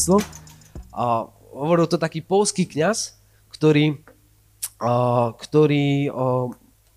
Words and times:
Svedectvo. 0.00 0.24
A 0.96 1.28
hovoril 1.52 1.84
to 1.84 2.00
taký 2.00 2.24
polský 2.24 2.64
kňaz, 2.64 3.20
ktorý, 3.52 4.00
a, 4.80 5.32
ktorý 5.36 6.08
a, 6.08 6.48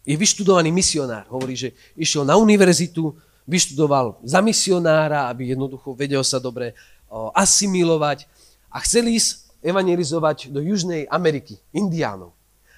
je 0.08 0.16
vyštudovaný 0.16 0.72
misionár. 0.72 1.28
Hovorí, 1.28 1.60
že 1.60 1.76
išiel 2.00 2.24
na 2.24 2.40
univerzitu, 2.40 3.12
vyštudoval 3.44 4.24
za 4.24 4.40
misionára, 4.40 5.28
aby 5.28 5.52
jednoducho 5.52 5.92
vedel 6.00 6.24
sa 6.24 6.40
dobre 6.40 6.72
asimilovať 7.36 8.26
a 8.72 8.82
chcel 8.82 9.12
ísť 9.12 9.52
evangelizovať 9.64 10.50
do 10.50 10.60
Južnej 10.64 11.06
Ameriky, 11.08 11.60
Indiánov. 11.76 12.34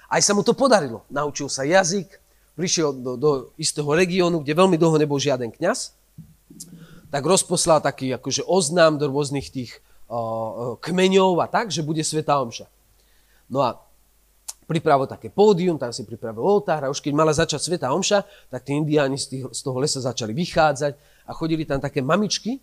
Aj 0.06 0.22
sa 0.22 0.36
mu 0.36 0.46
to 0.46 0.54
podarilo. 0.54 1.02
Naučil 1.10 1.50
sa 1.50 1.66
jazyk, 1.66 2.20
prišiel 2.54 2.94
do, 2.94 3.18
do 3.18 3.30
istého 3.58 3.88
regiónu, 3.90 4.42
kde 4.42 4.54
veľmi 4.54 4.76
dlho 4.78 5.00
nebol 5.00 5.18
žiaden 5.18 5.50
kňaz, 5.50 5.96
tak 7.10 7.22
rozposlal 7.26 7.82
taký 7.82 8.14
akože 8.14 8.46
oznám 8.46 9.00
do 9.00 9.10
rôznych 9.10 9.50
tých 9.50 9.82
kmeňov 10.80 11.42
a 11.42 11.46
tak, 11.50 11.74
že 11.74 11.82
bude 11.82 12.02
Sveta 12.02 12.38
Omša. 12.38 12.66
No 13.50 13.62
a 13.62 13.78
pripravil 14.66 15.06
také 15.06 15.30
pódium, 15.30 15.78
tam 15.78 15.94
si 15.94 16.02
pripravil 16.02 16.42
oltár 16.42 16.86
a 16.86 16.90
už 16.90 16.98
keď 16.98 17.12
mala 17.14 17.30
začať 17.30 17.62
Sveta 17.62 17.94
Omša, 17.94 18.50
tak 18.50 18.66
tí 18.66 18.74
indiáni 18.74 19.18
z, 19.18 19.46
z 19.46 19.60
toho 19.62 19.78
lesa 19.78 20.02
začali 20.02 20.34
vychádzať 20.34 20.92
a 21.26 21.30
chodili 21.34 21.62
tam 21.62 21.78
také 21.78 22.02
mamičky 22.02 22.58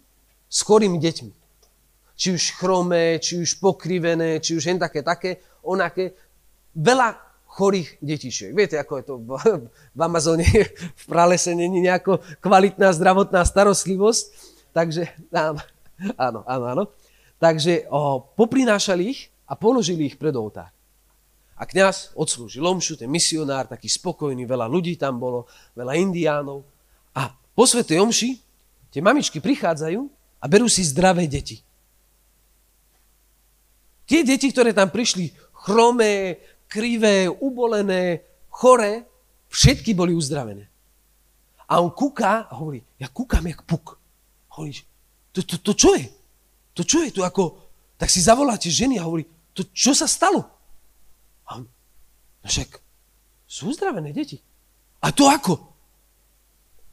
s 0.48 0.60
chorými 0.68 1.00
deťmi. 1.00 1.32
Či 2.14 2.28
už 2.36 2.44
chromé, 2.60 3.18
či 3.18 3.42
už 3.42 3.58
pokrivené, 3.58 4.38
či 4.38 4.54
už 4.54 4.64
jen 4.70 4.78
také, 4.78 5.02
také, 5.02 5.42
onaké. 5.66 6.14
Veľa 6.78 7.18
chorých 7.50 7.98
detičiek. 8.02 8.54
Viete, 8.54 8.78
ako 8.78 8.94
je 8.98 9.04
to 9.06 9.16
v, 9.18 9.30
v 9.94 10.00
Amazone, 10.02 10.46
v 11.02 11.06
pralese 11.10 11.56
není 11.58 11.82
nejako 11.82 12.22
kvalitná 12.44 12.94
zdravotná 12.94 13.42
starostlivosť. 13.48 14.24
Takže, 14.74 15.10
áno, 15.34 15.62
áno, 16.18 16.40
áno. 16.46 16.66
áno. 16.70 16.84
Takže 17.44 17.92
o, 17.92 18.24
poprinášali 18.24 19.04
ich 19.12 19.28
a 19.44 19.60
položili 19.60 20.08
ich 20.08 20.16
pred 20.16 20.32
oltár. 20.32 20.72
A 21.60 21.68
kňaz 21.68 22.16
odslúžil 22.16 22.64
omšu, 22.64 22.96
ten 22.96 23.12
misionár, 23.12 23.68
taký 23.68 23.92
spokojný, 23.92 24.48
veľa 24.48 24.72
ľudí 24.72 24.96
tam 24.96 25.20
bolo, 25.20 25.52
veľa 25.76 26.00
indiánov. 26.00 26.64
A 27.12 27.36
po 27.36 27.68
svetej 27.68 28.00
omši 28.00 28.40
tie 28.96 29.04
mamičky 29.04 29.44
prichádzajú 29.44 30.08
a 30.40 30.46
berú 30.48 30.72
si 30.72 30.88
zdravé 30.88 31.28
deti. 31.28 31.60
Tie 34.08 34.24
deti, 34.24 34.48
ktoré 34.48 34.72
tam 34.72 34.88
prišli, 34.88 35.36
chromé, 35.68 36.40
krivé, 36.72 37.28
ubolené, 37.28 38.24
choré, 38.48 39.04
všetky 39.52 39.92
boli 39.92 40.16
uzdravené. 40.16 40.64
A 41.68 41.84
on 41.84 41.92
kúka 41.92 42.48
a 42.48 42.56
hovorí, 42.56 42.80
ja 42.96 43.12
kúkam 43.12 43.44
jak 43.44 43.68
puk. 43.68 44.00
Hovorí, 44.56 44.80
to, 45.36 45.44
to, 45.44 45.60
to 45.60 45.72
čo 45.76 45.92
je? 46.00 46.23
To 46.74 46.82
čo 46.82 47.06
je 47.06 47.14
tu 47.14 47.22
ako... 47.22 47.62
Tak 47.94 48.10
si 48.10 48.20
zavoláte 48.20 48.68
ženy 48.68 49.00
a 49.00 49.06
hovorí, 49.06 49.24
to 49.54 49.64
čo 49.72 49.94
sa 49.94 50.10
stalo? 50.10 50.44
A 51.48 51.62
on, 51.62 51.64
no 52.42 52.48
však 52.50 52.82
sú 53.48 53.70
uzdravené 53.70 54.12
deti. 54.12 54.42
A 55.00 55.14
to 55.14 55.30
ako? 55.30 55.62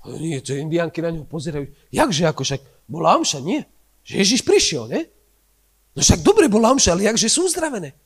A 0.05 0.13
nie, 0.21 0.39
to 0.45 0.55
indianky 0.55 1.01
na 1.01 1.11
ňo 1.11 1.25
pozerajú. 1.25 1.67
Jakže 1.91 2.29
ako 2.29 2.43
však? 2.45 2.63
Bola 2.87 3.17
omša, 3.17 3.41
nie? 3.41 3.65
Že 4.05 4.15
Ježiš 4.23 4.41
prišiel, 4.45 4.85
nie? 4.93 5.03
No 5.97 6.05
však 6.05 6.21
dobre 6.23 6.47
bola 6.47 6.71
omša, 6.77 6.95
ale 6.95 7.09
jakže 7.09 7.33
sú 7.33 7.49
uzdravené? 7.49 7.97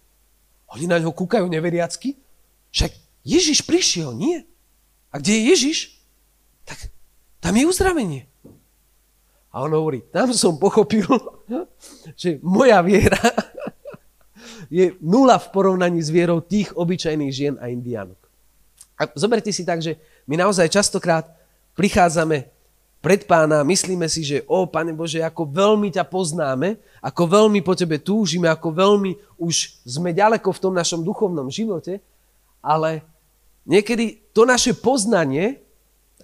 Oni 0.72 0.86
na 0.88 0.98
ňo 0.98 1.12
kúkajú 1.12 1.44
neveriacky. 1.50 2.16
Však 2.72 2.94
Ježiš 3.26 3.62
prišiel, 3.66 4.14
nie? 4.16 4.42
A 5.14 5.22
kde 5.22 5.34
je 5.34 5.42
Ježiš? 5.54 5.78
Tak 6.66 6.90
tam 7.38 7.54
je 7.54 7.68
uzdravenie. 7.68 8.26
A 9.54 9.62
on 9.62 9.70
hovorí, 9.70 10.02
tam 10.10 10.34
som 10.34 10.58
pochopil, 10.58 11.06
že 12.20 12.42
moja 12.42 12.82
viera 12.82 13.22
je 14.66 14.98
nula 14.98 15.38
v 15.38 15.46
porovnaní 15.54 16.02
s 16.02 16.10
vierou 16.10 16.42
tých 16.42 16.74
obyčajných 16.74 17.30
žien 17.30 17.54
a 17.62 17.70
indiánok. 17.70 18.18
A 18.98 19.06
zoberte 19.14 19.54
si 19.54 19.62
tak, 19.62 19.78
že 19.78 19.94
my 20.26 20.42
naozaj 20.42 20.74
častokrát 20.74 21.30
prichádzame 21.78 22.50
pred 22.98 23.28
pána, 23.28 23.62
myslíme 23.62 24.08
si, 24.08 24.24
že 24.24 24.42
o, 24.48 24.64
pane 24.64 24.90
Bože, 24.96 25.20
ako 25.20 25.44
veľmi 25.46 25.92
ťa 25.92 26.08
poznáme, 26.08 26.80
ako 27.04 27.22
veľmi 27.28 27.60
po 27.60 27.76
tebe 27.76 28.00
túžime, 28.00 28.48
ako 28.48 28.72
veľmi 28.72 29.38
už 29.38 29.84
sme 29.84 30.10
ďaleko 30.16 30.48
v 30.50 30.62
tom 30.62 30.72
našom 30.72 31.04
duchovnom 31.04 31.52
živote, 31.52 32.00
ale 32.64 33.04
niekedy 33.68 34.24
to 34.32 34.48
naše 34.48 34.72
poznanie, 34.72 35.60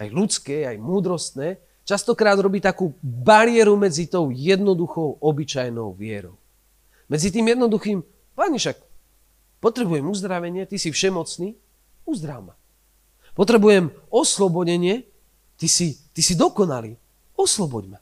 aj 0.01 0.09
ľudské, 0.09 0.65
aj 0.65 0.81
múdrostné, 0.81 1.61
častokrát 1.91 2.39
robí 2.39 2.63
takú 2.63 2.95
bariéru 3.03 3.75
medzi 3.75 4.07
tou 4.07 4.31
jednoduchou, 4.31 5.19
obyčajnou 5.19 5.91
vierou. 5.99 6.39
Medzi 7.11 7.35
tým 7.35 7.51
jednoduchým 7.51 8.07
Pane, 8.41 8.57
však 8.57 8.79
potrebujem 9.61 10.09
uzdravenie, 10.09 10.65
ty 10.65 10.81
si 10.81 10.89
všemocný, 10.89 11.53
uzdrav 12.09 12.41
ma. 12.41 12.55
Potrebujem 13.37 13.93
oslobodenie, 14.09 15.05
ty 15.61 15.69
si, 15.69 16.01
ty 16.17 16.25
si 16.25 16.33
dokonalý, 16.39 16.97
osloboď 17.37 17.85
ma. 17.93 18.01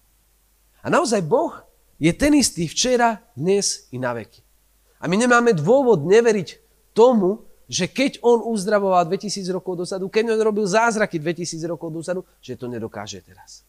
A 0.84 0.87
naozaj 0.94 1.27
Boh 1.27 1.59
je 1.98 2.15
ten 2.15 2.38
istý 2.38 2.71
včera, 2.71 3.19
dnes 3.34 3.91
i 3.91 3.98
na 3.98 4.15
veky. 4.15 4.38
A 5.03 5.10
my 5.10 5.19
nemáme 5.19 5.50
dôvod 5.59 6.06
neveriť 6.06 6.62
tomu, 6.94 7.43
že 7.69 7.91
keď 7.91 8.25
on 8.25 8.41
uzdravoval 8.48 9.04
2000 9.10 9.44
rokov 9.53 9.84
dozadu, 9.84 10.09
keď 10.09 10.38
on 10.38 10.41
robil 10.41 10.65
zázraky 10.65 11.21
2000 11.21 11.60
rokov 11.69 11.93
dozadu, 11.93 12.22
že 12.41 12.56
to 12.56 12.71
nedokáže 12.71 13.21
teraz. 13.21 13.68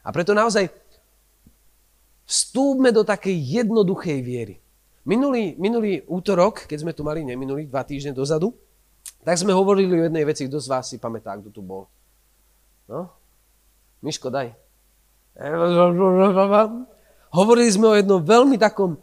A 0.00 0.08
preto 0.12 0.32
naozaj 0.32 0.72
vstúpme 2.24 2.94
do 2.94 3.02
takej 3.02 3.34
jednoduchej 3.34 4.18
viery. 4.22 4.56
Minulý, 5.04 5.56
minulý 5.56 6.04
útorok, 6.06 6.68
keď 6.68 6.78
sme 6.86 6.92
tu 6.92 7.02
mali, 7.02 7.24
neminulý, 7.24 7.66
dva 7.66 7.82
týždne 7.82 8.14
dozadu, 8.14 8.52
tak 9.24 9.36
sme 9.36 9.52
hovorili 9.52 10.00
o 10.00 10.04
jednej 10.06 10.24
veci, 10.24 10.46
kto 10.48 10.60
z 10.60 10.68
vás 10.70 10.88
si 10.88 10.96
pamätá, 10.96 11.36
kto 11.40 11.50
tu 11.52 11.60
bol. 11.60 11.88
No? 12.88 13.10
Miško, 14.00 14.32
daj. 14.32 14.52
Hovorili 17.32 17.70
sme 17.72 17.86
o 17.90 17.94
jednom 17.96 18.20
veľmi 18.20 18.56
takom 18.56 18.96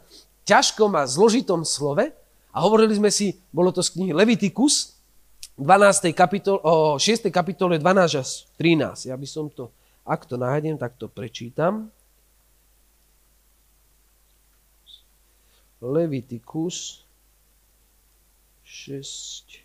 ťažkom 0.48 0.90
a 0.96 1.06
zložitom 1.06 1.62
slove 1.62 2.10
a 2.50 2.58
hovorili 2.64 2.96
sme 2.96 3.10
si, 3.12 3.36
bolo 3.52 3.70
to 3.70 3.84
z 3.84 3.94
knihy 3.94 4.12
Leviticus, 4.16 4.98
12. 5.58 6.14
Kapitol, 6.14 6.62
o 6.62 6.96
6. 6.96 7.28
kapitole 7.34 7.82
12 7.82 8.22
až 8.22 8.46
13. 8.56 9.10
Ja 9.10 9.16
by 9.18 9.26
som 9.26 9.50
to, 9.50 9.74
ak 10.08 10.24
to 10.24 10.40
nájdem, 10.40 10.80
tak 10.80 10.96
to 10.96 11.04
prečítam. 11.04 11.92
Leviticus 15.84 17.04
6, 18.64 19.60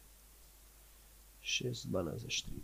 6, 1.41 1.85
12 1.87 2.27
až 2.27 2.41
3. 2.41 2.63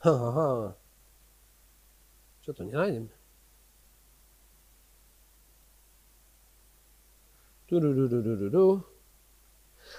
Ha, 0.00 0.12
ha, 0.16 0.30
ha. 0.32 0.76
Čo 2.40 2.56
to 2.56 2.64
nenájdem? 2.64 3.19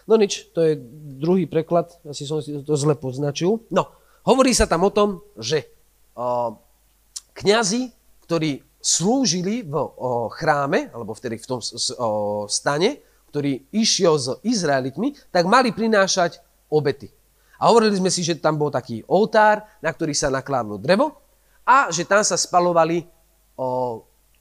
No 0.08 0.14
nič, 0.20 0.52
to 0.52 0.60
je 0.64 0.80
druhý 1.20 1.48
preklad, 1.48 1.92
asi 2.04 2.28
som 2.28 2.44
si 2.44 2.56
to 2.64 2.76
zle 2.76 2.96
poznačil. 2.96 3.64
No, 3.72 3.92
hovorí 4.28 4.52
sa 4.52 4.68
tam 4.68 4.88
o 4.88 4.92
tom, 4.92 5.24
že 5.40 5.68
kňazi, 7.36 7.92
ktorí 8.28 8.64
slúžili 8.82 9.64
v 9.64 9.76
chráme, 10.36 10.92
alebo 10.92 11.16
vtedy 11.16 11.38
v 11.40 11.48
tom 11.48 11.60
stane, 12.50 13.04
ktorý 13.32 13.64
išiel 13.72 14.16
s 14.20 14.28
Izraelitmi, 14.44 15.16
tak 15.32 15.48
mali 15.48 15.72
prinášať 15.72 16.44
obety. 16.68 17.08
A 17.62 17.70
hovorili 17.70 17.96
sme 17.96 18.10
si, 18.10 18.26
že 18.26 18.42
tam 18.42 18.58
bol 18.58 18.74
taký 18.74 19.06
oltár, 19.06 19.64
na 19.80 19.94
ktorý 19.94 20.18
sa 20.18 20.34
nakládlo 20.34 20.82
drevo 20.82 21.14
a 21.62 21.94
že 21.94 22.04
tam 22.10 22.26
sa 22.26 22.36
spalovali 22.36 23.06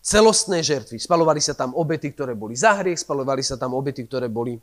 celostné 0.00 0.64
žertvy. 0.64 0.96
Spalovali 0.96 1.44
sa 1.44 1.52
tam 1.52 1.76
obety, 1.76 2.12
ktoré 2.12 2.32
boli 2.32 2.56
za 2.56 2.76
hriech, 2.80 3.04
spalovali 3.04 3.44
sa 3.44 3.60
tam 3.60 3.76
obety, 3.76 4.04
ktoré 4.08 4.28
boli 4.28 4.56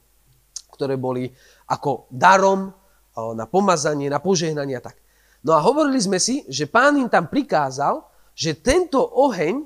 ktoré 0.78 0.94
boli 0.94 1.34
ako 1.74 2.06
darom 2.14 2.70
na 3.34 3.50
pomazanie, 3.50 4.14
na 4.14 4.22
požehnanie 4.22 4.78
a 4.78 4.86
tak. 4.86 5.02
No 5.42 5.58
a 5.58 5.64
hovorili 5.66 5.98
sme 5.98 6.22
si, 6.22 6.46
že 6.46 6.70
pán 6.70 6.94
im 7.02 7.10
tam 7.10 7.26
prikázal, 7.26 8.06
že 8.38 8.54
tento 8.54 9.02
oheň, 9.02 9.66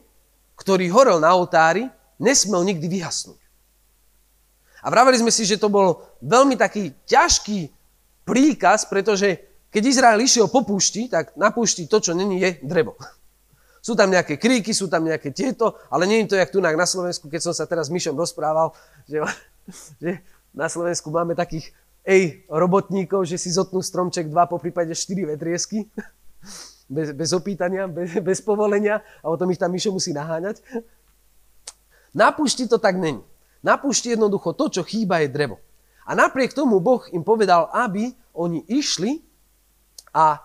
ktorý 0.56 0.88
horel 0.88 1.20
na 1.20 1.36
oltári, 1.36 1.92
nesmel 2.16 2.64
nikdy 2.64 2.88
vyhasnúť. 2.88 3.42
A 4.82 4.88
vraveli 4.88 5.20
sme 5.20 5.36
si, 5.36 5.44
že 5.44 5.60
to 5.60 5.68
bol 5.68 6.00
veľmi 6.24 6.56
taký 6.56 6.96
ťažký 7.06 7.70
príkaz, 8.24 8.88
pretože 8.88 9.36
keď 9.68 9.84
Izrael 9.84 10.20
išiel 10.24 10.48
po 10.48 10.64
púšti, 10.64 11.12
tak 11.12 11.36
na 11.36 11.52
púšti 11.52 11.92
to, 11.92 12.00
čo 12.00 12.16
není, 12.16 12.40
je 12.40 12.50
drevo. 12.64 12.96
Sú 13.82 13.98
tam 13.98 14.14
nejaké 14.14 14.38
kríky, 14.38 14.78
sú 14.78 14.86
tam 14.86 15.02
nejaké 15.10 15.34
tieto, 15.34 15.74
ale 15.90 16.06
nie 16.06 16.22
je 16.22 16.32
to 16.32 16.36
jak 16.38 16.54
tu 16.54 16.62
na 16.62 16.86
Slovensku, 16.86 17.26
keď 17.26 17.50
som 17.50 17.54
sa 17.58 17.66
teraz 17.66 17.90
s 17.90 17.94
Myšom 17.94 18.14
rozprával, 18.14 18.78
že, 19.10 19.18
že 19.98 20.22
na 20.54 20.70
Slovensku 20.70 21.10
máme 21.10 21.34
takých 21.34 21.74
ej, 22.06 22.46
robotníkov, 22.46 23.26
že 23.26 23.42
si 23.42 23.50
zotnú 23.50 23.82
stromček 23.82 24.30
dva, 24.30 24.46
po 24.46 24.62
prípade 24.62 24.94
štyri 24.94 25.26
vetriesky, 25.26 25.90
bez, 26.86 27.10
bez 27.16 27.30
opýtania, 27.34 27.90
bez, 27.90 28.22
bez 28.22 28.38
povolenia 28.46 29.02
a 29.26 29.34
o 29.34 29.38
tom 29.38 29.50
ich 29.50 29.58
tam 29.58 29.74
Mišo 29.74 29.90
musí 29.90 30.14
naháňať. 30.14 30.62
Na 32.14 32.30
púšti 32.30 32.68
to 32.68 32.78
tak 32.78 33.00
není. 33.02 33.24
Na 33.64 33.82
púšti 33.82 34.12
jednoducho 34.12 34.54
to, 34.54 34.68
čo 34.70 34.82
chýba, 34.86 35.26
je 35.26 35.32
drevo. 35.32 35.58
A 36.06 36.18
napriek 36.18 36.52
tomu 36.52 36.82
Boh 36.84 37.06
im 37.14 37.24
povedal, 37.24 37.70
aby 37.72 38.12
oni 38.34 38.66
išli 38.68 39.22
a 40.12 40.42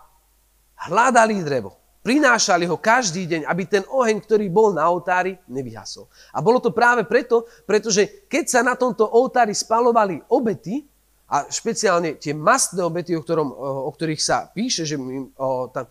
hľadali 0.86 1.42
drevo. 1.42 1.74
Prinášali 2.06 2.70
ho 2.70 2.78
každý 2.78 3.26
deň, 3.26 3.50
aby 3.50 3.66
ten 3.66 3.82
oheň, 3.82 4.22
ktorý 4.22 4.46
bol 4.46 4.70
na 4.70 4.86
oltári, 4.86 5.34
nevyhasol. 5.50 6.06
A 6.30 6.38
bolo 6.38 6.62
to 6.62 6.70
práve 6.70 7.02
preto, 7.02 7.50
pretože 7.66 8.30
keď 8.30 8.44
sa 8.46 8.60
na 8.62 8.78
tomto 8.78 9.02
oltári 9.02 9.50
spalovali 9.50 10.22
obety, 10.30 10.86
a 11.26 11.50
špeciálne 11.50 12.22
tie 12.22 12.30
mastné 12.30 12.86
obety, 12.86 13.18
o, 13.18 13.22
ktorom, 13.22 13.50
o, 13.50 13.90
ktorých 13.90 14.22
sa 14.22 14.46
píše, 14.46 14.86
že 14.86 14.94
o, 14.94 15.66
tam, 15.74 15.90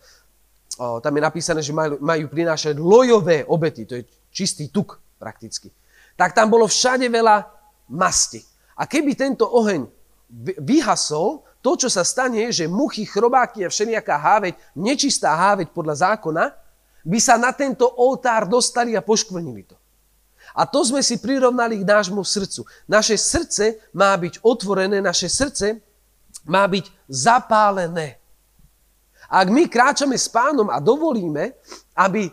o, 0.80 0.96
tam 1.04 1.12
je 1.12 1.22
napísané, 1.22 1.60
že 1.60 1.76
majú, 1.76 2.00
majú 2.00 2.24
prinášať 2.32 2.80
lojové 2.80 3.44
obety, 3.44 3.84
to 3.84 4.00
je 4.00 4.08
čistý 4.32 4.72
tuk 4.72 4.96
prakticky, 5.20 5.68
tak 6.16 6.32
tam 6.32 6.48
bolo 6.48 6.64
všade 6.64 7.04
veľa 7.12 7.44
masti. 7.92 8.40
A 8.80 8.88
keby 8.88 9.12
tento 9.12 9.44
oheň 9.44 9.84
vyhasol, 10.64 11.44
to, 11.66 11.74
čo 11.74 11.90
sa 11.90 12.06
stane, 12.06 12.46
je, 12.46 12.62
že 12.62 12.70
muchy, 12.70 13.02
chrobáky 13.02 13.66
a 13.66 13.72
všelijaká 13.74 14.14
háveť, 14.14 14.54
nečistá 14.78 15.34
háveť 15.34 15.74
podľa 15.74 16.14
zákona, 16.14 16.54
by 17.02 17.18
sa 17.18 17.34
na 17.34 17.50
tento 17.50 17.90
oltár 17.90 18.46
dostali 18.46 18.94
a 18.94 19.02
poškvrnili 19.02 19.66
to. 19.66 19.74
A 20.54 20.62
to 20.62 20.86
sme 20.86 21.02
si 21.02 21.18
prirovnali 21.18 21.82
k 21.82 21.88
nášmu 21.90 22.22
srdcu. 22.22 22.62
Naše 22.86 23.18
srdce 23.18 23.82
má 23.90 24.14
byť 24.14 24.46
otvorené, 24.46 25.02
naše 25.02 25.26
srdce 25.26 25.82
má 26.46 26.62
byť 26.70 26.86
zapálené. 27.10 28.22
Ak 29.26 29.50
my 29.50 29.66
kráčame 29.66 30.14
s 30.14 30.30
pánom 30.30 30.70
a 30.70 30.78
dovolíme, 30.78 31.50
aby 31.98 32.30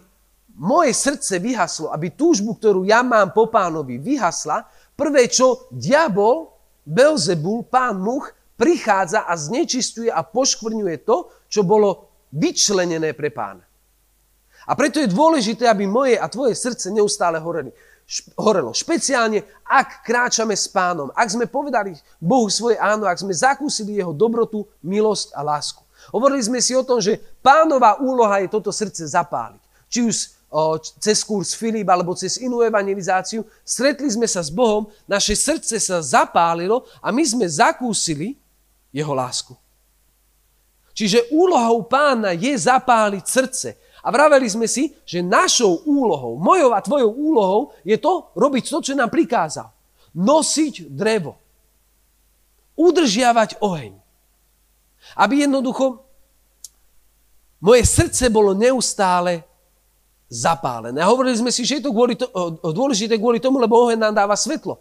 moje 0.53 0.93
srdce 0.93 1.41
vyhaslo, 1.41 1.89
aby 1.89 2.13
túžbu, 2.13 2.53
ktorú 2.53 2.85
ja 2.85 3.01
mám 3.01 3.33
po 3.33 3.49
pánovi, 3.49 3.97
vyhasla, 3.97 4.69
prvé, 4.93 5.25
čo 5.25 5.65
diabol, 5.73 6.53
Belzebul, 6.85 7.65
pán 7.65 7.97
much, 7.97 8.29
prichádza 8.63 9.27
a 9.27 9.35
znečistuje 9.35 10.07
a 10.07 10.23
poškvrňuje 10.23 11.03
to, 11.03 11.27
čo 11.51 11.67
bolo 11.67 12.07
vyčlenené 12.31 13.11
pre 13.11 13.27
pána. 13.27 13.59
A 14.63 14.79
preto 14.79 15.03
je 15.03 15.11
dôležité, 15.11 15.67
aby 15.67 15.83
moje 15.83 16.15
a 16.15 16.31
tvoje 16.31 16.55
srdce 16.55 16.87
neustále 16.87 17.43
horeli. 17.43 17.75
horelo. 18.39 18.71
Špeciálne, 18.71 19.43
ak 19.67 20.07
kráčame 20.07 20.55
s 20.55 20.71
pánom, 20.71 21.11
ak 21.11 21.27
sme 21.27 21.51
povedali 21.51 21.91
Bohu 22.23 22.47
svoje 22.47 22.79
áno, 22.79 23.03
ak 23.03 23.19
sme 23.19 23.35
zakúsili 23.35 23.99
jeho 23.99 24.15
dobrotu, 24.15 24.63
milosť 24.79 25.35
a 25.35 25.43
lásku. 25.43 25.83
Hovorili 26.15 26.43
sme 26.47 26.63
si 26.63 26.71
o 26.71 26.87
tom, 26.87 27.03
že 27.03 27.19
pánová 27.43 27.99
úloha 27.99 28.39
je 28.39 28.47
toto 28.47 28.71
srdce 28.71 29.03
zapáliť. 29.11 29.59
Či 29.91 29.99
už 30.07 30.15
cez 31.01 31.25
kurz 31.25 31.51
Filip 31.57 31.87
alebo 31.89 32.15
cez 32.15 32.39
inú 32.39 32.61
evangelizáciu, 32.61 33.43
stretli 33.65 34.07
sme 34.07 34.29
sa 34.29 34.39
s 34.39 34.53
Bohom, 34.53 34.87
naše 35.09 35.33
srdce 35.33 35.81
sa 35.81 35.99
zapálilo 35.99 36.85
a 37.01 37.11
my 37.11 37.23
sme 37.25 37.49
zakúsili 37.49 38.39
jeho 38.93 39.13
lásku. 39.13 39.57
Čiže 40.93 41.33
úlohou 41.33 41.89
pána 41.89 42.37
je 42.37 42.53
zapáliť 42.53 43.25
srdce. 43.25 43.69
A 44.05 44.13
vraveli 44.13 44.45
sme 44.45 44.69
si, 44.69 44.93
že 45.07 45.25
našou 45.25 45.81
úlohou, 45.89 46.37
mojou 46.37 46.75
a 46.75 46.83
tvojou 46.85 47.09
úlohou 47.09 47.61
je 47.81 47.97
to 47.97 48.29
robiť 48.37 48.69
to, 48.69 48.77
čo 48.83 48.93
nám 48.93 49.09
prikázal. 49.09 49.73
Nosiť 50.13 50.93
drevo. 50.93 51.33
Udržiavať 52.77 53.57
oheň. 53.63 53.97
Aby 55.17 55.49
jednoducho 55.49 56.05
moje 57.63 57.83
srdce 57.87 58.29
bolo 58.29 58.53
neustále 58.53 59.41
zapálené. 60.27 60.99
A 60.99 61.09
hovorili 61.09 61.39
sme 61.39 61.49
si, 61.49 61.63
že 61.63 61.79
je 61.79 61.85
to 61.87 61.95
kvôli 61.95 62.19
to, 62.19 62.27
dôležité 62.59 63.15
kvôli 63.17 63.39
tomu, 63.39 63.57
lebo 63.57 63.87
oheň 63.87 63.97
nám 63.97 64.13
dáva 64.13 64.35
svetlo. 64.35 64.77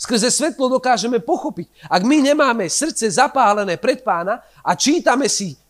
Skrze 0.00 0.32
svetlo 0.32 0.72
dokážeme 0.72 1.20
pochopiť. 1.20 1.68
Ak 1.84 2.00
my 2.08 2.24
nemáme 2.24 2.64
srdce 2.72 3.04
zapálené 3.12 3.76
pred 3.76 4.00
pána 4.00 4.40
a 4.64 4.72
čítame 4.72 5.28
si 5.28 5.60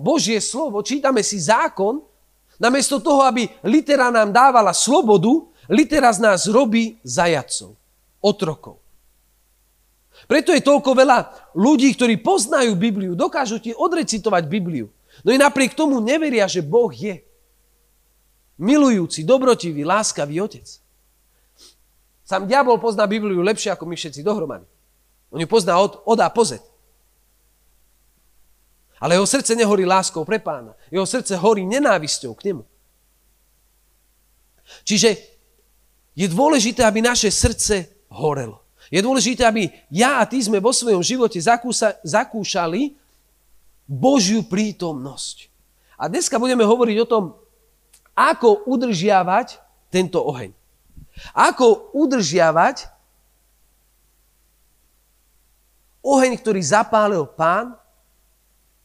Božie 0.00 0.40
slovo, 0.40 0.80
čítame 0.80 1.20
si 1.20 1.36
zákon, 1.36 2.00
namiesto 2.56 2.96
toho, 2.96 3.28
aby 3.28 3.44
litera 3.68 4.08
nám 4.08 4.32
dávala 4.32 4.72
slobodu, 4.72 5.44
litera 5.68 6.08
z 6.16 6.24
nás 6.24 6.48
robí 6.48 6.96
zajacov, 7.04 7.76
otrokov. 8.24 8.80
Preto 10.24 10.56
je 10.56 10.64
toľko 10.64 10.90
veľa 10.96 11.18
ľudí, 11.52 11.92
ktorí 11.92 12.24
poznajú 12.24 12.72
Bibliu, 12.80 13.12
dokážu 13.12 13.60
ti 13.60 13.76
odrecitovať 13.76 14.48
Bibliu. 14.48 14.88
No 15.20 15.28
i 15.28 15.36
napriek 15.36 15.76
tomu 15.76 16.00
neveria, 16.00 16.48
že 16.48 16.64
Boh 16.64 16.88
je 16.88 17.20
milujúci, 18.56 19.28
dobrotivý, 19.28 19.84
láskavý 19.84 20.40
otec. 20.40 20.64
Sám 22.24 22.48
diabol 22.48 22.80
pozná 22.80 23.04
Bibliu 23.04 23.44
lepšie 23.44 23.76
ako 23.76 23.84
my 23.84 23.94
všetci 23.94 24.24
dohromady. 24.24 24.64
On 25.28 25.40
ju 25.40 25.48
pozná 25.48 25.76
od, 25.76 26.00
od 26.08 26.18
A 26.20 26.32
po 26.32 26.44
Z. 26.44 26.56
Ale 28.96 29.20
jeho 29.20 29.28
srdce 29.28 29.52
nehorí 29.52 29.84
láskou 29.84 30.24
pre 30.24 30.40
pána. 30.40 30.72
Jeho 30.88 31.04
srdce 31.04 31.36
horí 31.36 31.68
nenávisťou 31.68 32.32
k 32.32 32.48
nemu. 32.48 32.64
Čiže 34.88 35.20
je 36.16 36.26
dôležité, 36.30 36.80
aby 36.88 37.04
naše 37.04 37.28
srdce 37.28 38.08
horelo. 38.08 38.64
Je 38.88 39.04
dôležité, 39.04 39.44
aby 39.44 39.68
ja 39.92 40.22
a 40.22 40.24
ty 40.24 40.40
sme 40.40 40.62
vo 40.62 40.72
svojom 40.72 41.04
živote 41.04 41.36
zakúsa, 41.36 42.00
zakúšali 42.00 42.96
Božiu 43.84 44.40
prítomnosť. 44.46 45.52
A 46.00 46.08
dneska 46.08 46.40
budeme 46.40 46.64
hovoriť 46.64 46.96
o 47.04 47.10
tom, 47.10 47.24
ako 48.16 48.64
udržiavať 48.64 49.60
tento 49.90 50.22
oheň. 50.22 50.54
Ako 51.34 51.83
udržiavať 51.94 52.90
oheň, 56.04 56.32
ktorý 56.42 56.60
zapálil 56.60 57.24
pán, 57.24 57.78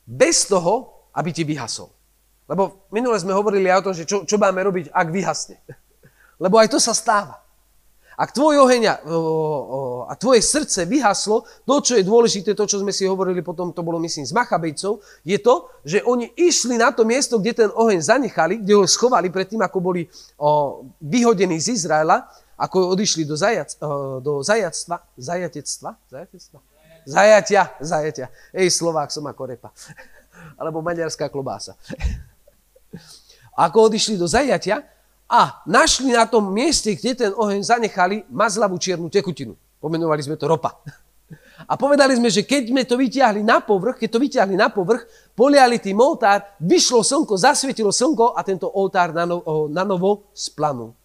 bez 0.05 0.45
toho, 0.45 1.05
aby 1.13 1.29
ti 1.33 1.43
vyhasol. 1.43 1.89
Lebo 2.49 2.89
minule 2.89 3.19
sme 3.21 3.35
hovorili 3.35 3.69
aj 3.69 3.77
o 3.81 3.85
tom, 3.91 3.93
že 3.93 4.09
čo, 4.09 4.25
čo 4.25 4.41
máme 4.41 4.61
robiť, 4.65 4.89
ak 4.89 5.07
vyhasne. 5.13 5.61
Lebo 6.43 6.57
aj 6.57 6.73
to 6.73 6.79
sa 6.81 6.97
stáva. 6.97 7.45
Ak 8.19 8.35
tvoj 8.35 8.67
oheň 8.67 8.83
a, 8.91 8.95
a 10.11 10.13
tvoje 10.19 10.43
srdce 10.43 10.83
vyhaslo, 10.83 11.47
to, 11.63 11.79
čo 11.79 11.95
je 11.95 12.03
dôležité, 12.03 12.51
to, 12.51 12.67
čo 12.67 12.83
sme 12.83 12.91
si 12.91 13.07
hovorili 13.07 13.39
potom, 13.39 13.71
to 13.71 13.79
bolo 13.79 13.95
myslím 14.03 14.27
s 14.27 14.35
Machabejcov, 14.35 14.99
je 15.23 15.39
to, 15.39 15.71
že 15.87 16.03
oni 16.03 16.27
išli 16.35 16.75
na 16.75 16.91
to 16.91 17.07
miesto, 17.07 17.39
kde 17.39 17.63
ten 17.63 17.69
oheň 17.71 18.03
zanechali, 18.03 18.59
kde 18.59 18.75
ho 18.75 18.83
schovali 18.83 19.31
predtým, 19.31 19.63
ako 19.63 19.77
boli 19.79 20.03
o, 20.35 20.83
vyhodení 20.99 21.63
z 21.63 21.79
Izraela, 21.79 22.27
ako 22.59 22.91
odišli 22.91 23.23
do, 23.23 23.39
zajac, 23.39 23.79
o, 23.79 24.19
do 24.19 24.43
zajactva, 24.43 24.99
zajatectva, 25.15 25.95
zajatectva? 26.11 26.59
Zajatia, 27.07 27.63
zajatia. 27.79 28.27
Ej, 28.51 28.75
Slovák 28.75 29.07
som 29.07 29.23
ako 29.23 29.47
repa. 29.47 29.71
Alebo 30.59 30.83
maďarská 30.83 31.31
klobása. 31.31 31.79
Ako 33.59 33.91
odišli 33.91 34.15
do 34.15 34.23
zajatia, 34.23 34.87
a 35.29 35.61
našli 35.69 36.09
na 36.09 36.25
tom 36.25 36.49
mieste, 36.49 36.97
kde 36.97 37.13
ten 37.13 37.31
oheň 37.37 37.61
zanechali, 37.61 38.25
mazlavú 38.33 38.81
čiernu 38.81 39.13
tekutinu. 39.13 39.53
Pomenovali 39.77 40.25
sme 40.25 40.33
to 40.33 40.49
ropa. 40.49 40.73
A 41.69 41.77
povedali 41.77 42.17
sme, 42.17 42.33
že 42.33 42.47
keď 42.47 42.71
sme 42.71 42.81
to 42.87 42.97
vyťahli 42.97 43.45
na 43.45 43.61
povrch, 43.61 44.01
keď 44.01 44.09
to 44.09 44.19
vyťahli 44.23 44.55
na 44.57 44.73
povrch, 44.73 45.05
poliali 45.37 45.77
tým 45.77 46.01
oltár, 46.01 46.41
vyšlo 46.57 47.05
slnko, 47.05 47.35
zasvietilo 47.35 47.93
slnko 47.93 48.33
a 48.33 48.41
tento 48.41 48.65
oltár 48.71 49.13
na, 49.13 49.27
novo, 49.27 49.67
na 49.69 49.83
novo 49.85 50.31
splanul. 50.33 50.95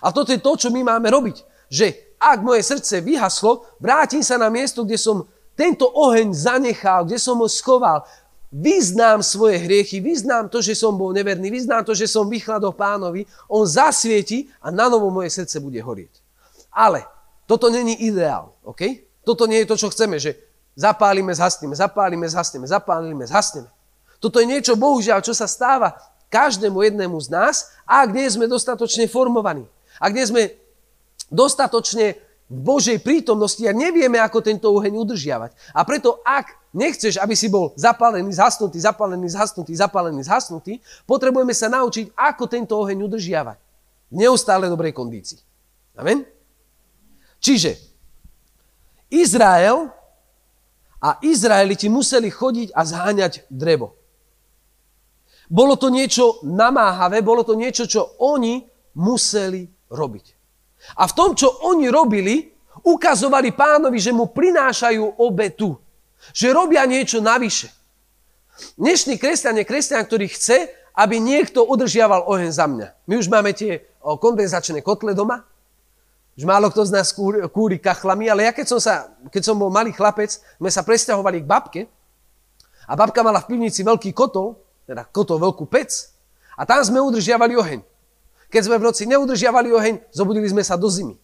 A 0.00 0.14
toto 0.14 0.32
je 0.32 0.40
to, 0.40 0.56
čo 0.56 0.68
my 0.72 0.80
máme 0.86 1.12
robiť. 1.12 1.44
Že 1.68 2.16
ak 2.22 2.38
moje 2.40 2.62
srdce 2.62 3.02
vyhaslo, 3.02 3.66
vrátim 3.82 4.22
sa 4.22 4.38
na 4.38 4.46
miesto, 4.46 4.86
kde 4.86 4.96
som 4.96 5.26
tento 5.52 5.90
oheň 5.90 6.32
zanechal, 6.32 7.04
kde 7.04 7.18
som 7.20 7.36
ho 7.36 7.48
schoval, 7.50 8.06
vyznám 8.52 9.24
svoje 9.24 9.56
hriechy, 9.64 10.00
vyznám 10.00 10.52
to, 10.52 10.60
že 10.60 10.76
som 10.76 10.92
bol 10.92 11.12
neverný, 11.12 11.48
vyznám 11.48 11.88
to, 11.88 11.96
že 11.96 12.04
som 12.04 12.28
vychladol 12.28 12.76
pánovi, 12.76 13.24
on 13.48 13.64
zasvieti 13.64 14.52
a 14.60 14.68
na 14.68 14.92
novo 14.92 15.08
moje 15.08 15.32
srdce 15.32 15.56
bude 15.60 15.80
horieť. 15.80 16.20
Ale 16.68 17.04
toto 17.48 17.72
není 17.72 17.96
ideál, 18.04 18.52
OK? 18.64 19.08
Toto 19.24 19.48
nie 19.48 19.64
je 19.64 19.70
to, 19.72 19.76
čo 19.80 19.88
chceme, 19.88 20.20
že 20.20 20.36
zapálime, 20.76 21.32
zhasneme, 21.32 21.72
zapálime, 21.72 22.26
zhasneme, 22.28 22.66
zapálime, 22.68 23.24
zhasneme. 23.24 23.68
Toto 24.20 24.38
je 24.38 24.46
niečo, 24.46 24.76
bohužiaľ, 24.76 25.24
čo 25.24 25.32
sa 25.32 25.48
stáva 25.48 25.96
každému 26.28 26.80
jednému 26.80 27.16
z 27.20 27.28
nás, 27.28 27.56
ak 27.84 28.12
nie 28.12 28.28
sme 28.28 28.48
dostatočne 28.48 29.08
formovaní. 29.08 29.68
Ak 30.02 30.10
nie 30.10 30.26
sme 30.26 30.50
dostatočne 31.30 32.18
v 32.52 32.58
Božej 32.60 32.98
prítomnosti 33.00 33.62
a 33.64 33.72
nevieme, 33.72 34.18
ako 34.18 34.44
tento 34.44 34.68
oheň 34.74 34.92
udržiavať. 34.98 35.56
A 35.72 35.86
preto, 35.88 36.20
ak 36.20 36.52
nechceš, 36.74 37.16
aby 37.16 37.32
si 37.32 37.48
bol 37.48 37.72
zapálený, 37.80 38.34
zhasnutý, 38.36 38.76
zapálený, 38.76 39.30
zhasnutý, 39.32 39.72
zapálený, 39.72 40.20
zhasnutý, 40.26 40.72
potrebujeme 41.08 41.54
sa 41.56 41.72
naučiť, 41.72 42.12
ako 42.12 42.44
tento 42.50 42.76
oheň 42.76 43.08
udržiavať. 43.08 43.58
V 44.12 44.14
neustále 44.20 44.68
dobrej 44.68 44.92
kondícii. 44.92 45.40
Amen? 45.96 46.28
Čiže 47.40 47.80
Izrael 49.08 49.88
a 51.00 51.16
Izraeliti 51.24 51.88
museli 51.88 52.28
chodiť 52.28 52.76
a 52.76 52.80
zháňať 52.84 53.48
drevo. 53.48 53.96
Bolo 55.48 55.76
to 55.80 55.88
niečo 55.88 56.40
namáhavé, 56.44 57.24
bolo 57.24 57.44
to 57.44 57.56
niečo, 57.56 57.84
čo 57.88 58.16
oni 58.20 58.64
museli 58.96 59.68
robiť. 59.92 60.26
A 60.98 61.06
v 61.06 61.12
tom, 61.14 61.36
čo 61.36 61.52
oni 61.68 61.92
robili, 61.92 62.50
ukazovali 62.82 63.52
pánovi, 63.52 64.00
že 64.00 64.10
mu 64.10 64.32
prinášajú 64.32 65.20
obetu. 65.20 65.76
Že 66.32 66.56
robia 66.56 66.82
niečo 66.88 67.20
navyše. 67.20 67.68
Dnešný 68.80 69.20
kresťan 69.20 69.60
je 69.60 69.68
kresťan, 69.68 70.02
ktorý 70.06 70.26
chce, 70.32 70.70
aby 70.96 71.20
niekto 71.20 71.64
udržiaval 71.64 72.28
oheň 72.28 72.50
za 72.52 72.66
mňa. 72.68 72.88
My 73.08 73.14
už 73.20 73.26
máme 73.28 73.52
tie 73.56 73.84
kondenzačné 74.00 74.84
kotle 74.84 75.16
doma. 75.16 75.44
Už 76.32 76.48
málo 76.48 76.72
kto 76.72 76.88
z 76.88 76.92
nás 76.96 77.12
kúri, 77.12 77.44
kúri 77.52 77.76
kachlami, 77.76 78.24
ale 78.32 78.48
ja 78.48 78.52
keď 78.56 78.66
som, 78.76 78.80
sa, 78.80 79.12
keď 79.28 79.42
som 79.52 79.56
bol 79.56 79.68
malý 79.68 79.92
chlapec, 79.92 80.32
sme 80.32 80.70
sa 80.72 80.80
presťahovali 80.80 81.44
k 81.44 81.46
babke 81.48 81.82
a 82.88 82.96
babka 82.96 83.20
mala 83.20 83.44
v 83.44 83.52
pivnici 83.52 83.84
veľký 83.84 84.16
kotol, 84.16 84.56
teda 84.88 85.04
kotol, 85.12 85.36
veľkú 85.36 85.68
pec 85.68 85.92
a 86.56 86.64
tam 86.64 86.80
sme 86.80 87.04
udržiavali 87.04 87.52
oheň. 87.52 87.80
Keď 88.52 88.68
sme 88.68 88.76
v 88.76 88.84
noci 88.84 89.08
neudržiavali 89.08 89.72
oheň, 89.72 89.94
zobudili 90.12 90.44
sme 90.44 90.60
sa 90.60 90.76
do 90.76 90.84
zimy. 90.92 91.16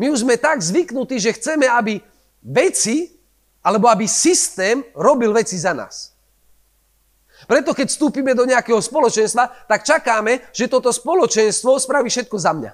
My 0.00 0.08
už 0.08 0.24
sme 0.24 0.40
tak 0.40 0.64
zvyknutí, 0.64 1.20
že 1.20 1.36
chceme, 1.36 1.68
aby 1.68 2.00
veci, 2.40 3.12
alebo 3.60 3.92
aby 3.92 4.08
systém 4.08 4.80
robil 4.96 5.28
veci 5.36 5.60
za 5.60 5.76
nás. 5.76 6.16
Preto 7.44 7.76
keď 7.76 7.92
vstúpime 7.92 8.32
do 8.32 8.48
nejakého 8.48 8.80
spoločenstva, 8.80 9.68
tak 9.68 9.84
čakáme, 9.84 10.48
že 10.56 10.72
toto 10.72 10.88
spoločenstvo 10.88 11.76
spraví 11.76 12.08
všetko 12.08 12.36
za 12.40 12.56
mňa. 12.56 12.72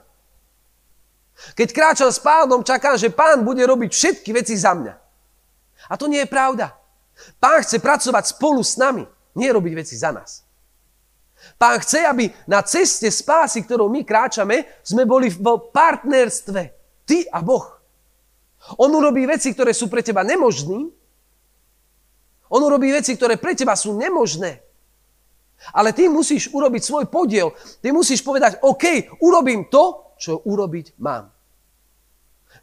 Keď 1.58 1.68
kráčam 1.74 2.10
s 2.14 2.22
pánom, 2.22 2.62
čakám, 2.62 2.94
že 2.94 3.10
pán 3.10 3.42
bude 3.42 3.66
robiť 3.66 3.90
všetky 3.90 4.30
veci 4.30 4.54
za 4.54 4.72
mňa. 4.72 4.94
A 5.90 5.94
to 5.98 6.06
nie 6.06 6.22
je 6.22 6.30
pravda. 6.30 6.78
Pán 7.42 7.66
chce 7.66 7.82
pracovať 7.82 8.38
spolu 8.38 8.62
s 8.62 8.78
nami, 8.78 9.02
nie 9.34 9.50
robiť 9.50 9.72
veci 9.74 9.98
za 9.98 10.14
nás. 10.14 10.45
Pán 11.54 11.78
chce, 11.78 12.02
aby 12.02 12.26
na 12.50 12.66
ceste 12.66 13.06
spásy, 13.06 13.62
ktorou 13.62 13.86
my 13.86 14.02
kráčame, 14.02 14.66
sme 14.82 15.06
boli 15.06 15.30
v 15.30 15.38
partnerstve. 15.70 16.62
Ty 17.06 17.18
a 17.30 17.38
Boh. 17.40 17.64
On 18.82 18.90
urobí 18.90 19.22
veci, 19.30 19.54
ktoré 19.54 19.70
sú 19.70 19.86
pre 19.86 20.02
teba 20.02 20.26
nemožné. 20.26 20.90
On 22.50 22.60
urobí 22.62 22.90
veci, 22.90 23.14
ktoré 23.14 23.38
pre 23.38 23.54
teba 23.54 23.78
sú 23.78 23.94
nemožné. 23.94 24.62
Ale 25.72 25.94
ty 25.94 26.10
musíš 26.10 26.50
urobiť 26.52 26.82
svoj 26.82 27.04
podiel. 27.08 27.54
Ty 27.80 27.94
musíš 27.94 28.20
povedať, 28.20 28.60
OK, 28.66 29.16
urobím 29.22 29.70
to, 29.70 30.14
čo 30.18 30.42
urobiť 30.44 30.98
mám. 31.00 31.32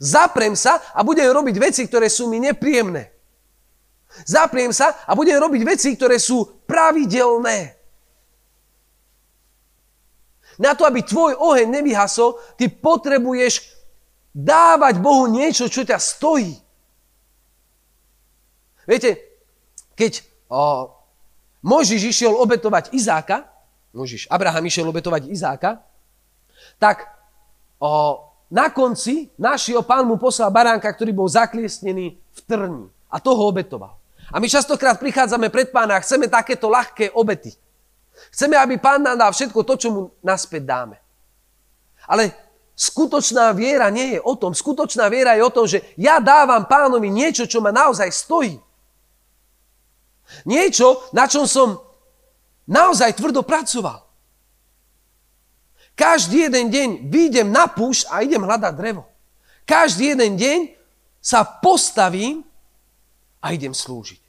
Zaprem 0.01 0.57
sa 0.57 0.81
a 0.93 1.05
budem 1.05 1.29
robiť 1.29 1.55
veci, 1.57 1.81
ktoré 1.87 2.09
sú 2.09 2.27
mi 2.27 2.41
nepríjemné. 2.41 3.13
Zapriem 4.25 4.69
sa 4.69 4.93
a 5.09 5.17
budem 5.17 5.41
robiť 5.41 5.61
veci, 5.65 5.89
ktoré 5.97 6.21
sú 6.21 6.45
pravidelné. 6.69 7.82
Na 10.61 10.77
to, 10.77 10.85
aby 10.85 11.01
tvoj 11.01 11.33
oheň 11.37 11.69
nevyhasol, 11.81 12.37
ty 12.57 12.69
potrebuješ 12.69 13.73
dávať 14.33 14.97
Bohu 15.01 15.29
niečo, 15.29 15.69
čo 15.69 15.85
ťa 15.85 15.97
stojí. 16.01 16.57
Viete, 18.83 19.15
keď 19.95 20.25
o, 20.51 20.91
Možiš 21.63 22.11
išiel 22.11 22.35
obetovať 22.35 22.91
Izáka, 22.91 23.47
Možiš, 23.93 24.27
Abraham 24.27 24.65
išiel 24.65 24.89
obetovať 24.89 25.29
Izáka, 25.29 25.79
tak 26.81 27.07
o, 27.79 28.19
na 28.51 28.69
konci 28.73 29.31
našiel 29.39 29.81
pán 29.85 30.05
mu 30.05 30.19
poslal 30.19 30.51
baránka, 30.51 30.89
ktorý 30.91 31.15
bol 31.15 31.29
zakliesnený 31.29 32.17
v 32.17 32.39
trni. 32.43 32.85
A 33.13 33.21
toho 33.21 33.45
obetoval. 33.49 33.93
A 34.33 34.41
my 34.41 34.49
častokrát 34.49 34.97
prichádzame 34.97 35.53
pred 35.53 35.69
pána 35.69 36.01
a 36.01 36.03
chceme 36.03 36.25
takéto 36.25 36.65
ľahké 36.65 37.13
obety. 37.13 37.53
Chceme, 38.33 38.57
aby 38.57 38.77
pán 38.77 39.01
nám 39.01 39.17
dal 39.17 39.31
všetko 39.33 39.59
to, 39.65 39.73
čo 39.77 39.87
mu 39.89 40.01
naspäť 40.21 40.63
dáme. 40.65 40.97
Ale 42.07 42.43
Skutočná 42.73 43.53
viera 43.53 43.93
nie 43.93 44.17
je 44.17 44.19
o 44.19 44.33
tom. 44.33 44.57
Skutočná 44.57 45.05
viera 45.05 45.37
je 45.37 45.45
o 45.45 45.53
tom, 45.53 45.69
že 45.69 45.93
ja 45.93 46.17
dávam 46.17 46.65
pánovi 46.65 47.05
niečo, 47.13 47.45
čo 47.45 47.61
ma 47.61 47.69
naozaj 47.69 48.09
stojí. 48.09 48.57
Niečo, 50.49 51.05
na 51.13 51.29
čom 51.29 51.45
som 51.45 51.77
naozaj 52.65 53.13
tvrdo 53.13 53.45
pracoval. 53.45 54.01
Každý 55.93 56.49
jeden 56.49 56.73
deň 56.73 56.89
vyjdem 57.13 57.53
na 57.53 57.69
púšť 57.69 58.09
a 58.09 58.25
idem 58.25 58.41
hľadať 58.41 58.73
drevo. 58.73 59.05
Každý 59.69 60.17
jeden 60.17 60.33
deň 60.33 60.59
sa 61.21 61.45
postavím 61.45 62.41
a 63.37 63.53
idem 63.53 63.77
slúžiť. 63.77 64.22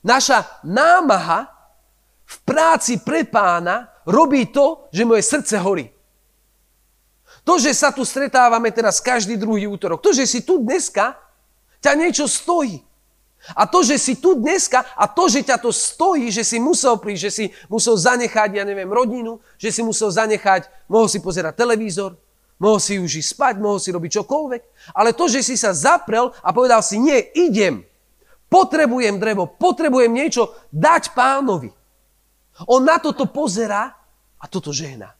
Naša 0.00 0.62
námaha 0.64 1.52
v 2.24 2.36
práci 2.46 3.02
pre 3.02 3.26
pána 3.26 3.90
robí 4.06 4.48
to, 4.48 4.88
že 4.94 5.04
moje 5.04 5.22
srdce 5.26 5.58
horí. 5.60 5.90
To, 7.44 7.56
že 7.56 7.72
sa 7.72 7.90
tu 7.90 8.04
stretávame 8.04 8.70
teraz 8.70 9.00
každý 9.00 9.36
druhý 9.36 9.66
útorok, 9.66 10.04
to, 10.04 10.12
že 10.12 10.28
si 10.28 10.40
tu 10.44 10.60
dneska, 10.60 11.16
ťa 11.80 11.92
niečo 11.96 12.28
stojí. 12.28 12.84
A 13.56 13.64
to, 13.64 13.80
že 13.80 13.96
si 13.96 14.20
tu 14.20 14.36
dneska 14.36 14.84
a 14.92 15.08
to, 15.08 15.24
že 15.24 15.40
ťa 15.40 15.56
to 15.56 15.72
stojí, 15.72 16.28
že 16.28 16.44
si 16.44 16.60
musel 16.60 17.00
prísť, 17.00 17.22
že 17.24 17.30
si 17.32 17.44
musel 17.72 17.96
zanechať, 17.96 18.60
ja 18.60 18.64
neviem, 18.68 18.88
rodinu, 18.92 19.40
že 19.56 19.72
si 19.72 19.80
musel 19.80 20.12
zanechať, 20.12 20.68
mohol 20.92 21.08
si 21.08 21.24
pozerať 21.24 21.56
televízor, 21.56 22.20
mohol 22.60 22.76
si 22.76 23.00
už 23.00 23.24
ísť 23.24 23.32
spať, 23.32 23.54
mohol 23.56 23.80
si 23.80 23.88
robiť 23.96 24.20
čokoľvek, 24.20 24.62
ale 24.92 25.16
to, 25.16 25.24
že 25.32 25.40
si 25.40 25.56
sa 25.56 25.72
zaprel 25.72 26.36
a 26.44 26.52
povedal 26.52 26.84
si, 26.84 27.00
nie, 27.00 27.16
idem, 27.32 27.80
potrebujem 28.50 29.16
drevo, 29.16 29.46
potrebujem 29.46 30.10
niečo 30.10 30.50
dať 30.74 31.14
pánovi. 31.14 31.70
On 32.66 32.82
na 32.82 32.98
toto 32.98 33.30
pozera 33.30 33.88
a 34.36 34.44
toto 34.50 34.74
žehna. 34.74 35.14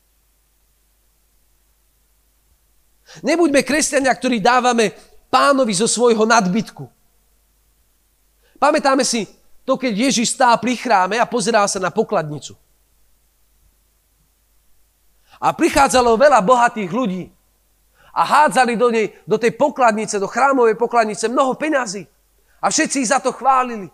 Nebuďme 3.22 3.62
kresťania, 3.62 4.12
ktorí 4.14 4.42
dávame 4.42 4.94
pánovi 5.30 5.74
zo 5.74 5.86
svojho 5.86 6.26
nadbytku. 6.26 6.84
Pamätáme 8.60 9.02
si 9.06 9.24
to, 9.64 9.78
keď 9.78 10.10
Ježiš 10.10 10.36
stál 10.36 10.58
pri 10.60 10.76
chráme 10.76 11.16
a 11.16 11.26
pozeral 11.26 11.64
sa 11.70 11.80
na 11.80 11.88
pokladnicu. 11.88 12.54
A 15.40 15.56
prichádzalo 15.56 16.20
veľa 16.20 16.44
bohatých 16.44 16.90
ľudí 16.92 17.24
a 18.12 18.20
hádzali 18.26 18.76
do, 18.76 18.92
nej, 18.92 19.16
do 19.24 19.40
tej 19.40 19.56
pokladnice, 19.56 20.20
do 20.20 20.28
chrámovej 20.28 20.76
pokladnice 20.76 21.32
mnoho 21.32 21.56
peňazí. 21.56 22.04
A 22.60 22.68
všetci 22.68 23.00
ich 23.00 23.10
za 23.10 23.18
to 23.18 23.32
chválili. 23.32 23.88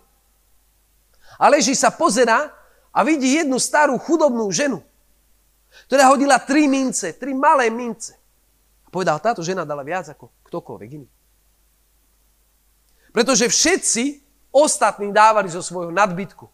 A 1.39 1.47
Ježiš 1.55 1.81
sa 1.81 1.91
pozera 1.91 2.51
a 2.91 2.99
vidí 3.05 3.39
jednu 3.39 3.61
starú 3.61 3.95
chudobnú 4.01 4.49
ženu, 4.51 4.83
ktorá 5.87 6.11
hodila 6.11 6.41
tri 6.41 6.67
mince, 6.67 7.15
tri 7.15 7.31
malé 7.31 7.71
mince. 7.71 8.17
A 8.83 8.91
povedal, 8.91 9.21
táto 9.23 9.45
žena 9.45 9.63
dala 9.63 9.85
viac 9.85 10.11
ako 10.11 10.33
ktokoľvek 10.49 10.89
iný. 10.97 11.07
Pretože 13.13 13.47
všetci 13.49 14.03
ostatní 14.51 15.13
dávali 15.13 15.47
zo 15.49 15.61
svojho 15.61 15.93
nadbytku. 15.93 16.45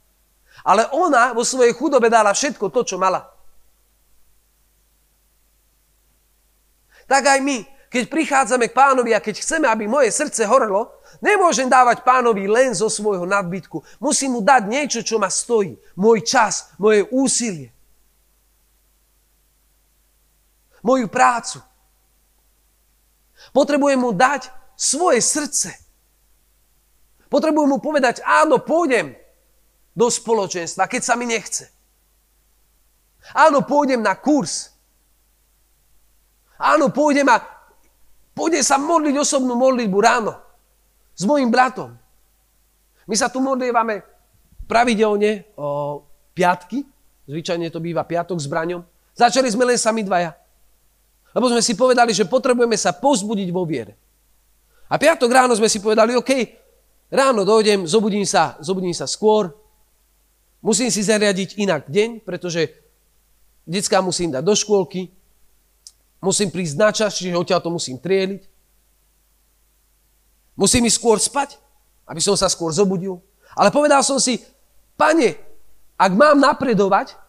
Ale 0.62 0.86
ona 0.94 1.34
vo 1.34 1.42
svojej 1.42 1.74
chudobe 1.74 2.14
dala 2.14 2.30
všetko 2.32 2.70
to, 2.70 2.82
čo 2.86 2.96
mala. 3.02 3.26
Tak 7.10 7.24
aj 7.26 7.40
my, 7.44 7.68
keď 7.94 8.10
prichádzame 8.10 8.74
k 8.74 8.78
pánovi 8.78 9.14
a 9.14 9.22
keď 9.22 9.46
chceme, 9.46 9.70
aby 9.70 9.86
moje 9.86 10.10
srdce 10.10 10.50
horelo, 10.50 10.90
nemôžem 11.22 11.70
dávať 11.70 12.02
pánovi 12.02 12.50
len 12.50 12.74
zo 12.74 12.90
svojho 12.90 13.30
nadbytku. 13.30 13.86
Musím 14.02 14.36
mu 14.36 14.42
dať 14.42 14.66
niečo, 14.66 15.00
čo 15.06 15.22
ma 15.22 15.30
stojí. 15.30 15.78
Môj 15.94 16.26
čas, 16.26 16.74
moje 16.82 17.06
úsilie. 17.14 17.70
moju 20.84 21.08
prácu. 21.08 21.64
Potrebujem 23.56 24.00
mu 24.00 24.12
dať 24.12 24.52
svoje 24.76 25.24
srdce. 25.24 25.72
Potrebujem 27.32 27.72
mu 27.72 27.80
povedať, 27.80 28.22
áno, 28.22 28.62
pôjdem 28.62 29.16
do 29.96 30.12
spoločenstva, 30.12 30.86
keď 30.86 31.02
sa 31.02 31.16
mi 31.18 31.26
nechce. 31.26 31.72
Áno, 33.34 33.64
pôjdem 33.64 34.04
na 34.04 34.14
kurz. 34.20 34.76
Áno, 36.60 36.92
pôjdem 36.92 37.26
a 37.32 37.42
Pôjde 38.34 38.66
sa 38.66 38.82
modliť 38.82 39.16
osobnú 39.22 39.54
modlitbu 39.54 39.98
ráno 40.02 40.34
s 41.14 41.24
mojim 41.26 41.54
bratom. 41.54 41.94
My 43.06 43.16
sa 43.18 43.30
tu 43.30 43.38
modlívame 43.38 44.02
pravidelne 44.66 45.46
o 45.54 46.02
piatky, 46.34 46.82
zvyčajne 47.30 47.70
to 47.70 47.78
býva 47.78 48.02
piatok 48.02 48.42
s 48.42 48.50
braňom. 48.50 48.82
Začali 49.14 49.46
sme 49.54 49.70
len 49.70 49.78
sami 49.78 50.02
dvaja. 50.02 50.34
Lebo 51.34 51.50
sme 51.50 51.62
si 51.62 51.78
povedali, 51.78 52.14
že 52.14 52.30
potrebujeme 52.30 52.78
sa 52.78 52.94
pozbudiť 52.94 53.50
vo 53.54 53.66
viere. 53.66 53.94
A 54.90 54.98
piatok 54.98 55.30
ráno 55.30 55.54
sme 55.58 55.70
si 55.70 55.82
povedali, 55.82 56.14
OK, 56.14 56.32
ráno 57.10 57.46
dojdem, 57.46 57.86
zobudím 57.86 58.26
sa, 58.26 58.58
zobudím 58.62 58.94
sa 58.94 59.10
skôr, 59.10 59.54
musím 60.62 60.90
si 60.94 61.02
zariadiť 61.02 61.58
inak 61.62 61.90
deň, 61.90 62.22
pretože 62.22 62.70
detská 63.66 64.02
musím 64.06 64.34
dať 64.34 64.44
do 64.46 64.54
škôlky, 64.54 65.10
Musím 66.24 66.48
prísť 66.48 66.76
na 66.80 66.90
čas, 66.96 67.20
čiže 67.20 67.36
odtiaľ 67.36 67.60
to 67.60 67.68
musím 67.68 68.00
trieliť. 68.00 68.48
Musím 70.56 70.88
ísť 70.88 70.96
skôr 70.96 71.20
spať, 71.20 71.60
aby 72.08 72.24
som 72.24 72.40
sa 72.40 72.48
skôr 72.48 72.72
zobudil. 72.72 73.20
Ale 73.60 73.76
povedal 73.76 74.00
som 74.08 74.16
si, 74.24 74.40
pane, 74.96 75.36
ak 76.00 76.12
mám 76.16 76.40
napredovať, 76.40 77.20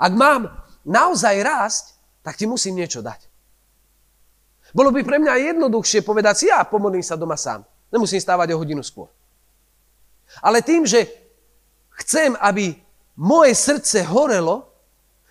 ak 0.00 0.12
mám 0.16 0.48
naozaj 0.88 1.36
rásť, 1.44 1.84
tak 2.24 2.40
ti 2.40 2.48
musím 2.48 2.80
niečo 2.80 3.04
dať. 3.04 3.28
Bolo 4.72 4.88
by 4.94 5.04
pre 5.04 5.20
mňa 5.20 5.52
jednoduchšie 5.52 6.00
povedať 6.00 6.34
si, 6.40 6.44
ja 6.48 6.64
pomodlím 6.64 7.04
sa 7.04 7.20
doma 7.20 7.36
sám. 7.36 7.66
Nemusím 7.92 8.22
stávať 8.22 8.54
o 8.54 8.60
hodinu 8.62 8.80
skôr. 8.80 9.10
Ale 10.40 10.62
tým, 10.62 10.86
že 10.86 11.10
chcem, 12.00 12.38
aby 12.38 12.78
moje 13.18 13.52
srdce 13.58 14.06
horelo, 14.06 14.69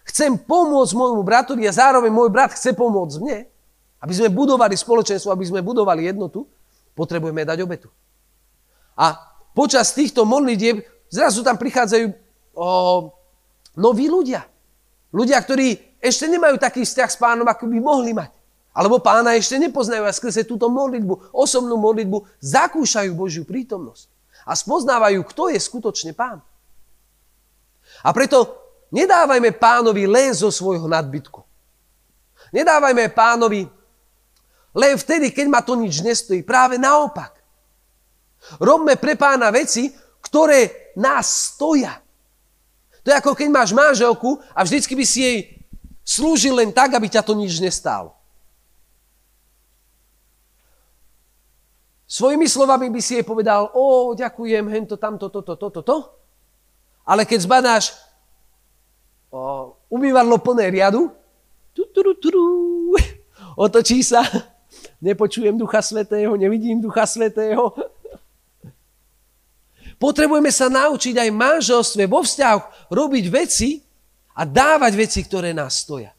Chcem 0.10 0.34
pomôcť 0.42 0.98
môjmu 0.98 1.22
bratovi 1.22 1.70
a 1.70 1.74
zároveň 1.74 2.10
môj 2.10 2.34
brat 2.34 2.58
chce 2.58 2.74
pomôcť 2.74 3.22
mne, 3.22 3.46
aby 4.01 4.13
sme 4.18 4.34
budovali 4.34 4.74
spoločenstvo, 4.74 5.30
aby 5.30 5.46
sme 5.46 5.62
budovali 5.62 6.10
jednotu, 6.10 6.50
potrebujeme 6.98 7.46
dať 7.46 7.62
obetu. 7.62 7.94
A 8.98 9.13
počas 9.54 9.94
týchto 9.94 10.25
modlitieb 10.25 10.82
zrazu 11.13 11.46
tam 11.46 11.62
prichádzajú 11.62 12.10
o, 12.10 12.16
noví 13.78 14.10
ľudia. 14.10 14.50
Ľudia, 15.13 15.38
ktorí 15.46 16.01
ešte 16.01 16.25
nemajú 16.25 16.58
taký 16.58 16.82
vzťah 16.82 17.10
s 17.10 17.18
pánom, 17.22 17.46
ako 17.46 17.70
by 17.70 17.78
mohli 17.78 18.12
mať. 18.18 18.34
Alebo 18.74 19.01
pána 19.01 19.38
ešte 19.38 19.62
nepoznajú 19.62 20.10
a 20.10 20.13
skrze 20.13 20.42
túto 20.46 20.74
modlitbu, 20.74 21.34
osobnú 21.36 21.78
modlitbu, 21.78 22.42
zakúšajú 22.42 23.12
Božiu 23.13 23.44
prítomnosť. 23.46 24.10
A 24.46 24.58
spoznávajú, 24.58 25.22
kto 25.28 25.54
je 25.54 25.60
skutočne 25.60 26.18
pán. 26.18 26.42
A 28.01 28.10
preto 28.16 28.59
Nedávajme 28.89 29.53
pánovi 29.53 30.10
len 30.10 30.34
zo 30.34 30.50
svojho 30.50 30.89
nadbytku. 30.89 31.46
Nedávajme 32.50 33.13
pánovi 33.13 33.69
len 34.74 34.93
vtedy, 34.98 35.29
keď 35.29 35.48
ma 35.50 35.62
to 35.62 35.77
nič 35.77 36.01
nestojí. 36.01 36.41
Práve 36.41 36.81
naopak. 36.81 37.38
Robme 38.58 38.98
pre 38.98 39.13
pána 39.13 39.53
veci, 39.53 39.93
ktoré 40.22 40.93
nás 40.98 41.53
stoja. 41.53 42.01
To 43.05 43.13
je 43.13 43.15
ako 43.15 43.38
keď 43.38 43.48
máš 43.50 43.72
manželku 43.72 44.41
a 44.53 44.62
vždycky 44.65 44.93
by 44.98 45.05
si 45.05 45.19
jej 45.22 45.38
slúžil 46.01 46.58
len 46.58 46.74
tak, 46.74 46.93
aby 46.98 47.05
ťa 47.05 47.22
to 47.22 47.38
nič 47.38 47.62
nestálo. 47.62 48.17
Svojimi 52.10 52.50
slovami 52.50 52.89
by 52.89 53.01
si 53.05 53.22
jej 53.22 53.25
povedal, 53.25 53.69
o, 53.77 54.17
ďakujem, 54.17 54.65
hento, 54.65 54.98
tamto, 54.98 55.29
toto, 55.29 55.53
toto, 55.53 55.81
toto. 55.86 55.98
Ale 57.05 57.22
keď 57.22 57.39
zbadáš, 57.46 57.93
o, 59.32 59.74
umývadlo 59.90 60.38
plné 60.42 60.70
riadu, 60.70 61.10
tu, 61.74 61.86
tu, 61.94 62.02
tu, 62.02 62.14
tu, 62.18 62.42
otočí 63.56 64.04
sa, 64.04 64.26
nepočujem 65.02 65.58
Ducha 65.58 65.82
Svetého, 65.82 66.36
nevidím 66.36 66.82
Ducha 66.82 67.06
Svetého. 67.06 67.72
Potrebujeme 70.00 70.48
sa 70.52 70.72
naučiť 70.72 71.15
aj 71.20 71.30
v 71.30 71.39
manželstve, 71.39 72.04
vo 72.08 72.24
vzťahoch 72.24 72.88
robiť 72.88 73.26
veci 73.28 73.84
a 74.39 74.48
dávať 74.48 74.94
veci, 74.96 75.20
ktoré 75.28 75.52
nás 75.52 75.84
stoja. 75.84 76.15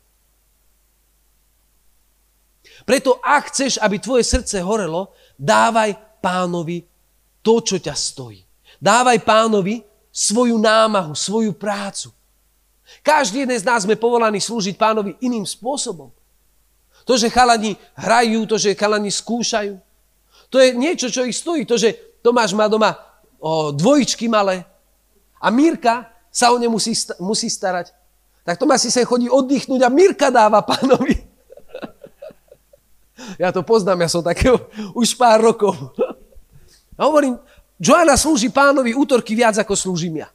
Preto 2.84 3.20
ak 3.20 3.52
chceš, 3.52 3.80
aby 3.80 3.96
tvoje 4.00 4.24
srdce 4.24 4.60
horelo, 4.60 5.12
dávaj 5.36 6.20
pánovi 6.20 6.84
to, 7.40 7.64
čo 7.64 7.80
ťa 7.80 7.96
stojí. 7.96 8.40
Dávaj 8.80 9.20
pánovi 9.24 9.80
svoju 10.12 10.56
námahu, 10.60 11.16
svoju 11.16 11.52
prácu. 11.56 12.12
Každý 13.00 13.46
jeden 13.46 13.58
z 13.58 13.64
nás 13.64 13.86
sme 13.86 13.96
povolaní 13.96 14.42
slúžiť 14.42 14.74
pánovi 14.76 15.16
iným 15.22 15.46
spôsobom. 15.46 16.10
To, 17.06 17.14
že 17.16 17.32
chalani 17.32 17.78
hrajú, 17.96 18.44
to, 18.44 18.60
že 18.60 18.76
chalani 18.76 19.08
skúšajú, 19.08 19.78
to 20.50 20.58
je 20.58 20.74
niečo, 20.74 21.06
čo 21.08 21.22
ich 21.24 21.38
stojí. 21.38 21.62
To, 21.64 21.78
že 21.78 21.94
Tomáš 22.20 22.52
má 22.52 22.66
doma 22.66 22.98
o, 23.38 23.70
dvojičky 23.70 24.26
malé 24.26 24.66
a 25.38 25.48
Mírka 25.48 26.10
sa 26.28 26.50
o 26.50 26.58
ne 26.58 26.66
musí, 26.66 26.92
musí 27.22 27.46
starať. 27.46 27.94
Tak 28.42 28.58
Tomáš 28.58 28.86
si 28.86 28.90
sa 28.90 29.06
chodí 29.06 29.30
oddychnúť 29.30 29.80
a 29.86 29.90
Mírka 29.90 30.28
dáva 30.28 30.60
pánovi. 30.60 31.16
Ja 33.36 33.52
to 33.52 33.60
poznám, 33.60 34.00
ja 34.00 34.08
som 34.08 34.24
takého 34.24 34.56
už 34.96 35.12
pár 35.12 35.44
rokov. 35.44 35.76
A 36.96 37.04
hovorím, 37.04 37.36
Joana 37.76 38.16
slúži 38.16 38.48
pánovi 38.48 38.96
útorky 38.96 39.36
viac, 39.36 39.60
ako 39.60 39.76
slúžim 39.76 40.24
ja. 40.24 40.32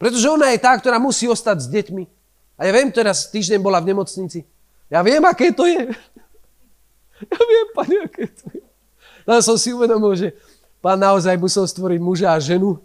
Pretože 0.00 0.32
ona 0.32 0.48
je 0.48 0.64
tá, 0.64 0.72
ktorá 0.72 0.96
musí 0.96 1.28
ostať 1.28 1.60
s 1.60 1.68
deťmi. 1.68 2.04
A 2.56 2.64
ja 2.64 2.72
viem, 2.72 2.88
teraz 2.88 3.28
týždeň 3.28 3.60
bola 3.60 3.84
v 3.84 3.92
nemocnici. 3.92 4.48
Ja 4.88 5.04
viem, 5.04 5.20
aké 5.28 5.52
to 5.52 5.68
je. 5.68 5.92
Ja 7.20 7.36
viem, 7.36 7.68
pane, 7.76 7.96
aké 8.08 8.32
to 8.32 8.48
je. 8.48 8.64
Tam 9.28 9.44
som 9.44 9.60
si 9.60 9.76
uvedomil, 9.76 10.16
že 10.16 10.32
pán 10.80 10.96
naozaj 10.96 11.36
musel 11.36 11.68
stvoriť 11.68 12.00
muža 12.00 12.32
a 12.32 12.40
ženu 12.40 12.80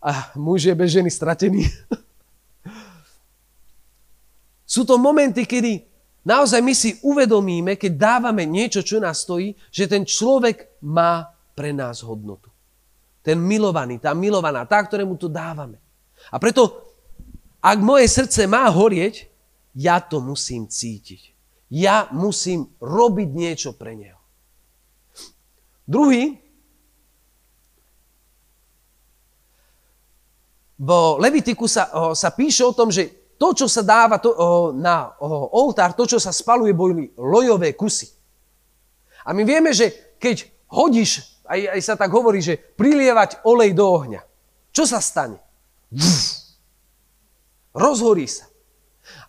a 0.00 0.32
muž 0.40 0.64
je 0.64 0.72
bez 0.72 0.88
ženy 0.96 1.12
stratený. 1.12 1.68
Sú 4.64 4.88
to 4.88 4.96
momenty, 4.96 5.44
kedy 5.44 5.84
naozaj 6.24 6.64
my 6.64 6.72
si 6.72 6.96
uvedomíme, 7.04 7.76
keď 7.76 7.92
dávame 7.92 8.48
niečo, 8.48 8.80
čo 8.80 9.04
nás 9.04 9.20
stojí, 9.20 9.52
že 9.68 9.84
ten 9.84 10.08
človek 10.08 10.80
má 10.80 11.28
pre 11.52 11.76
nás 11.76 12.00
hodnotu. 12.00 12.48
Ten 13.20 13.36
milovaný, 13.36 14.00
tá 14.00 14.16
milovaná, 14.16 14.64
tá, 14.64 14.80
ktorému 14.80 15.20
to 15.20 15.28
dávame. 15.28 15.83
A 16.32 16.36
preto, 16.40 16.84
ak 17.60 17.78
moje 17.80 18.08
srdce 18.08 18.48
má 18.48 18.68
horieť, 18.68 19.28
ja 19.74 19.98
to 19.98 20.22
musím 20.22 20.70
cítiť. 20.70 21.34
Ja 21.74 22.06
musím 22.14 22.70
robiť 22.78 23.28
niečo 23.34 23.74
pre 23.74 23.98
neho. 23.98 24.20
Druhý, 25.84 26.38
v 30.78 30.90
Levitiku 31.20 31.68
sa, 31.70 31.90
o, 31.92 32.16
sa 32.16 32.34
píše 32.34 32.64
o 32.66 32.74
tom, 32.74 32.90
že 32.90 33.34
to, 33.38 33.52
čo 33.54 33.66
sa 33.70 33.82
dáva 33.82 34.18
to, 34.18 34.30
o, 34.30 34.70
na 34.74 35.12
o, 35.20 35.50
oltár, 35.54 35.94
to, 35.94 36.08
čo 36.08 36.18
sa 36.18 36.34
spaluje, 36.34 36.74
boli 36.74 37.10
lojové 37.14 37.76
kusy. 37.76 38.10
A 39.24 39.32
my 39.32 39.42
vieme, 39.46 39.70
že 39.72 40.16
keď 40.18 40.48
hodíš, 40.72 41.42
aj, 41.46 41.78
aj 41.78 41.80
sa 41.84 41.94
tak 41.94 42.10
hovorí, 42.10 42.40
že 42.40 42.56
prilievať 42.56 43.44
olej 43.44 43.72
do 43.76 43.84
ohňa, 43.86 44.20
čo 44.74 44.84
sa 44.88 44.98
stane? 44.98 45.43
Rozhorí 47.74 48.26
sa. 48.30 48.46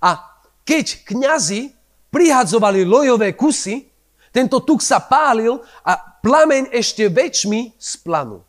A 0.02 0.42
keď 0.66 1.06
kňazi 1.06 1.74
prihadzovali 2.10 2.86
lojové 2.86 3.34
kusy, 3.34 3.90
tento 4.36 4.60
tuk 4.62 4.84
sa 4.84 5.00
pálil 5.00 5.62
a 5.86 5.96
plameň 5.96 6.74
ešte 6.76 7.08
väčšmi 7.08 7.80
splanul. 7.80 8.44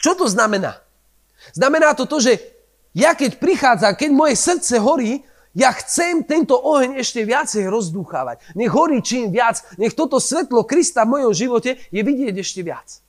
Čo 0.00 0.18
to 0.18 0.26
znamená? 0.26 0.80
Znamená 1.52 1.92
to 1.94 2.08
to, 2.08 2.18
že 2.18 2.32
ja 2.96 3.12
keď 3.12 3.38
prichádza, 3.38 3.94
keď 3.94 4.10
moje 4.10 4.34
srdce 4.38 4.80
horí, 4.80 5.22
ja 5.54 5.70
chcem 5.70 6.26
tento 6.26 6.58
oheň 6.58 6.98
ešte 6.98 7.22
viacej 7.22 7.70
rozdúchávať. 7.70 8.42
Nech 8.58 8.74
horí 8.74 8.98
čím 9.04 9.30
viac, 9.30 9.62
nech 9.78 9.94
toto 9.94 10.18
svetlo 10.18 10.66
Krista 10.66 11.06
v 11.06 11.20
mojom 11.20 11.32
živote 11.34 11.78
je 11.94 12.00
vidieť 12.02 12.34
ešte 12.34 12.66
viac. 12.66 13.03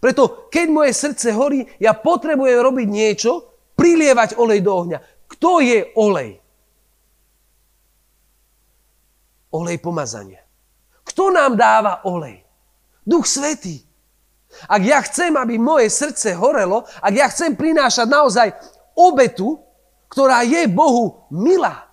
Preto 0.00 0.48
keď 0.48 0.66
moje 0.72 0.92
srdce 0.96 1.28
horí, 1.36 1.68
ja 1.76 1.92
potrebujem 1.92 2.58
robiť 2.64 2.88
niečo, 2.88 3.32
prilievať 3.76 4.40
olej 4.40 4.60
do 4.64 4.72
ohňa. 4.72 4.98
Kto 5.28 5.60
je 5.60 5.92
olej? 5.94 6.40
Olej 9.52 9.78
pomazania. 9.78 10.40
Kto 11.04 11.28
nám 11.28 11.54
dáva 11.54 12.00
olej? 12.08 12.40
Duch 13.04 13.28
Svetý. 13.28 13.84
Ak 14.66 14.82
ja 14.82 14.98
chcem, 15.04 15.36
aby 15.36 15.60
moje 15.60 15.92
srdce 15.92 16.34
horelo, 16.34 16.82
ak 16.98 17.14
ja 17.14 17.26
chcem 17.30 17.54
prinášať 17.54 18.06
naozaj 18.10 18.48
obetu, 18.98 19.60
ktorá 20.10 20.42
je 20.42 20.66
Bohu 20.66 21.28
milá, 21.30 21.86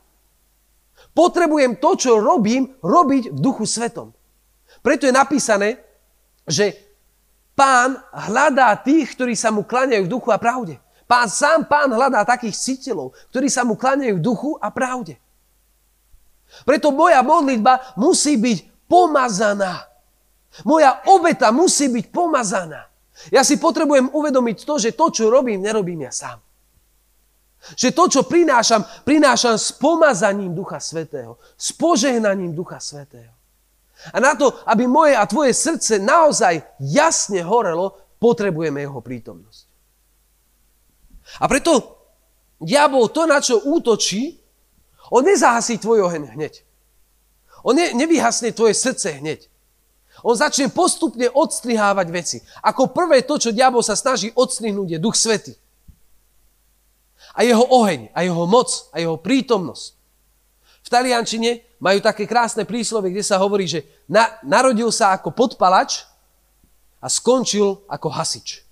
potrebujem 1.14 1.78
to, 1.78 1.94
čo 1.94 2.18
robím, 2.18 2.74
robiť 2.82 3.30
v 3.30 3.38
duchu 3.38 3.70
svetom. 3.70 4.10
Preto 4.82 5.06
je 5.06 5.14
napísané, 5.14 5.78
že 6.50 6.87
Pán 7.58 7.98
hľadá 8.14 8.78
tých, 8.78 9.18
ktorí 9.18 9.34
sa 9.34 9.50
mu 9.50 9.66
kláňajú 9.66 10.06
v 10.06 10.14
duchu 10.14 10.30
a 10.30 10.38
pravde. 10.38 10.78
Pán 11.10 11.26
sám 11.26 11.66
pán 11.66 11.90
hľadá 11.90 12.22
takých 12.22 12.54
citeľov, 12.54 13.18
ktorí 13.34 13.50
sa 13.50 13.66
mu 13.66 13.74
kláňajú 13.74 14.22
v 14.22 14.22
duchu 14.22 14.52
a 14.62 14.70
pravde. 14.70 15.18
Preto 16.70 16.94
moja 16.94 17.26
modlitba 17.26 17.98
musí 17.98 18.38
byť 18.38 18.86
pomazaná. 18.86 19.90
Moja 20.62 21.02
obeta 21.10 21.50
musí 21.50 21.90
byť 21.90 22.14
pomazaná. 22.14 22.86
Ja 23.34 23.42
si 23.42 23.58
potrebujem 23.58 24.14
uvedomiť 24.14 24.58
to, 24.62 24.78
že 24.78 24.94
to, 24.94 25.10
čo 25.10 25.34
robím, 25.34 25.58
nerobím 25.58 26.06
ja 26.06 26.14
sám. 26.14 26.38
Že 27.74 27.90
to, 27.92 28.04
čo 28.08 28.22
prinášam, 28.30 28.86
prinášam 29.02 29.58
s 29.58 29.74
pomazaním 29.74 30.54
Ducha 30.54 30.78
Svetého. 30.78 31.42
S 31.58 31.74
požehnaním 31.74 32.54
Ducha 32.54 32.78
Svetého. 32.78 33.37
A 34.14 34.18
na 34.22 34.38
to, 34.38 34.54
aby 34.70 34.86
moje 34.86 35.18
a 35.18 35.26
tvoje 35.26 35.54
srdce 35.54 35.98
naozaj 35.98 36.62
jasne 36.80 37.42
horelo, 37.42 37.98
potrebujeme 38.22 38.82
jeho 38.82 39.02
prítomnosť. 39.02 39.66
A 41.42 41.46
preto 41.50 41.98
diabol 42.62 43.10
to, 43.10 43.26
na 43.26 43.42
čo 43.42 43.62
útočí, 43.62 44.38
on 45.12 45.24
nezahasí 45.26 45.78
tvoj 45.82 46.08
oheň 46.08 46.24
hneď. 46.38 46.54
On 47.66 47.76
ne, 47.76 47.92
nevyhasne 47.96 48.54
tvoje 48.54 48.78
srdce 48.78 49.18
hneď. 49.18 49.50
On 50.26 50.34
začne 50.34 50.70
postupne 50.74 51.30
odstrihávať 51.30 52.08
veci. 52.10 52.38
Ako 52.66 52.90
prvé 52.90 53.22
to, 53.22 53.38
čo 53.38 53.54
diabol 53.54 53.86
sa 53.86 53.94
snaží 53.94 54.34
odstrihnúť, 54.34 54.98
je 54.98 55.04
Duch 55.04 55.14
Svety. 55.14 55.54
A 57.38 57.46
jeho 57.46 57.62
oheň, 57.62 58.10
a 58.18 58.26
jeho 58.26 58.46
moc, 58.50 58.90
a 58.94 58.98
jeho 58.98 59.18
prítomnosť. 59.18 59.97
V 60.88 60.94
taliančine 60.96 61.68
majú 61.84 62.00
také 62.00 62.24
krásne 62.24 62.64
príslovie, 62.64 63.12
kde 63.12 63.28
sa 63.28 63.36
hovorí, 63.44 63.68
že 63.68 63.84
na, 64.08 64.40
narodil 64.40 64.88
sa 64.88 65.12
ako 65.20 65.36
podpalač 65.36 66.08
a 67.04 67.12
skončil 67.12 67.84
ako 67.92 68.08
hasič. 68.08 68.64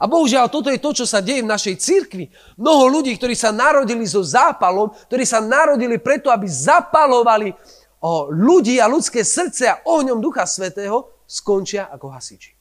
A 0.00 0.08
bohužiaľ, 0.08 0.48
toto 0.48 0.72
je 0.72 0.80
to, 0.80 0.96
čo 0.96 1.04
sa 1.04 1.20
deje 1.20 1.44
v 1.44 1.52
našej 1.52 1.76
cirkvi. 1.76 2.32
Mnoho 2.56 2.88
ľudí, 2.88 3.12
ktorí 3.12 3.36
sa 3.36 3.52
narodili 3.52 4.08
so 4.08 4.24
zápalom, 4.24 4.88
ktorí 5.12 5.28
sa 5.28 5.44
narodili 5.44 6.00
preto, 6.00 6.32
aby 6.32 6.48
zapalovali 6.48 7.52
o 8.00 8.32
ľudí 8.32 8.80
a 8.80 8.88
ľudské 8.88 9.20
srdce 9.28 9.68
a 9.68 9.84
ohňom 9.84 10.18
Ducha 10.18 10.48
Svetého, 10.48 11.22
skončia 11.28 11.92
ako 11.92 12.08
hasiči. 12.08 12.56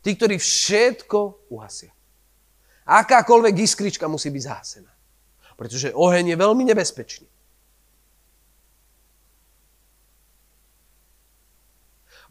Tí, 0.00 0.10
ktorí 0.16 0.40
všetko 0.40 1.52
uhasia. 1.52 1.92
Akákoľvek 2.88 3.54
iskrička 3.68 4.08
musí 4.08 4.32
byť 4.32 4.42
zahasená. 4.42 4.89
Pretože 5.60 5.92
oheň 5.92 6.32
je 6.32 6.36
veľmi 6.40 6.64
nebezpečný. 6.72 7.28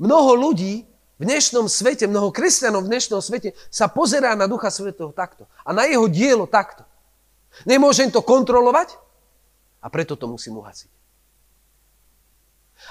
Mnoho 0.01 0.33
ľudí 0.33 0.89
v 1.21 1.23
dnešnom 1.29 1.69
svete, 1.69 2.09
mnoho 2.09 2.33
kresťanov 2.33 2.89
v 2.89 2.97
dnešnom 2.97 3.21
svete 3.21 3.53
sa 3.69 3.85
pozerá 3.85 4.33
na 4.33 4.49
Ducha 4.49 4.73
Svetého 4.73 5.13
takto. 5.13 5.45
A 5.61 5.69
na 5.69 5.85
jeho 5.85 6.09
dielo 6.09 6.49
takto. 6.49 6.81
Nemôžem 7.69 8.09
to 8.09 8.25
kontrolovať 8.25 8.97
a 9.77 9.93
preto 9.93 10.17
to 10.17 10.25
musím 10.25 10.57
uhasiť. 10.57 10.89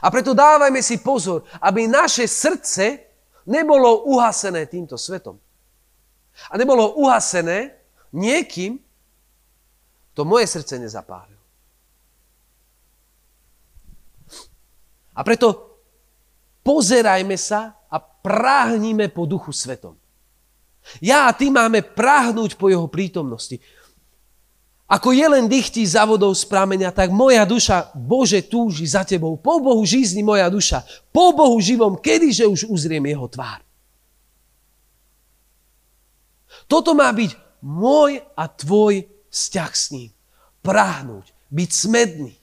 A 0.05 0.07
preto 0.14 0.38
dávajme 0.38 0.79
si 0.87 1.03
pozor, 1.03 1.51
aby 1.59 1.90
naše 1.90 2.31
srdce 2.31 3.11
nebolo 3.42 4.07
uhasené 4.07 4.70
týmto 4.70 4.94
svetom. 4.94 5.35
A 6.46 6.55
nebolo 6.55 6.94
uhasené 6.94 7.74
niekým, 8.14 8.87
kto 10.18 10.26
moje 10.26 10.50
srdce 10.50 10.83
nezapálil. 10.83 11.38
A 15.14 15.22
preto 15.22 15.78
pozerajme 16.66 17.38
sa 17.38 17.87
a 17.87 18.02
práhnime 18.02 19.14
po 19.14 19.31
duchu 19.31 19.54
svetom. 19.54 19.94
Ja 20.98 21.31
a 21.31 21.35
ty 21.38 21.54
máme 21.54 21.87
práhnuť 21.87 22.59
po 22.59 22.66
jeho 22.66 22.90
prítomnosti. 22.90 23.62
Ako 24.90 25.14
len 25.14 25.46
dychtí 25.46 25.87
za 25.87 26.02
vodou 26.02 26.35
z 26.35 26.42
prameňa, 26.50 26.90
tak 26.90 27.14
moja 27.14 27.46
duša, 27.46 27.94
Bože, 27.94 28.42
túži 28.42 28.90
za 28.90 29.07
tebou. 29.07 29.38
Po 29.38 29.62
Bohu 29.62 29.87
žízni 29.87 30.26
moja 30.26 30.50
duša. 30.50 30.83
Po 31.14 31.31
Bohu 31.31 31.54
živom, 31.62 31.94
kedyže 31.94 32.42
už 32.42 32.66
uzriem 32.66 33.07
jeho 33.07 33.31
tvár. 33.31 33.62
Toto 36.66 36.90
má 36.98 37.07
byť 37.14 37.62
môj 37.62 38.18
a 38.35 38.50
tvoj 38.50 39.17
vzťah 39.30 39.72
s 39.72 39.86
ním. 39.94 40.10
Práhnuť, 40.64 41.32
byť 41.48 41.70
smedný. 41.72 42.34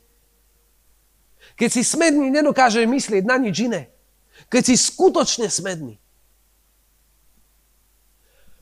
Keď 1.56 1.70
si 1.72 1.82
smedný, 1.86 2.34
nedokáže 2.34 2.84
myslieť 2.84 3.24
na 3.24 3.38
nič 3.40 3.64
iné. 3.64 3.94
Keď 4.52 4.64
si 4.72 4.76
skutočne 4.76 5.48
smedný. 5.48 5.96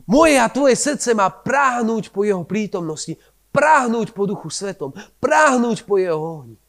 Moje 0.04 0.36
a 0.36 0.52
tvoje 0.52 0.76
srdce 0.76 1.16
má 1.16 1.32
práhnuť 1.32 2.12
po 2.12 2.28
jeho 2.28 2.44
prítomnosti, 2.44 3.16
práhnuť 3.56 4.12
po 4.12 4.28
duchu 4.28 4.52
svetom, 4.52 4.92
práhnuť 5.24 5.88
po 5.88 5.96
jeho 5.96 6.20
ohni. 6.20 6.60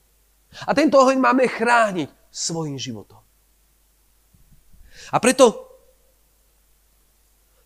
A 0.65 0.71
tento 0.71 1.03
oheň 1.03 1.19
máme 1.19 1.51
chrániť 1.51 2.09
svojim 2.31 2.79
životom. 2.79 3.19
A 5.11 5.19
preto 5.19 5.67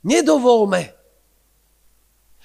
nedovolme, 0.01 0.98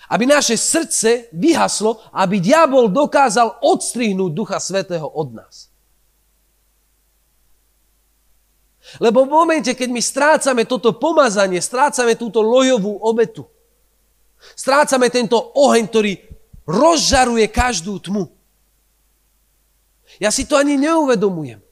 aby 0.09 0.27
naše 0.27 0.59
srdce 0.59 1.31
vyhaslo, 1.31 1.99
aby 2.11 2.43
diabol 2.43 2.91
dokázal 2.91 3.63
odstrihnúť 3.63 4.31
Ducha 4.35 4.59
Svetého 4.59 5.07
od 5.07 5.35
nás. 5.35 5.71
Lebo 8.99 9.23
v 9.23 9.31
momente, 9.31 9.71
keď 9.71 9.89
my 9.89 10.01
strácame 10.03 10.63
toto 10.67 10.91
pomazanie, 10.99 11.63
strácame 11.63 12.19
túto 12.19 12.43
lojovú 12.43 12.99
obetu, 12.99 13.47
strácame 14.53 15.07
tento 15.07 15.39
oheň, 15.39 15.83
ktorý 15.87 16.13
rozžaruje 16.67 17.47
každú 17.47 17.99
tmu. 18.03 18.27
Ja 20.19 20.29
si 20.29 20.43
to 20.43 20.59
ani 20.59 20.75
neuvedomujem. 20.77 21.63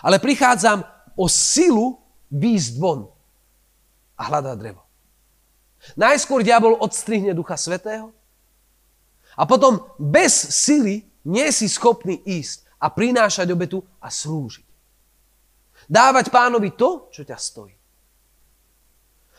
Ale 0.00 0.18
prichádzam 0.18 0.82
o 1.14 1.28
silu 1.28 2.00
výjsť 2.32 2.72
von 2.80 3.06
a 4.16 4.22
hľadať 4.26 4.56
drevo. 4.56 4.81
Najskôr 5.98 6.46
diabol 6.46 6.78
odstrihne 6.78 7.34
Ducha 7.34 7.58
Svetého 7.58 8.14
a 9.34 9.42
potom 9.42 9.82
bez 9.98 10.30
sily 10.32 11.02
nie 11.26 11.48
si 11.50 11.66
schopný 11.66 12.22
ísť 12.22 12.66
a 12.78 12.90
prinášať 12.90 13.50
obetu 13.50 13.82
a 13.98 14.10
slúžiť. 14.10 14.66
Dávať 15.90 16.30
pánovi 16.30 16.74
to, 16.78 17.10
čo 17.10 17.26
ťa 17.26 17.38
stojí. 17.38 17.74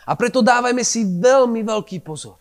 A 0.03 0.11
preto 0.19 0.43
dávajme 0.43 0.83
si 0.83 1.07
veľmi 1.07 1.63
veľký 1.63 2.03
pozor. 2.03 2.35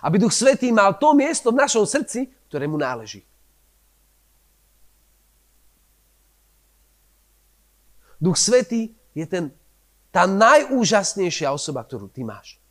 Aby 0.00 0.24
Duch 0.24 0.32
Svetý 0.32 0.72
mal 0.72 0.96
to 0.96 1.12
miesto 1.12 1.52
v 1.52 1.60
našom 1.60 1.84
srdci, 1.84 2.32
ktoré 2.48 2.64
mu 2.64 2.80
náleží. 2.80 3.20
Duch 8.16 8.40
Svetý 8.40 8.96
je 9.12 9.28
ten, 9.28 9.52
tá 10.08 10.24
najúžasnejšia 10.24 11.52
osoba, 11.52 11.84
ktorú 11.84 12.08
ty 12.08 12.24
máš. 12.24 12.61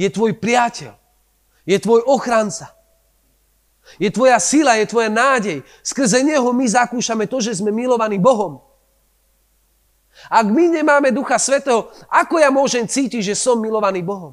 Je 0.00 0.08
tvoj 0.08 0.40
priateľ. 0.40 0.96
Je 1.68 1.76
tvoj 1.76 2.00
ochranca. 2.08 2.72
Je 4.00 4.08
tvoja 4.08 4.40
sila, 4.40 4.80
je 4.80 4.88
tvoja 4.88 5.12
nádej. 5.12 5.60
Skrze 5.84 6.24
Neho 6.24 6.48
my 6.56 6.64
zakúšame 6.64 7.28
to, 7.28 7.44
že 7.44 7.60
sme 7.60 7.68
milovaní 7.68 8.16
Bohom. 8.16 8.64
Ak 10.32 10.48
my 10.48 10.80
nemáme 10.80 11.12
Ducha 11.12 11.36
Svetého, 11.36 11.92
ako 12.08 12.40
ja 12.40 12.48
môžem 12.48 12.88
cítiť, 12.88 13.32
že 13.32 13.36
som 13.36 13.60
milovaný 13.60 14.00
Bohom? 14.00 14.32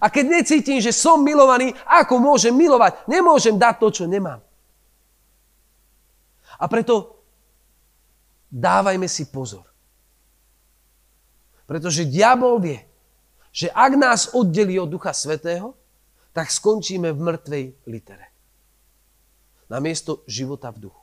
A 0.00 0.08
keď 0.12 0.40
necítim, 0.40 0.80
že 0.80 0.92
som 0.92 1.20
milovaný, 1.20 1.72
ako 1.84 2.20
môžem 2.20 2.52
milovať? 2.52 3.04
Nemôžem 3.08 3.56
dať 3.56 3.74
to, 3.80 3.88
čo 3.88 4.04
nemám. 4.04 4.40
A 6.58 6.64
preto 6.68 7.20
dávajme 8.48 9.08
si 9.08 9.28
pozor. 9.28 9.64
Pretože 11.68 12.08
diabol 12.08 12.60
vie, 12.60 12.87
že 13.58 13.74
ak 13.74 13.92
nás 13.98 14.30
oddelí 14.38 14.78
od 14.78 14.86
Ducha 14.86 15.10
Svetého, 15.10 15.74
tak 16.30 16.54
skončíme 16.54 17.10
v 17.10 17.18
mŕtvej 17.18 17.64
litere. 17.90 18.30
Namiesto 19.66 20.22
života 20.30 20.70
v 20.70 20.86
duchu. 20.86 21.02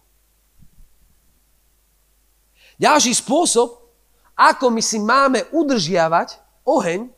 Ďalší 2.79 3.11
spôsob, 3.11 3.75
ako 4.39 4.71
my 4.71 4.79
si 4.79 5.03
máme 5.03 5.43
udržiavať 5.51 6.39
oheň, 6.63 7.11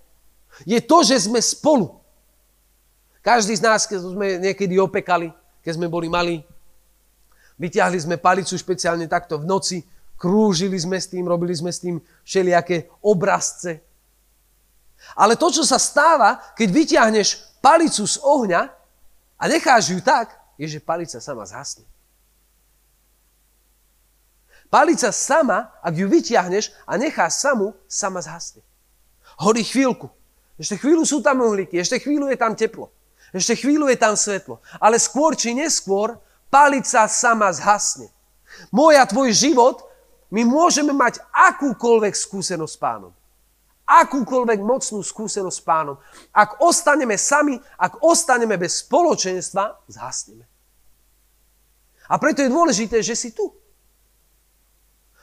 je 0.65 0.81
to, 0.81 0.97
že 1.05 1.29
sme 1.29 1.37
spolu. 1.37 2.01
Každý 3.21 3.53
z 3.57 3.61
nás, 3.61 3.85
keď 3.85 3.99
sme 4.01 4.27
niekedy 4.41 4.81
opekali, 4.81 5.29
keď 5.61 5.77
sme 5.77 5.85
boli 5.85 6.09
malí, 6.09 6.41
vyťahli 7.61 7.97
sme 8.01 8.17
palicu 8.17 8.57
špeciálne 8.57 9.05
takto 9.05 9.37
v 9.37 9.45
noci, 9.45 9.77
krúžili 10.17 10.81
sme 10.81 10.97
s 10.97 11.13
tým, 11.13 11.29
robili 11.29 11.53
sme 11.53 11.69
s 11.69 11.77
tým 11.77 12.01
všelijaké 12.25 12.89
obrazce. 13.05 13.85
Ale 15.15 15.37
to, 15.37 15.53
čo 15.53 15.63
sa 15.63 15.77
stáva, 15.77 16.41
keď 16.57 16.69
vyťahneš 16.73 17.59
palicu 17.61 18.03
z 18.03 18.17
ohňa 18.21 18.61
a 19.37 19.43
necháš 19.45 19.93
ju 19.93 19.99
tak, 20.01 20.33
je, 20.57 20.65
že 20.65 20.81
palica 20.81 21.21
sama 21.21 21.45
zhasne. 21.45 21.85
Palica 24.67 25.13
sama, 25.15 25.71
ak 25.79 25.93
ju 25.95 26.09
vyťahneš 26.11 26.75
a 26.83 26.99
necháš 26.99 27.39
samú, 27.39 27.71
sama 27.87 28.19
zhasne. 28.19 28.65
Horí 29.39 29.63
chvíľku. 29.63 30.11
Ešte 30.57 30.81
chvíľu 30.81 31.05
sú 31.05 31.21
tam 31.21 31.45
uhlíky, 31.45 31.77
ešte 31.77 32.01
chvíľu 32.01 32.27
je 32.33 32.37
tam 32.37 32.57
teplo. 32.57 32.89
Ešte 33.29 33.59
chvíľu 33.59 33.87
je 33.91 33.97
tam 33.99 34.17
svetlo. 34.17 34.59
Ale 34.81 34.97
skôr 34.97 35.37
či 35.37 35.53
neskôr 35.53 36.17
palica 36.49 37.05
sama 37.05 37.51
zhasne. 37.53 38.09
Môj 38.71 38.97
a 38.97 39.05
tvoj 39.05 39.29
život, 39.35 39.83
my 40.31 40.43
môžeme 40.43 40.91
mať 40.91 41.21
akúkoľvek 41.31 42.15
skúsenosť 42.15 42.73
s 42.73 42.79
pánom. 42.79 43.13
Akúkoľvek 43.87 44.59
mocnú 44.59 44.99
skúsenosť 44.99 45.57
s 45.57 45.63
pánom. 45.63 45.95
Ak 46.35 46.59
ostaneme 46.59 47.15
sami, 47.15 47.55
ak 47.79 48.03
ostaneme 48.03 48.59
bez 48.59 48.83
spoločenstva, 48.83 49.87
zhasneme. 49.87 50.43
A 52.11 52.19
preto 52.19 52.43
je 52.43 52.51
dôležité, 52.51 52.99
že 52.99 53.15
si 53.15 53.31
tu. 53.31 53.47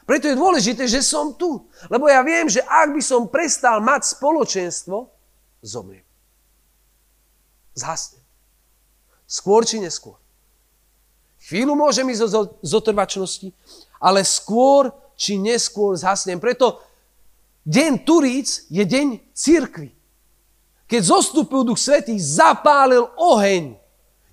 Preto 0.05 0.29
je 0.29 0.37
dôležité, 0.37 0.85
že 0.85 1.01
som 1.01 1.33
tu. 1.37 1.65
Lebo 1.89 2.09
ja 2.09 2.21
viem, 2.21 2.49
že 2.49 2.61
ak 2.61 2.93
by 2.93 3.03
som 3.05 3.29
prestal 3.29 3.81
mať 3.81 4.17
spoločenstvo, 4.17 5.09
zomriem. 5.65 6.05
Zhasnem. 7.73 8.21
Skôr 9.25 9.65
či 9.65 9.81
neskôr. 9.81 10.21
Chvíľu 11.45 11.77
môžem 11.77 12.09
ísť 12.09 12.25
zo, 12.29 12.43
zo 12.61 12.81
trvačnosti, 12.81 13.53
ale 14.01 14.25
skôr 14.25 14.93
či 15.17 15.37
neskôr 15.37 15.97
zhasnem. 15.97 16.41
Preto 16.41 16.81
deň 17.65 17.93
Turíc 18.05 18.69
je 18.69 18.85
deň 18.85 19.21
církvy. 19.33 19.93
Keď 20.85 21.03
zostúpil 21.03 21.65
Duch 21.65 21.81
Svetý, 21.81 22.17
zapálil 22.21 23.09
oheň. 23.17 23.77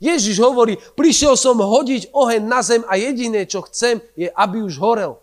Ježiš 0.02 0.38
hovorí, 0.42 0.76
prišiel 0.98 1.40
som 1.40 1.56
hodiť 1.56 2.12
oheň 2.12 2.42
na 2.44 2.60
zem 2.60 2.84
a 2.86 3.00
jediné, 3.00 3.48
čo 3.48 3.64
chcem, 3.66 4.04
je, 4.14 4.28
aby 4.32 4.62
už 4.62 4.76
horel. 4.82 5.16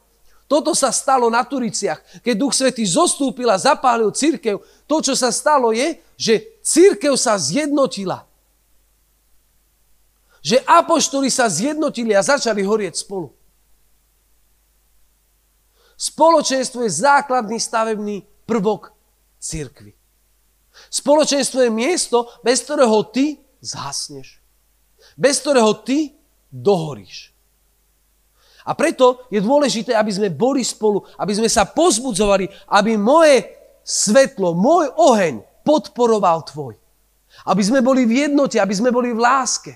Toto 0.48 0.72
sa 0.72 0.88
stalo 0.88 1.28
na 1.28 1.44
Turiciach. 1.44 2.24
Keď 2.24 2.34
Duch 2.34 2.56
Svetý 2.56 2.88
zostúpil 2.88 3.52
a 3.52 3.60
zapálil 3.60 4.08
církev, 4.14 4.60
to, 4.88 4.96
čo 5.04 5.12
sa 5.12 5.28
stalo, 5.28 5.76
je, 5.76 6.00
že 6.16 6.58
církev 6.64 7.12
sa 7.20 7.36
zjednotila 7.36 8.28
že 10.48 10.62
apoštoli 10.64 11.28
sa 11.28 11.50
zjednotili 11.50 12.14
a 12.14 12.22
začali 12.22 12.62
horieť 12.62 13.04
spolu. 13.04 13.34
Spoločenstvo 15.98 16.86
je 16.86 16.94
základný 16.94 17.58
stavebný 17.58 18.22
prvok 18.46 18.94
církvy. 19.42 19.98
Spoločenstvo 20.86 21.66
je 21.66 21.74
miesto, 21.74 22.30
bez 22.46 22.62
ktorého 22.62 23.02
ty 23.10 23.42
zhasneš. 23.58 24.38
Bez 25.18 25.42
ktorého 25.42 25.74
ty 25.82 26.14
dohoríš. 26.54 27.34
A 28.62 28.78
preto 28.78 29.26
je 29.26 29.42
dôležité, 29.42 29.96
aby 29.98 30.12
sme 30.14 30.30
boli 30.30 30.62
spolu, 30.62 31.02
aby 31.18 31.34
sme 31.34 31.50
sa 31.50 31.66
pozbudzovali, 31.66 32.46
aby 32.70 32.94
moje 32.94 33.42
svetlo, 33.82 34.54
môj 34.54 34.92
oheň 34.94 35.42
podporoval 35.66 36.46
tvoj. 36.46 36.78
Aby 37.48 37.62
sme 37.64 37.80
boli 37.82 38.06
v 38.06 38.28
jednote, 38.28 38.60
aby 38.62 38.74
sme 38.76 38.94
boli 38.94 39.10
v 39.10 39.18
láske. 39.18 39.72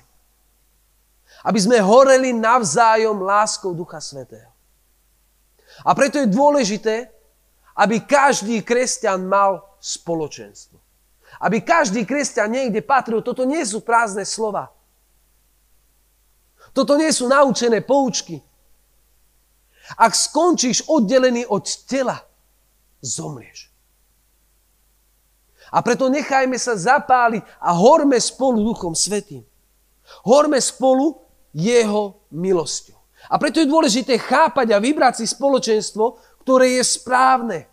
Aby 1.42 1.58
sme 1.58 1.82
horeli 1.82 2.30
navzájom 2.36 3.26
láskou 3.26 3.74
Ducha 3.74 3.98
Svetého. 3.98 4.51
A 5.82 5.90
preto 5.98 6.22
je 6.22 6.30
dôležité, 6.30 7.10
aby 7.74 8.04
každý 8.04 8.62
kresťan 8.62 9.26
mal 9.26 9.64
spoločenstvo. 9.82 10.78
Aby 11.42 11.64
každý 11.64 12.06
kresťan 12.06 12.52
niekde 12.52 12.84
patril. 12.84 13.24
Toto 13.24 13.42
nie 13.42 13.64
sú 13.66 13.82
prázdne 13.82 14.22
slova. 14.22 14.70
Toto 16.70 16.94
nie 16.94 17.10
sú 17.10 17.26
naučené 17.26 17.82
poučky. 17.82 18.38
Ak 19.98 20.14
skončíš 20.14 20.86
oddelený 20.86 21.44
od 21.50 21.66
tela, 21.84 22.22
zomrieš. 23.02 23.72
A 25.72 25.80
preto 25.80 26.06
nechajme 26.12 26.54
sa 26.60 26.76
zapáliť 26.76 27.42
a 27.58 27.72
horme 27.74 28.20
spolu 28.20 28.62
Duchom 28.62 28.92
Svetým. 28.92 29.42
Horme 30.28 30.60
spolu 30.60 31.16
jeho 31.56 32.28
milosťou. 32.30 33.01
A 33.30 33.38
preto 33.38 33.62
je 33.62 33.70
dôležité 33.70 34.18
chápať 34.18 34.74
a 34.74 34.82
vybrať 34.82 35.22
si 35.22 35.26
spoločenstvo, 35.30 36.18
ktoré 36.42 36.80
je 36.80 36.82
správne. 36.82 37.70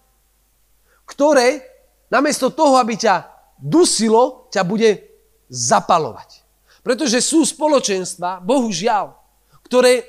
Ktoré 1.10 1.66
namiesto 2.14 2.54
toho, 2.54 2.78
aby 2.78 2.98
ťa 2.98 3.26
dusilo, 3.58 4.50
ťa 4.54 4.62
bude 4.62 5.10
zapalovať. 5.50 6.46
Pretože 6.86 7.20
sú 7.20 7.44
spoločenstva, 7.44 8.42
bohužiaľ, 8.46 9.18
ktoré 9.66 10.06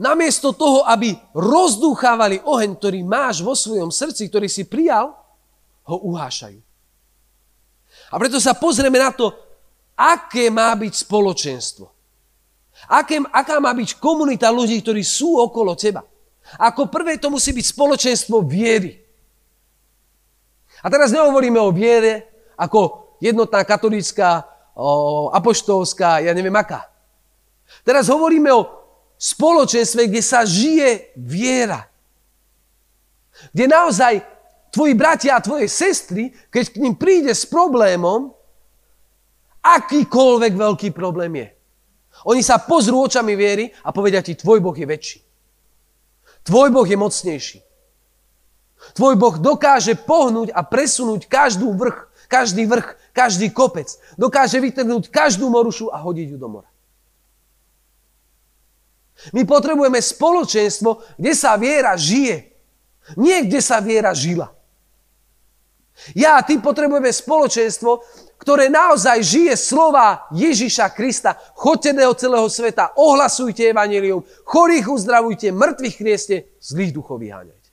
namiesto 0.00 0.56
toho, 0.56 0.82
aby 0.88 1.12
rozdúchávali 1.36 2.40
oheň, 2.40 2.76
ktorý 2.76 3.00
máš 3.04 3.44
vo 3.44 3.52
svojom 3.52 3.92
srdci, 3.92 4.26
ktorý 4.32 4.48
si 4.48 4.64
prijal, 4.64 5.12
ho 5.84 5.96
uhášajú. 6.08 6.60
A 8.10 8.14
preto 8.18 8.40
sa 8.42 8.56
pozrieme 8.56 8.96
na 8.96 9.12
to, 9.12 9.30
aké 9.94 10.48
má 10.48 10.72
byť 10.72 10.92
spoločenstvo. 11.04 11.99
Aké, 12.88 13.20
aká 13.28 13.60
má 13.60 13.74
byť 13.76 14.00
komunita 14.00 14.48
ľudí, 14.48 14.80
ktorí 14.80 15.04
sú 15.04 15.36
okolo 15.36 15.76
teba? 15.76 16.06
Ako 16.56 16.88
prvé 16.88 17.20
to 17.20 17.28
musí 17.28 17.52
byť 17.52 17.66
spoločenstvo 17.76 18.40
viery. 18.42 18.96
A 20.80 20.88
teraz 20.88 21.12
nehovoríme 21.12 21.60
o 21.60 21.74
viere 21.74 22.30
ako 22.56 23.12
jednotná 23.20 23.62
katolícka, 23.68 24.48
apoštolská, 25.36 26.24
ja 26.24 26.32
neviem 26.32 26.56
aká. 26.56 26.88
Teraz 27.84 28.08
hovoríme 28.08 28.48
o 28.50 28.66
spoločenstve, 29.20 30.08
kde 30.08 30.22
sa 30.24 30.48
žije 30.48 31.12
viera. 31.20 31.84
Kde 33.52 33.64
naozaj 33.68 34.24
tvoji 34.72 34.96
bratia 34.96 35.36
a 35.36 35.44
tvoje 35.44 35.68
sestry, 35.68 36.32
keď 36.48 36.64
k 36.72 36.80
ním 36.80 36.96
príde 36.96 37.32
s 37.32 37.44
problémom, 37.44 38.32
akýkoľvek 39.60 40.52
veľký 40.56 40.88
problém 40.96 41.36
je, 41.36 41.48
oni 42.28 42.44
sa 42.44 42.60
pozrú 42.60 43.04
očami 43.06 43.32
viery 43.32 43.72
a 43.84 43.94
povedia 43.94 44.20
ti, 44.20 44.36
tvoj 44.36 44.60
Boh 44.60 44.76
je 44.76 44.86
väčší. 44.88 45.18
Tvoj 46.44 46.68
Boh 46.72 46.88
je 46.88 46.96
mocnejší. 46.96 47.58
Tvoj 48.96 49.14
Boh 49.20 49.36
dokáže 49.36 49.92
pohnúť 49.96 50.52
a 50.56 50.64
presunúť 50.64 51.28
každú 51.28 51.76
vrch, 51.76 52.08
každý 52.32 52.64
vrch, 52.64 52.96
každý 53.12 53.52
kopec. 53.52 53.92
Dokáže 54.16 54.60
vytrhnúť 54.60 55.12
každú 55.12 55.52
morušu 55.52 55.92
a 55.92 56.00
hodiť 56.00 56.36
ju 56.36 56.38
do 56.40 56.48
mora. 56.48 56.70
My 59.36 59.44
potrebujeme 59.44 60.00
spoločenstvo, 60.00 61.04
kde 61.20 61.32
sa 61.36 61.60
viera 61.60 61.92
žije. 61.92 62.48
Nie 63.20 63.44
kde 63.44 63.60
sa 63.60 63.84
viera 63.84 64.16
žila. 64.16 64.48
Ja 66.16 66.40
a 66.40 66.44
ty 66.44 66.58
potrebujeme 66.58 67.12
spoločenstvo, 67.12 68.02
ktoré 68.40 68.72
naozaj 68.72 69.20
žije 69.20 69.54
slova 69.54 70.24
Ježiša 70.32 70.96
Krista. 70.96 71.36
Choďte 71.54 72.00
do 72.00 72.14
celého 72.16 72.48
sveta, 72.48 72.96
ohlasujte 72.96 73.68
evanilium, 73.68 74.24
chorých 74.48 74.88
uzdravujte, 74.88 75.52
mŕtvych 75.52 75.96
krieste, 76.00 76.56
zlých 76.56 76.96
duchov 76.96 77.20
vyháňajte. 77.20 77.68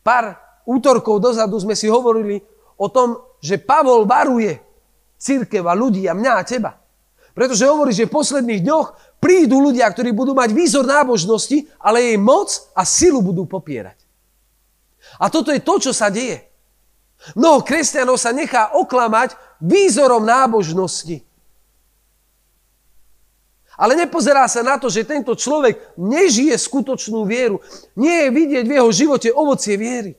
Pár 0.00 0.40
útorkov 0.64 1.20
dozadu 1.20 1.60
sme 1.60 1.76
si 1.76 1.84
hovorili 1.84 2.40
o 2.80 2.88
tom, 2.88 3.20
že 3.44 3.60
Pavol 3.60 4.08
varuje 4.08 4.56
církev 5.20 5.60
a 5.68 5.76
ľudí 5.76 6.08
a 6.08 6.16
mňa 6.16 6.32
a 6.40 6.42
teba. 6.48 6.72
Pretože 7.36 7.68
hovorí, 7.68 7.92
že 7.92 8.08
v 8.08 8.16
posledných 8.16 8.64
dňoch 8.64 8.86
prídu 9.20 9.60
ľudia, 9.60 9.86
ktorí 9.92 10.10
budú 10.16 10.32
mať 10.32 10.56
výzor 10.56 10.88
nábožnosti, 10.88 11.68
ale 11.78 12.10
jej 12.10 12.18
moc 12.18 12.48
a 12.72 12.82
silu 12.88 13.20
budú 13.20 13.44
popierať. 13.44 13.97
A 15.18 15.30
toto 15.30 15.50
je 15.54 15.62
to, 15.62 15.78
čo 15.78 15.92
sa 15.94 16.10
deje. 16.12 16.44
Mnoho 17.34 17.66
kresťanov 17.66 18.18
sa 18.18 18.30
nechá 18.30 18.74
oklamať 18.78 19.34
výzorom 19.58 20.22
nábožnosti. 20.22 21.26
Ale 23.78 23.94
nepozerá 23.94 24.50
sa 24.50 24.66
na 24.66 24.74
to, 24.74 24.90
že 24.90 25.06
tento 25.06 25.38
človek 25.38 25.94
nežije 25.94 26.54
skutočnú 26.58 27.22
vieru. 27.22 27.62
Nie 27.94 28.26
je 28.26 28.34
vidieť 28.34 28.64
v 28.66 28.74
jeho 28.74 28.90
živote 28.90 29.30
ovocie 29.30 29.78
viery. 29.78 30.18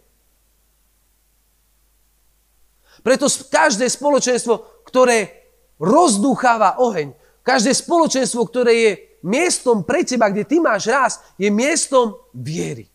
Preto 3.04 3.28
každé 3.28 3.88
spoločenstvo, 3.88 4.84
ktoré 4.88 5.48
rozdúcháva 5.80 6.80
oheň, 6.80 7.16
každé 7.44 7.76
spoločenstvo, 7.76 8.48
ktoré 8.48 8.74
je 8.76 8.92
miestom 9.24 9.84
pre 9.84 10.08
teba, 10.08 10.32
kde 10.32 10.48
ty 10.48 10.60
máš 10.64 10.88
rast, 10.88 11.20
je 11.36 11.52
miestom 11.52 12.16
viery. 12.32 12.88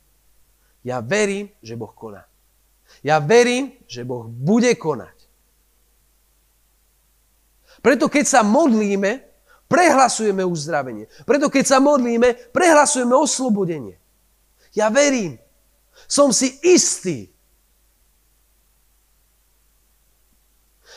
Ja 0.84 1.00
verím, 1.00 1.48
že 1.64 1.80
Boh 1.80 1.90
koná. 1.96 2.28
Ja 3.00 3.18
verím, 3.18 3.72
že 3.88 4.04
Boh 4.04 4.28
bude 4.28 4.76
konať. 4.76 5.16
Preto 7.80 8.12
keď 8.12 8.24
sa 8.28 8.40
modlíme, 8.44 9.24
prehlasujeme 9.68 10.44
uzdravenie. 10.44 11.08
Preto 11.24 11.48
keď 11.48 11.64
sa 11.64 11.78
modlíme, 11.80 12.52
prehlasujeme 12.52 13.16
oslobodenie. 13.16 13.96
Ja 14.76 14.92
verím. 14.92 15.40
Som 16.04 16.32
si 16.36 16.52
istý. 16.60 17.32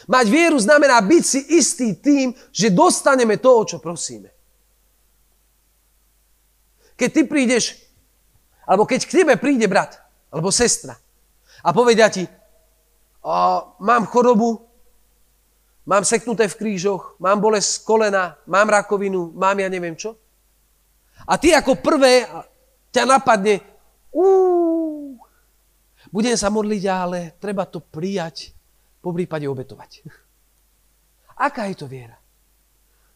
Mať 0.08 0.26
vieru 0.32 0.56
znamená 0.60 1.00
byť 1.04 1.23
si 1.23 1.39
istý 1.60 1.95
tým, 1.95 2.32
že 2.52 2.71
dostaneme 2.71 3.36
to, 3.39 3.52
o 3.52 3.63
čo 3.67 3.78
prosíme. 3.84 4.32
Keď 6.95 7.10
ty 7.12 7.21
prídeš, 7.28 7.87
alebo 8.67 8.84
keď 8.84 9.08
k 9.08 9.23
tebe 9.23 9.34
príde 9.39 9.65
brat, 9.65 9.95
alebo 10.27 10.51
sestra, 10.51 10.99
a 11.63 11.69
povedia 11.71 12.12
ti, 12.12 12.27
mám 13.80 14.03
chorobu, 14.12 14.67
mám 15.88 16.03
seknuté 16.03 16.51
v 16.51 16.60
krížoch, 16.60 17.15
mám 17.17 17.39
bolesť 17.39 17.88
kolena, 17.88 18.36
mám 18.45 18.67
rakovinu, 18.67 19.32
mám 19.34 19.58
ja 19.58 19.71
neviem 19.71 19.95
čo. 19.95 20.19
A 21.25 21.39
ty 21.39 21.56
ako 21.56 21.80
prvé 21.82 22.27
ťa 22.93 23.03
napadne, 23.08 23.63
úúú, 24.13 25.17
budem 26.12 26.36
sa 26.38 26.51
modliť, 26.51 26.84
ale 26.88 27.19
treba 27.41 27.65
to 27.65 27.82
prijať, 27.82 28.53
po 29.01 29.15
prípade 29.15 29.47
obetovať. 29.47 30.03
Aká 31.47 31.71
je 31.71 31.75
to 31.80 31.88
viera? 31.88 32.17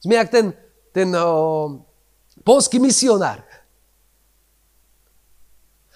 Sme 0.01 0.17
jak 0.17 0.29
ten, 0.33 0.45
ten 0.95 1.09
o, 1.13 1.83
polský 2.41 2.79
misionár. 2.81 3.43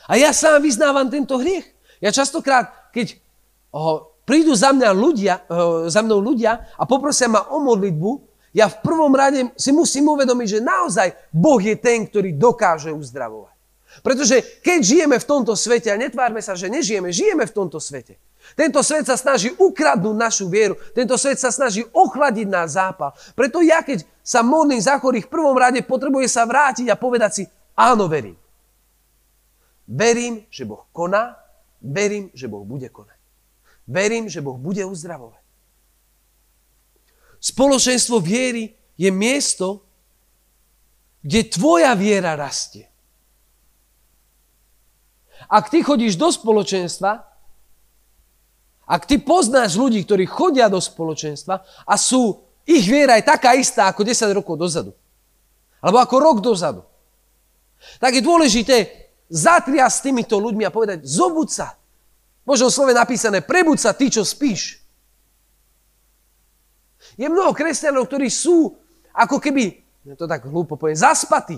A 0.06 0.18
ja 0.18 0.30
sám 0.32 0.62
vyznávam 0.62 1.10
tento 1.10 1.38
hriech. 1.42 1.66
Ja 2.04 2.14
častokrát, 2.14 2.94
keď 2.94 3.18
o, 3.74 4.14
prídu 4.28 4.54
za, 4.54 4.76
mňa 4.76 4.90
ľudia, 4.94 5.34
o, 5.50 5.88
za 5.90 6.06
mnou 6.06 6.22
ľudia 6.22 6.70
a 6.78 6.84
poprosia 6.86 7.26
ma 7.26 7.50
o 7.50 7.58
modlitbu, 7.62 8.12
ja 8.56 8.72
v 8.72 8.80
prvom 8.80 9.12
rade 9.12 9.52
si 9.60 9.76
musím 9.76 10.16
uvedomiť, 10.16 10.48
že 10.48 10.60
naozaj 10.64 11.08
Boh 11.36 11.60
je 11.60 11.76
ten, 11.76 12.08
ktorý 12.08 12.32
dokáže 12.40 12.94
uzdravovať. 12.96 13.52
Pretože 14.00 14.64
keď 14.64 14.80
žijeme 14.80 15.18
v 15.20 15.28
tomto 15.28 15.56
svete, 15.56 15.92
a 15.92 16.00
netvárme 16.00 16.40
sa, 16.44 16.56
že 16.56 16.72
nežijeme, 16.72 17.12
žijeme 17.12 17.48
v 17.48 17.56
tomto 17.56 17.80
svete. 17.80 18.20
Tento 18.54 18.84
svet 18.86 19.08
sa 19.10 19.18
snaží 19.18 19.50
ukradnúť 19.56 20.16
našu 20.16 20.46
vieru. 20.52 20.78
Tento 20.94 21.18
svet 21.18 21.40
sa 21.42 21.50
snaží 21.50 21.82
ochladiť 21.82 22.48
náš 22.48 22.78
zápal. 22.78 23.16
Preto 23.34 23.64
ja, 23.64 23.82
keď 23.82 24.06
sa 24.22 24.46
modlím 24.46 24.80
za 24.80 25.02
chorých, 25.02 25.26
v 25.28 25.34
prvom 25.34 25.58
rade 25.58 25.82
potrebuje 25.82 26.30
sa 26.30 26.46
vrátiť 26.46 26.88
a 26.92 27.00
povedať 27.00 27.32
si, 27.34 27.44
áno, 27.74 28.06
verím. 28.06 28.38
Verím, 29.88 30.46
že 30.50 30.66
Boh 30.66 30.86
koná, 30.90 31.38
verím, 31.82 32.34
že 32.34 32.50
Boh 32.50 32.66
bude 32.66 32.90
konať. 32.90 33.18
Verím, 33.86 34.26
že 34.30 34.42
Boh 34.42 34.58
bude 34.58 34.82
uzdravovať. 34.82 35.46
Spoločenstvo 37.38 38.18
viery 38.18 38.74
je 38.98 39.14
miesto, 39.14 39.86
kde 41.22 41.46
tvoja 41.46 41.94
viera 41.94 42.34
rastie. 42.34 42.90
Ak 45.46 45.70
ty 45.70 45.86
chodíš 45.86 46.18
do 46.18 46.34
spoločenstva, 46.34 47.22
ak 48.86 49.06
ty 49.06 49.22
poznáš 49.22 49.78
ľudí, 49.78 50.02
ktorí 50.06 50.26
chodia 50.26 50.70
do 50.70 50.82
spoločenstva 50.82 51.86
a 51.86 51.94
sú, 51.98 52.42
ich 52.66 52.86
viera 52.90 53.22
je 53.22 53.30
taká 53.30 53.54
istá 53.54 53.90
ako 53.90 54.02
10 54.02 54.34
rokov 54.34 54.58
dozadu, 54.58 54.98
alebo 55.82 56.02
ako 56.02 56.16
rok 56.18 56.38
dozadu, 56.42 56.82
tak 58.02 58.18
je 58.18 58.26
dôležité 58.26 59.05
zatria 59.30 59.90
s 59.90 60.02
týmito 60.02 60.38
ľuďmi 60.38 60.64
a 60.66 60.74
povedať, 60.74 61.06
zobud 61.06 61.50
sa. 61.50 61.78
V 62.46 62.54
slove 62.54 62.94
napísané, 62.94 63.42
prebud 63.42 63.82
sa 63.82 63.98
ty, 63.98 64.14
čo 64.14 64.22
spíš. 64.22 64.78
Je 67.18 67.26
mnoho 67.26 67.54
kresťanov, 67.54 68.06
ktorí 68.06 68.30
sú 68.30 68.78
ako 69.16 69.42
keby, 69.42 69.82
to 70.14 70.30
tak 70.30 70.46
hlúpo 70.46 70.78
poviem, 70.78 70.98
zaspatí. 70.98 71.58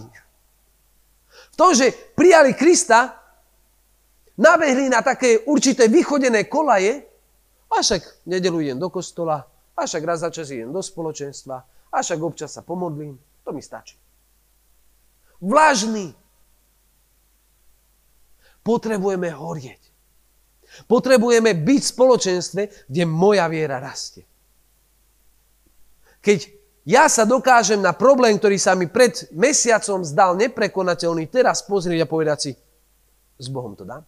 V 1.52 1.56
tom, 1.58 1.76
že 1.76 1.92
prijali 2.16 2.56
Krista, 2.56 3.20
nabehli 4.38 4.88
na 4.88 5.02
také 5.02 5.44
určité 5.50 5.90
vychodené 5.90 6.46
kolaje, 6.48 7.04
a 7.68 7.84
však 7.84 8.24
nedelu 8.32 8.64
idem 8.64 8.80
do 8.80 8.88
kostola, 8.88 9.44
a 9.76 9.82
však 9.84 10.04
raz 10.08 10.24
za 10.24 10.32
čas 10.32 10.48
idem 10.54 10.72
do 10.72 10.80
spoločenstva, 10.80 11.58
a 11.92 11.98
však 12.00 12.20
občas 12.24 12.56
sa 12.56 12.64
pomodlím, 12.64 13.20
to 13.44 13.52
mi 13.52 13.60
stačí. 13.60 14.00
Vlažný. 15.42 16.16
Potrebujeme 18.68 19.32
horieť. 19.32 19.80
Potrebujeme 20.92 21.56
byť 21.56 21.82
v 21.82 21.94
spoločenstve, 21.96 22.62
kde 22.92 23.04
moja 23.08 23.48
viera 23.48 23.80
rastie. 23.80 24.28
Keď 26.20 26.40
ja 26.84 27.08
sa 27.08 27.24
dokážem 27.24 27.80
na 27.80 27.96
problém, 27.96 28.36
ktorý 28.36 28.60
sa 28.60 28.76
mi 28.76 28.92
pred 28.92 29.28
mesiacom 29.32 30.04
zdal 30.04 30.36
neprekonateľný, 30.36 31.32
teraz 31.32 31.64
pozrieť 31.64 32.04
a 32.04 32.12
povedať 32.12 32.38
si, 32.40 32.52
s 33.40 33.48
Bohom 33.48 33.76
to 33.76 33.88
dám. 33.88 34.04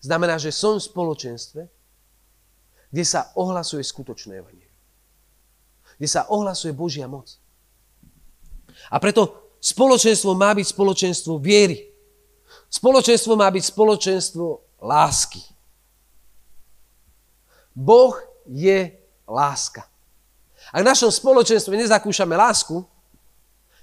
Znamená, 0.00 0.40
že 0.40 0.54
som 0.54 0.78
v 0.80 0.86
spoločenstve, 0.86 1.62
kde 2.90 3.04
sa 3.06 3.30
ohlasuje 3.36 3.84
skutočné 3.84 4.40
evanie. 4.40 4.66
Kde 6.00 6.08
sa 6.08 6.26
ohlasuje 6.30 6.72
Božia 6.72 7.06
moc. 7.06 7.36
A 8.88 8.96
preto 8.96 9.54
spoločenstvo 9.60 10.32
má 10.32 10.56
byť 10.56 10.66
spoločenstvo 10.70 11.36
viery. 11.36 11.89
Spoločenstvo 12.70 13.34
má 13.34 13.50
byť 13.50 13.64
spoločenstvo 13.66 14.46
lásky. 14.78 15.42
Boh 17.74 18.14
je 18.46 18.94
láska. 19.26 19.90
Ak 20.70 20.86
v 20.86 20.90
našom 20.90 21.10
spoločenstve 21.10 21.74
nezakúšame 21.74 22.38
lásku, 22.38 22.86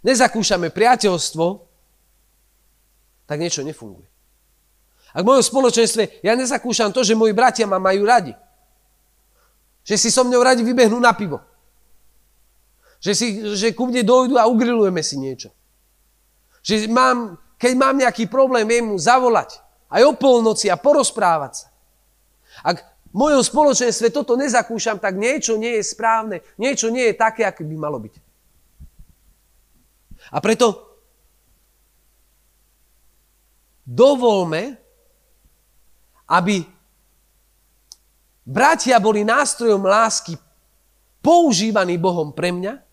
nezakúšame 0.08 0.72
priateľstvo, 0.72 1.46
tak 3.28 3.38
niečo 3.44 3.60
nefunguje. 3.68 4.08
Ak 5.12 5.24
v 5.24 5.28
mojom 5.28 5.44
spoločenstve 5.44 6.24
ja 6.24 6.38
nezakúšam 6.40 6.96
to, 6.96 7.04
že 7.04 7.18
moji 7.18 7.36
bratia 7.36 7.68
ma 7.68 7.80
majú 7.80 8.08
radi. 8.08 8.32
Že 9.84 9.96
si 10.00 10.10
so 10.12 10.24
mnou 10.24 10.40
radi 10.44 10.64
vybehnú 10.64 11.00
na 11.00 11.12
pivo. 11.12 11.44
Že, 13.04 13.12
si, 13.14 13.28
že 13.56 13.68
ku 13.76 13.88
mne 13.88 14.04
dojdu 14.04 14.36
a 14.40 14.48
ugrilujeme 14.48 15.00
si 15.04 15.20
niečo. 15.20 15.52
Že 16.64 16.92
mám, 16.92 17.40
keď 17.58 17.74
mám 17.74 17.98
nejaký 17.98 18.30
problém, 18.30 18.70
viem 18.70 18.86
mu 18.86 18.98
zavolať. 19.02 19.58
Aj 19.90 20.02
o 20.06 20.14
polnoci 20.14 20.70
a 20.70 20.78
porozprávať 20.78 21.66
sa. 21.66 21.68
Ak 22.62 22.78
v 23.10 23.16
mojom 23.18 23.42
spoločenstve 23.42 24.14
toto 24.14 24.38
nezakúšam, 24.38 25.02
tak 25.02 25.18
niečo 25.18 25.58
nie 25.58 25.82
je 25.82 25.84
správne. 25.84 26.46
Niečo 26.62 26.94
nie 26.94 27.10
je 27.10 27.16
také, 27.18 27.42
aké 27.48 27.66
by 27.66 27.76
malo 27.78 27.98
byť. 27.98 28.14
A 30.34 30.38
preto 30.44 30.86
dovolme, 33.88 34.76
aby 36.28 36.62
bratia 38.44 39.00
boli 39.00 39.24
nástrojom 39.24 39.82
lásky 39.88 40.36
používaný 41.24 41.96
Bohom 41.96 42.36
pre 42.36 42.52
mňa 42.52 42.87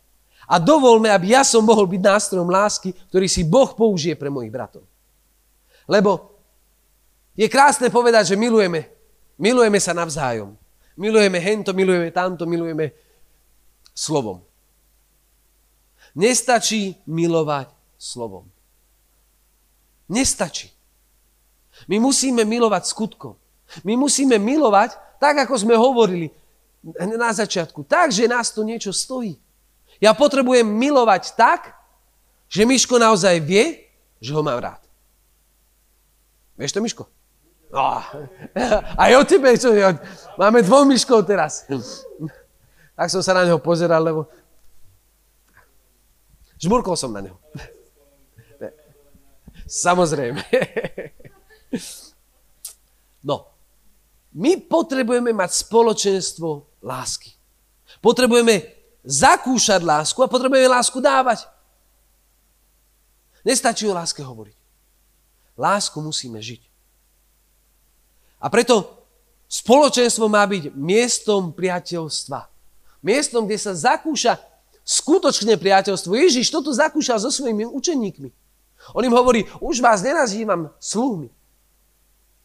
a 0.45 0.61
dovolme, 0.61 1.09
aby 1.09 1.33
ja 1.33 1.43
som 1.43 1.65
mohol 1.65 1.89
byť 1.89 2.01
nástrojom 2.05 2.49
lásky, 2.49 2.93
ktorý 3.09 3.27
si 3.29 3.45
Boh 3.45 3.73
použije 3.73 4.17
pre 4.17 4.29
mojich 4.29 4.53
bratov. 4.53 4.85
Lebo 5.89 6.37
je 7.35 7.49
krásne 7.49 7.89
povedať, 7.89 8.35
že 8.35 8.41
milujeme. 8.41 8.89
Milujeme 9.41 9.81
sa 9.81 9.97
navzájom. 9.97 10.55
Milujeme 10.95 11.43
hento, 11.43 11.75
milujeme 11.75 12.15
tamto, 12.15 12.47
milujeme 12.47 12.95
slovom. 13.91 14.39
Nestačí 16.15 16.95
milovať 17.11 17.75
slovom. 17.99 18.47
Nestačí. 20.07 20.71
My 21.91 21.99
musíme 21.99 22.47
milovať 22.47 22.87
skutkom. 22.87 23.35
My 23.83 23.99
musíme 23.99 24.39
milovať, 24.39 24.95
tak 25.19 25.43
ako 25.43 25.55
sme 25.59 25.75
hovorili 25.75 26.31
na 27.19 27.33
začiatku, 27.33 27.83
tak, 27.89 28.13
že 28.13 28.29
nás 28.29 28.53
to 28.53 28.63
niečo 28.63 28.93
stojí. 28.93 29.41
Ja 30.03 30.15
potrebujem 30.15 30.67
milovať 30.67 31.35
tak, 31.39 31.75
že 32.51 32.67
Miško 32.67 32.99
naozaj 32.99 33.43
vie, 33.43 33.91
že 34.23 34.35
ho 34.35 34.43
mám 34.43 34.63
rád. 34.63 34.83
Vieš 36.55 36.75
to, 36.75 36.81
Miško? 36.83 37.05
Oh, 37.75 38.03
aj 39.03 39.13
o 39.19 39.23
tebe, 39.27 39.51
čo. 39.59 39.75
Máme 40.39 40.63
dvoch 40.63 40.87
Miškov 40.87 41.27
teraz. 41.27 41.67
Tak 42.95 43.11
som 43.11 43.27
sa 43.27 43.35
na 43.35 43.43
neho 43.43 43.59
pozeral, 43.59 43.99
lebo... 44.07 44.31
Žmurkol 46.63 46.95
som 46.95 47.11
na 47.11 47.27
neho. 47.27 47.35
Samozrejme. 49.67 50.39
No, 53.27 53.51
my 54.39 54.63
potrebujeme 54.63 55.35
mať 55.35 55.67
spoločenstvo 55.67 56.79
lásky. 56.87 57.35
Potrebujeme 57.99 58.74
zakúšať 59.05 59.85
lásku 59.85 60.17
a 60.25 60.29
potrebujeme 60.29 60.67
lásku 60.73 60.97
dávať. 60.99 61.45
Nestačí 63.45 63.85
o 63.85 63.93
láske 63.93 64.25
hovoriť. 64.25 64.57
Lásku 65.55 66.01
musíme 66.01 66.41
žiť. 66.41 66.65
A 68.41 68.49
preto 68.49 69.05
spoločenstvo 69.47 70.27
má 70.27 70.43
byť 70.49 70.73
miestom 70.73 71.53
priateľstva. 71.53 72.49
Miestom, 73.05 73.45
kde 73.45 73.61
sa 73.61 73.77
zakúša 73.77 74.41
skutočné 74.85 75.61
priateľstvo. 75.61 76.17
Ježiš 76.17 76.49
toto 76.49 76.73
zakúšal 76.73 77.21
so 77.21 77.29
svojimi 77.29 77.69
učeníkmi. 77.69 78.33
On 78.97 79.05
im 79.05 79.17
hovorí, 79.17 79.49
už 79.61 79.81
vás 79.81 80.05
nenazývam 80.05 80.69
sluhmi, 80.77 81.33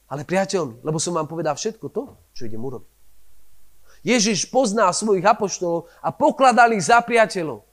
ale 0.07 0.23
priateľmi, 0.23 0.79
lebo 0.83 0.99
som 0.99 1.15
vám 1.15 1.27
povedal 1.27 1.55
všetko 1.55 1.91
to, 1.91 2.03
čo 2.31 2.47
idem 2.47 2.63
urobiť. 2.63 2.98
Ježiš 4.03 4.47
poznal 4.47 4.95
svojich 4.95 5.25
apoštolov 5.25 5.91
a 5.99 6.09
pokladal 6.13 6.71
ich 6.71 6.87
za 6.87 7.03
priateľov. 7.03 7.67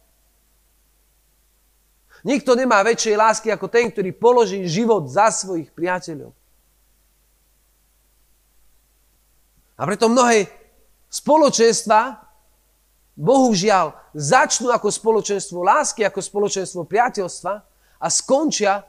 Nikto 2.26 2.58
nemá 2.58 2.82
väčšej 2.82 3.14
lásky 3.14 3.48
ako 3.54 3.70
ten, 3.70 3.86
ktorý 3.86 4.10
položí 4.10 4.58
život 4.66 5.06
za 5.06 5.30
svojich 5.30 5.70
priateľov. 5.70 6.34
A 9.76 9.82
preto 9.84 10.08
mnohé 10.08 10.48
spoločenstva, 11.12 12.24
bohužiaľ, 13.14 13.94
začnú 14.16 14.72
ako 14.72 14.88
spoločenstvo 14.88 15.60
lásky, 15.62 16.02
ako 16.02 16.18
spoločenstvo 16.18 16.88
priateľstva 16.88 17.54
a 18.00 18.06
skončia 18.08 18.82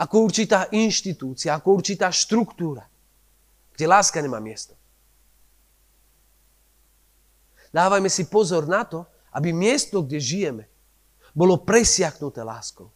ako 0.00 0.16
určitá 0.24 0.72
inštitúcia, 0.72 1.52
ako 1.54 1.76
určitá 1.76 2.08
štruktúra, 2.08 2.88
kde 3.76 3.84
láska 3.84 4.18
nemá 4.24 4.40
miesto. 4.40 4.79
Dávajme 7.70 8.10
si 8.10 8.26
pozor 8.26 8.66
na 8.66 8.82
to, 8.82 9.06
aby 9.30 9.54
miesto, 9.54 10.02
kde 10.02 10.18
žijeme, 10.18 10.64
bolo 11.30 11.62
presiaknuté 11.62 12.42
láskou. 12.42 12.90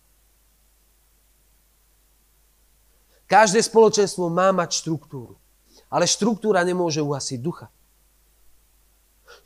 Každé 3.25 3.63
spoločenstvo 3.63 4.29
má 4.29 4.51
mať 4.51 4.85
štruktúru, 4.85 5.39
ale 5.89 6.05
štruktúra 6.05 6.61
nemôže 6.67 7.01
uhasiť 7.01 7.39
ducha. 7.41 7.71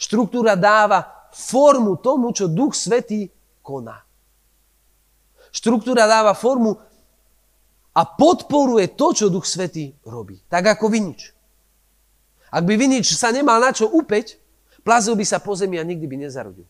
Štruktúra 0.00 0.58
dáva 0.58 1.30
formu 1.32 2.00
tomu, 2.00 2.34
čo 2.34 2.50
Duch 2.50 2.74
Svetý 2.74 3.30
koná. 3.62 4.02
Štruktúra 5.54 6.04
dáva 6.08 6.34
formu 6.36 6.76
a 7.94 8.02
podporuje 8.04 8.92
to, 8.98 9.14
čo 9.14 9.32
Duch 9.32 9.46
Svetý 9.46 9.94
robí. 10.04 10.40
Tak 10.50 10.76
ako 10.76 10.90
vinič. 10.92 11.32
Ak 12.48 12.64
by 12.64 12.74
vinič 12.80 13.12
sa 13.12 13.28
nemal 13.28 13.60
na 13.60 13.70
čo 13.76 13.88
upeť, 13.88 14.37
plazil 14.88 15.12
by 15.12 15.24
sa 15.28 15.36
po 15.36 15.52
zemi 15.52 15.76
a 15.76 15.84
nikdy 15.84 16.08
by 16.08 16.16
nezarodil. 16.16 16.64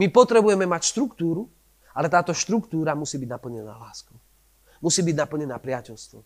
My 0.00 0.08
potrebujeme 0.08 0.64
mať 0.64 0.96
štruktúru, 0.96 1.44
ale 1.92 2.08
táto 2.08 2.32
štruktúra 2.32 2.96
musí 2.96 3.20
byť 3.20 3.28
naplnená 3.36 3.76
láskou. 3.76 4.16
Musí 4.80 5.04
byť 5.04 5.12
naplnená 5.12 5.60
priateľstvom. 5.60 6.24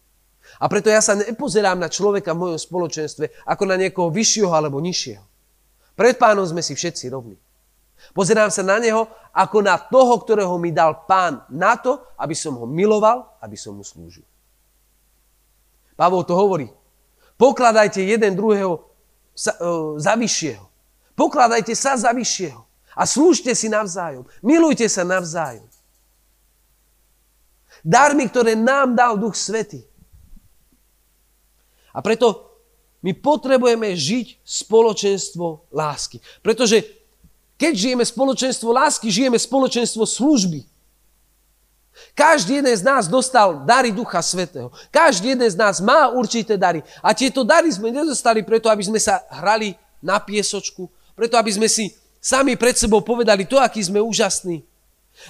A 0.62 0.64
preto 0.70 0.86
ja 0.86 1.02
sa 1.02 1.18
nepozerám 1.18 1.74
na 1.74 1.90
človeka 1.90 2.30
v 2.30 2.46
mojom 2.46 2.58
spoločenstve 2.62 3.42
ako 3.42 3.62
na 3.66 3.74
niekoho 3.82 4.14
vyššieho 4.14 4.50
alebo 4.54 4.78
nižšieho. 4.78 5.26
Pred 5.98 6.14
pánom 6.22 6.46
sme 6.46 6.62
si 6.62 6.78
všetci 6.78 7.10
rovní. 7.10 7.34
Pozerám 8.14 8.48
sa 8.54 8.62
na 8.62 8.78
neho 8.78 9.10
ako 9.34 9.58
na 9.66 9.74
toho, 9.74 10.22
ktorého 10.22 10.54
mi 10.56 10.70
dal 10.70 11.02
pán 11.04 11.42
na 11.50 11.74
to, 11.76 11.98
aby 12.14 12.32
som 12.32 12.54
ho 12.56 12.64
miloval, 12.64 13.26
aby 13.42 13.58
som 13.58 13.74
mu 13.74 13.82
slúžil. 13.82 14.24
Pavol 15.98 16.24
to 16.24 16.32
hovorí. 16.32 16.70
Pokladajte 17.36 18.00
jeden 18.00 18.32
druhého 18.32 18.89
za, 19.36 19.56
uh, 19.58 19.96
za 19.96 20.14
vyššieho. 20.14 20.64
Pokladajte 21.16 21.76
sa 21.76 21.96
za 22.00 22.10
vyššieho. 22.14 22.62
A 22.96 23.06
slúžte 23.06 23.54
si 23.54 23.70
navzájom. 23.70 24.26
Milujte 24.42 24.84
sa 24.90 25.06
navzájom. 25.06 25.66
Darmi, 27.80 28.28
ktoré 28.28 28.58
nám 28.58 28.92
dal 28.92 29.16
Duch 29.16 29.38
Svety. 29.38 29.80
A 31.90 31.98
preto 32.04 32.50
my 33.00 33.16
potrebujeme 33.16 33.96
žiť 33.96 34.44
spoločenstvo 34.44 35.72
lásky. 35.72 36.20
Pretože 36.44 36.84
keď 37.56 37.72
žijeme 37.76 38.04
spoločenstvo 38.04 38.68
lásky, 38.72 39.08
žijeme 39.08 39.36
spoločenstvo 39.36 40.04
služby. 40.04 40.64
Každý 42.14 42.60
jeden 42.60 42.76
z 42.76 42.82
nás 42.82 43.08
dostal 43.08 43.64
dary 43.64 43.92
Ducha 43.92 44.20
Svetého. 44.22 44.68
Každý 44.90 45.36
jeden 45.36 45.50
z 45.50 45.56
nás 45.56 45.80
má 45.80 46.08
určité 46.10 46.56
dary. 46.58 46.84
A 47.00 47.14
tieto 47.14 47.44
dary 47.46 47.70
sme 47.72 47.94
nedostali 47.94 48.42
preto, 48.42 48.68
aby 48.68 48.84
sme 48.84 49.00
sa 49.00 49.24
hrali 49.30 49.76
na 50.00 50.20
piesočku, 50.20 50.88
preto, 51.12 51.36
aby 51.36 51.52
sme 51.52 51.68
si 51.68 51.92
sami 52.20 52.56
pred 52.56 52.76
sebou 52.76 53.00
povedali 53.00 53.44
to, 53.44 53.60
aký 53.60 53.80
sme 53.84 54.00
úžasní. 54.00 54.64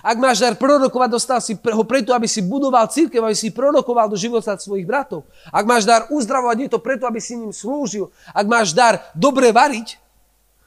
Ak 0.06 0.14
máš 0.22 0.38
dar 0.38 0.54
prorokovať, 0.54 1.08
dostal 1.10 1.42
si 1.42 1.58
ho 1.58 1.82
preto, 1.82 2.14
aby 2.14 2.30
si 2.30 2.38
budoval 2.38 2.86
církev, 2.86 3.18
aby 3.26 3.34
si 3.34 3.50
prorokoval 3.50 4.06
do 4.06 4.14
života 4.14 4.54
svojich 4.54 4.86
bratov. 4.86 5.26
Ak 5.50 5.66
máš 5.66 5.82
dar 5.82 6.06
uzdravovať, 6.06 6.56
je 6.66 6.70
to 6.70 6.78
preto, 6.78 7.04
aby 7.10 7.18
si 7.18 7.34
ním 7.34 7.50
slúžil. 7.50 8.06
Ak 8.30 8.46
máš 8.46 8.70
dar 8.70 9.02
dobre 9.18 9.50
variť, 9.50 9.98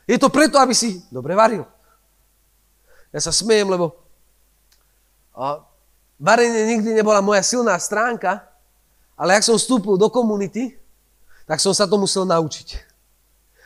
je 0.03 0.19
to 0.19 0.27
preto, 0.27 0.59
aby 0.59 0.75
si 0.75 0.99
dobre 1.07 1.39
varil. 1.39 1.63
Ja 3.15 3.23
sa 3.23 3.31
smejem, 3.31 3.71
lebo 3.71 3.95
a 5.33 5.65
varenie 6.19 6.77
nikdy 6.77 6.93
nebola 6.93 7.21
moja 7.21 7.41
silná 7.45 7.77
stránka, 7.77 8.43
ale 9.13 9.37
ak 9.37 9.45
som 9.45 9.57
vstúpil 9.57 9.95
do 9.95 10.09
komunity, 10.09 10.77
tak 11.45 11.59
som 11.59 11.75
sa 11.75 11.85
to 11.85 11.99
musel 11.99 12.25
naučiť. 12.25 12.79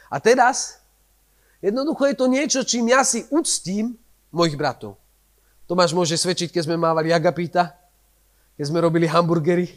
A 0.08 0.18
teraz, 0.20 0.80
jednoducho 1.60 2.08
je 2.08 2.16
to 2.16 2.26
niečo, 2.28 2.60
čím 2.64 2.91
ja 2.91 3.04
si 3.04 3.28
uctím 3.32 3.95
mojich 4.32 4.56
bratov. 4.56 4.95
Tomáš 5.68 5.91
môže 5.91 6.16
svedčiť, 6.16 6.52
keď 6.52 6.64
sme 6.64 6.80
mávali 6.80 7.12
agapíta, 7.12 7.76
keď 8.56 8.66
sme 8.72 8.80
robili 8.80 9.04
hamburgery. 9.04 9.68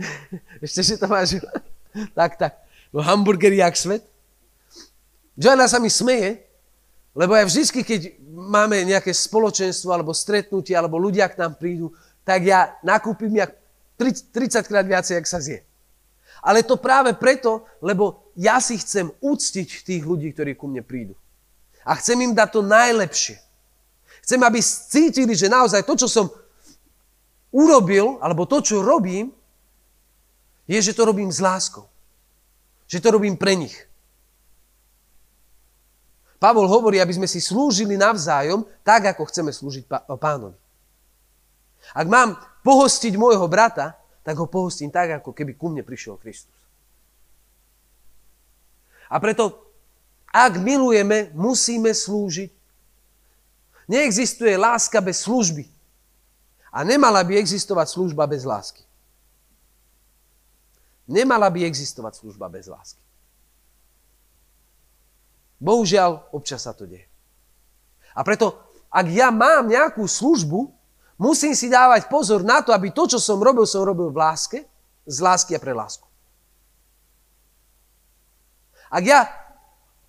Ešte 0.64 0.98
to 0.98 1.06
máš? 1.06 1.38
tak, 2.18 2.34
tak. 2.34 2.52
No 2.90 2.98
hamburgery 2.98 3.62
jak 3.62 3.78
svet. 3.78 4.02
Joanna 5.38 5.70
sa 5.70 5.78
mi 5.78 5.88
smeje, 5.88 6.42
lebo 7.10 7.34
ja 7.34 7.42
vždy, 7.42 7.82
keď 7.82 8.00
máme 8.30 8.86
nejaké 8.86 9.10
spoločenstvo, 9.10 9.90
alebo 9.90 10.14
stretnutie, 10.14 10.78
alebo 10.78 10.94
ľudia 10.94 11.26
k 11.26 11.42
nám 11.42 11.58
prídu, 11.58 11.90
tak 12.22 12.46
ja 12.46 12.78
nakúpim 12.86 13.34
jak 13.34 13.58
30 13.98 14.62
krát 14.70 14.86
viacej, 14.86 15.18
jak 15.18 15.26
sa 15.26 15.42
zje. 15.42 15.66
Ale 16.40 16.62
to 16.64 16.80
práve 16.80 17.12
preto, 17.18 17.66
lebo 17.82 18.32
ja 18.38 18.62
si 18.62 18.78
chcem 18.80 19.12
úctiť 19.20 19.84
tých 19.84 20.02
ľudí, 20.06 20.32
ktorí 20.32 20.56
ku 20.56 20.70
mne 20.70 20.80
prídu. 20.80 21.12
A 21.84 21.98
chcem 21.98 22.16
im 22.22 22.32
dať 22.32 22.48
to 22.54 22.60
najlepšie. 22.64 23.36
Chcem, 24.24 24.40
aby 24.40 24.62
cítili, 24.62 25.34
že 25.34 25.52
naozaj 25.52 25.84
to, 25.84 25.98
čo 25.98 26.08
som 26.08 26.26
urobil, 27.50 28.22
alebo 28.22 28.46
to, 28.46 28.62
čo 28.62 28.80
robím, 28.80 29.34
je, 30.70 30.78
že 30.78 30.94
to 30.94 31.02
robím 31.02 31.34
s 31.34 31.42
láskou. 31.42 31.90
Že 32.86 33.02
to 33.02 33.08
robím 33.10 33.34
pre 33.34 33.58
nich. 33.58 33.89
Pavol 36.40 36.64
hovorí, 36.64 36.96
aby 36.96 37.12
sme 37.12 37.28
si 37.28 37.36
slúžili 37.36 38.00
navzájom 38.00 38.64
tak, 38.80 39.12
ako 39.12 39.28
chceme 39.28 39.52
slúžiť 39.52 39.84
pánovi. 40.16 40.56
Ak 41.92 42.08
mám 42.08 42.40
pohostiť 42.64 43.12
môjho 43.20 43.44
brata, 43.44 44.00
tak 44.24 44.40
ho 44.40 44.48
pohostím 44.48 44.88
tak, 44.88 45.20
ako 45.20 45.36
keby 45.36 45.52
ku 45.52 45.68
mne 45.68 45.84
prišiel 45.84 46.16
Kristus. 46.16 46.56
A 49.12 49.20
preto, 49.20 49.68
ak 50.32 50.56
milujeme, 50.56 51.28
musíme 51.36 51.92
slúžiť. 51.92 52.48
Neexistuje 53.90 54.54
láska 54.54 55.02
bez 55.02 55.26
služby. 55.26 55.66
A 56.70 56.86
nemala 56.86 57.20
by 57.26 57.36
existovať 57.36 57.90
služba 57.90 58.24
bez 58.30 58.46
lásky. 58.46 58.86
Nemala 61.10 61.50
by 61.50 61.66
existovať 61.66 62.22
služba 62.22 62.46
bez 62.46 62.70
lásky. 62.70 63.02
Bohužiaľ, 65.60 66.32
občas 66.32 66.64
sa 66.64 66.72
to 66.72 66.88
deje. 66.88 67.04
A 68.16 68.24
preto, 68.24 68.56
ak 68.88 69.06
ja 69.12 69.28
mám 69.28 69.68
nejakú 69.68 70.08
službu, 70.08 70.72
musím 71.20 71.52
si 71.52 71.68
dávať 71.68 72.08
pozor 72.08 72.40
na 72.40 72.64
to, 72.64 72.72
aby 72.72 72.90
to, 72.90 73.06
čo 73.06 73.20
som 73.20 73.38
robil, 73.38 73.68
som 73.68 73.84
robil 73.84 74.08
v 74.08 74.18
láske, 74.18 74.58
z 75.04 75.16
lásky 75.20 75.54
a 75.54 75.60
pre 75.60 75.76
lásku. 75.76 76.08
Ak 78.90 79.04
ja 79.06 79.30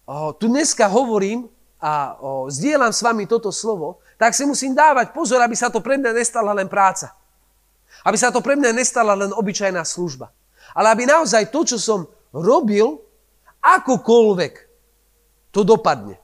o, 0.08 0.34
tu 0.34 0.50
dneska 0.50 0.90
hovorím 0.90 1.46
a 1.78 2.18
o, 2.18 2.50
zdieľam 2.50 2.90
s 2.90 3.04
vami 3.06 3.30
toto 3.30 3.54
slovo, 3.54 4.02
tak 4.18 4.34
si 4.34 4.48
musím 4.48 4.74
dávať 4.74 5.14
pozor, 5.14 5.44
aby 5.44 5.54
sa 5.54 5.70
to 5.70 5.84
pre 5.84 6.00
mňa 6.00 6.16
nestala 6.16 6.56
len 6.56 6.66
práca. 6.66 7.14
Aby 8.02 8.18
sa 8.18 8.34
to 8.34 8.42
pre 8.42 8.58
mňa 8.58 8.74
nestala 8.74 9.14
len 9.14 9.30
obyčajná 9.30 9.86
služba. 9.86 10.34
Ale 10.74 10.90
aby 10.90 11.06
naozaj 11.06 11.54
to, 11.54 11.62
čo 11.68 11.78
som 11.78 12.10
robil, 12.34 13.04
akokoľvek 13.62 14.71
to 15.52 15.68
dopadne. 15.68 16.16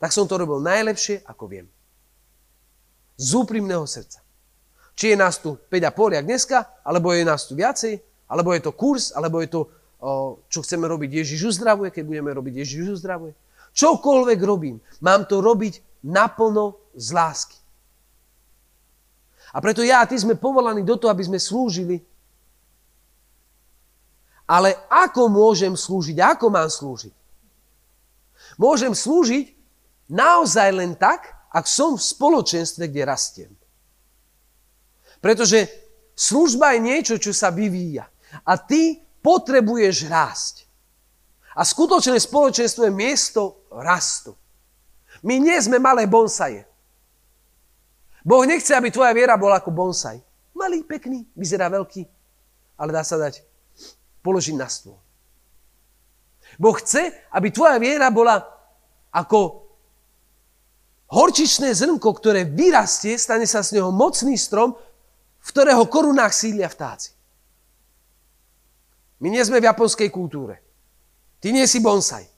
Tak 0.00 0.16
som 0.16 0.24
to 0.24 0.40
robil 0.40 0.64
najlepšie, 0.64 1.20
ako 1.28 1.44
viem. 1.44 1.66
Z 3.20 3.36
úprimného 3.36 3.84
srdca. 3.84 4.24
Či 4.96 5.12
je 5.12 5.16
nás 5.16 5.36
tu 5.36 5.60
5,5 5.68 6.16
jak 6.16 6.24
dneska, 6.24 6.58
alebo 6.84 7.12
je 7.12 7.24
nás 7.24 7.44
tu 7.44 7.52
viacej, 7.52 8.00
alebo 8.28 8.52
je 8.56 8.60
to 8.64 8.72
kurz, 8.72 9.12
alebo 9.12 9.44
je 9.44 9.48
to, 9.52 9.60
čo 10.48 10.64
chceme 10.64 10.88
robiť, 10.88 11.20
Ježiš 11.20 11.56
uzdravuje, 11.56 11.92
keď 11.92 12.04
budeme 12.08 12.32
robiť 12.32 12.64
Ježiš 12.64 13.00
uzdravuje. 13.00 13.36
Čokoľvek 13.76 14.40
robím, 14.40 14.80
mám 15.04 15.28
to 15.28 15.44
robiť 15.44 16.04
naplno 16.08 16.80
z 16.96 17.12
lásky. 17.12 17.60
A 19.52 19.60
preto 19.60 19.84
ja 19.84 20.00
a 20.00 20.08
ty 20.08 20.16
sme 20.16 20.38
povolaní 20.38 20.80
do 20.80 20.96
toho, 20.96 21.12
aby 21.12 21.26
sme 21.26 21.36
slúžili. 21.36 22.00
Ale 24.48 24.74
ako 24.88 25.28
môžem 25.28 25.76
slúžiť? 25.76 26.16
Ako 26.22 26.48
mám 26.48 26.70
slúžiť? 26.70 27.14
Môžem 28.60 28.92
slúžiť 28.92 29.56
naozaj 30.12 30.68
len 30.76 30.92
tak, 30.92 31.32
ak 31.48 31.64
som 31.64 31.96
v 31.96 32.04
spoločenstve, 32.04 32.92
kde 32.92 33.02
rastiem. 33.08 33.52
Pretože 35.24 35.64
služba 36.12 36.76
je 36.76 36.80
niečo, 36.84 37.14
čo 37.16 37.32
sa 37.32 37.48
vyvíja. 37.48 38.04
A 38.44 38.60
ty 38.60 39.00
potrebuješ 39.24 40.06
rásť. 40.12 40.68
A 41.56 41.64
skutočné 41.64 42.20
spoločenstvo 42.20 42.84
je 42.86 42.92
miesto 42.92 43.64
rastu. 43.72 44.36
My 45.24 45.40
nie 45.40 45.56
sme 45.58 45.80
malé 45.80 46.04
bonsaje. 46.04 46.68
Boh 48.20 48.44
nechce, 48.44 48.76
aby 48.76 48.92
tvoja 48.92 49.16
viera 49.16 49.40
bola 49.40 49.58
ako 49.58 49.72
bonsaj. 49.72 50.20
Malý, 50.52 50.84
pekný, 50.84 51.24
vyzerá 51.32 51.72
veľký, 51.72 52.04
ale 52.76 52.90
dá 52.92 53.00
sa 53.00 53.16
dať 53.16 53.40
položiť 54.20 54.56
na 54.60 54.68
stôl. 54.68 55.00
Boh 56.60 56.76
chce, 56.76 57.32
aby 57.32 57.48
tvoja 57.48 57.80
viera 57.80 58.12
bola 58.12 58.36
ako 59.16 59.64
horčičné 61.08 61.72
zrnko, 61.72 62.12
ktoré 62.12 62.44
vyrastie, 62.44 63.16
stane 63.16 63.48
sa 63.48 63.64
z 63.64 63.80
neho 63.80 63.88
mocný 63.88 64.36
strom, 64.36 64.76
v 65.40 65.48
ktorého 65.48 65.88
korunách 65.88 66.36
sídlia 66.36 66.68
vtáci. 66.68 67.16
My 69.24 69.32
nie 69.32 69.40
sme 69.40 69.60
v 69.60 69.68
japonskej 69.72 70.12
kultúre. 70.12 70.60
Ty 71.40 71.56
nie 71.56 71.64
si 71.64 71.80
bonsai. 71.80 72.28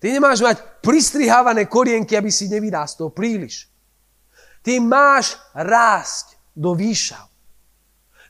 Ty 0.00 0.16
nemáš 0.16 0.40
mať 0.40 0.80
pristrihávané 0.80 1.68
korienky, 1.68 2.16
aby 2.16 2.32
si 2.32 2.48
nevyrástol 2.48 3.12
príliš. 3.12 3.68
Ty 4.64 4.80
máš 4.80 5.36
rásť 5.52 6.40
do 6.56 6.72
výšav. 6.72 7.28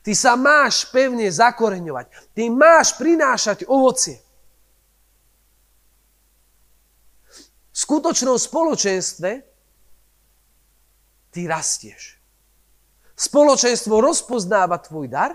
Ty 0.03 0.11
sa 0.11 0.35
máš 0.35 0.83
pevne 0.91 1.31
zakoreňovať. 1.31 2.35
Ty 2.35 2.43
máš 2.51 2.99
prinášať 2.99 3.63
ovocie. 3.71 4.19
Skutočnom 7.81 8.37
spoločenstve 8.37 9.31
ty 11.33 11.41
rastieš. 11.49 12.21
Spoločenstvo 13.17 14.01
rozpoznáva 14.01 14.81
tvoj 14.81 15.07
dar, 15.09 15.33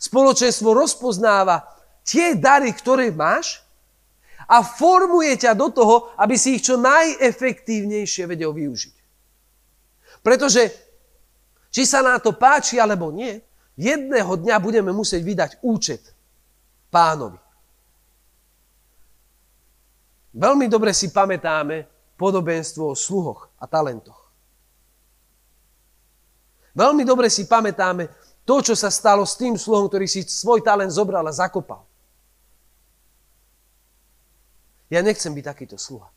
spoločenstvo 0.00 0.72
rozpoznáva 0.72 1.64
tie 2.04 2.36
dary, 2.36 2.72
ktoré 2.72 3.08
máš 3.12 3.64
a 4.44 4.60
formuje 4.60 5.40
ťa 5.40 5.56
do 5.56 5.72
toho, 5.72 6.12
aby 6.20 6.36
si 6.36 6.60
ich 6.60 6.64
čo 6.64 6.76
najefektívnejšie 6.76 8.28
vedel 8.28 8.52
využiť. 8.52 8.96
Pretože 10.20 10.62
či 11.72 11.82
sa 11.88 12.04
nám 12.04 12.20
to 12.20 12.36
páči 12.36 12.76
alebo 12.76 13.08
nie, 13.12 13.40
jedného 13.76 14.32
dňa 14.36 14.56
budeme 14.60 14.92
musieť 14.92 15.20
vydať 15.24 15.50
účet 15.64 16.02
pánovi. 16.92 17.43
Veľmi 20.34 20.66
dobre 20.66 20.90
si 20.90 21.14
pamätáme 21.14 21.86
podobenstvo 22.18 22.90
o 22.90 22.98
sluhoch 22.98 23.54
a 23.62 23.70
talentoch. 23.70 24.18
Veľmi 26.74 27.06
dobre 27.06 27.30
si 27.30 27.46
pamätáme 27.46 28.10
to, 28.42 28.58
čo 28.58 28.74
sa 28.74 28.90
stalo 28.90 29.22
s 29.22 29.38
tým 29.38 29.54
sluhom, 29.54 29.86
ktorý 29.86 30.10
si 30.10 30.26
svoj 30.26 30.60
talent 30.66 30.90
zobral 30.90 31.22
a 31.22 31.32
zakopal. 31.32 31.86
Ja 34.90 35.00
nechcem 35.00 35.30
byť 35.30 35.44
takýto 35.46 35.78
sluha. 35.78 36.10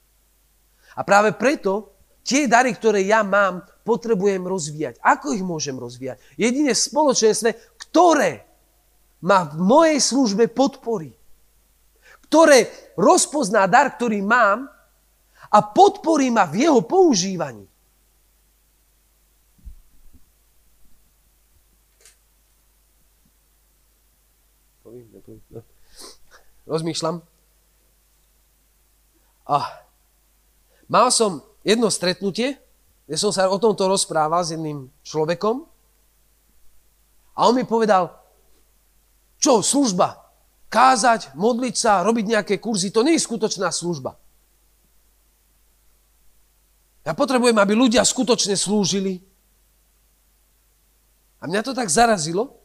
A 0.97 1.01
práve 1.05 1.37
preto 1.37 1.93
tie 2.25 2.49
dary, 2.49 2.73
ktoré 2.73 3.05
ja 3.05 3.21
mám, 3.21 3.63
potrebujem 3.85 4.43
rozvíjať. 4.43 4.97
Ako 4.99 5.37
ich 5.37 5.45
môžem 5.45 5.77
rozvíjať? 5.77 6.19
Jedine 6.35 6.73
v 6.73 6.85
spoločenstve, 6.89 7.49
ktoré 7.87 8.43
ma 9.21 9.45
v 9.47 9.61
mojej 9.61 9.99
službe 10.01 10.49
podporí. 10.51 11.13
Ktoré 12.27 12.67
rozpozná 12.99 13.65
dar, 13.71 13.95
ktorý 13.95 14.19
mám 14.19 14.67
a 15.47 15.59
podporí 15.63 16.27
ma 16.27 16.43
v 16.43 16.67
jeho 16.67 16.83
používaní. 16.83 17.63
Rozmýšľam. 26.67 27.23
A 29.47 29.57
mal 30.91 31.07
som 31.15 31.39
jedno 31.63 31.87
stretnutie, 31.87 32.59
kde 33.07 33.15
som 33.15 33.31
sa 33.31 33.47
o 33.47 33.55
tomto 33.55 33.87
rozprával 33.87 34.43
s 34.43 34.51
jedným 34.51 34.91
človekom 34.99 35.63
a 37.37 37.39
on 37.47 37.55
mi 37.55 37.63
povedal, 37.63 38.11
čo, 39.39 39.63
služba, 39.63 40.26
kázať, 40.67 41.35
modliť 41.35 41.75
sa, 41.75 42.03
robiť 42.03 42.25
nejaké 42.27 42.55
kurzy, 42.59 42.91
to 42.91 43.03
nie 43.03 43.15
je 43.15 43.25
skutočná 43.25 43.71
služba. 43.71 44.19
Ja 47.07 47.15
potrebujem, 47.15 47.55
aby 47.55 47.71
ľudia 47.71 48.03
skutočne 48.03 48.59
slúžili. 48.59 49.23
A 51.39 51.47
mňa 51.47 51.63
to 51.63 51.71
tak 51.71 51.87
zarazilo. 51.87 52.59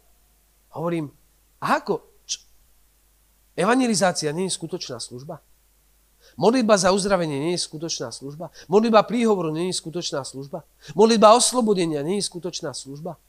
Hovorím, 0.74 1.14
a 1.62 1.78
ako? 1.78 2.02
Čo? 2.26 2.42
Evangelizácia 3.54 4.34
nie 4.34 4.50
je 4.50 4.56
skutočná 4.58 4.98
služba? 4.98 5.38
Modlitba 6.34 6.74
za 6.74 6.90
uzdravenie 6.90 7.38
nie 7.38 7.52
je 7.54 7.62
skutočná 7.62 8.10
služba. 8.10 8.50
Modlitba 8.66 9.06
príhovoru 9.06 9.54
nie 9.54 9.70
je 9.70 9.78
skutočná 9.78 10.26
služba. 10.26 10.66
Modlitba 10.98 11.38
oslobodenia 11.38 12.02
nie 12.02 12.18
je 12.18 12.26
skutočná 12.26 12.74
služba. 12.74 13.20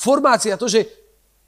Formácia, 0.00 0.56
to, 0.56 0.70
že 0.70 0.86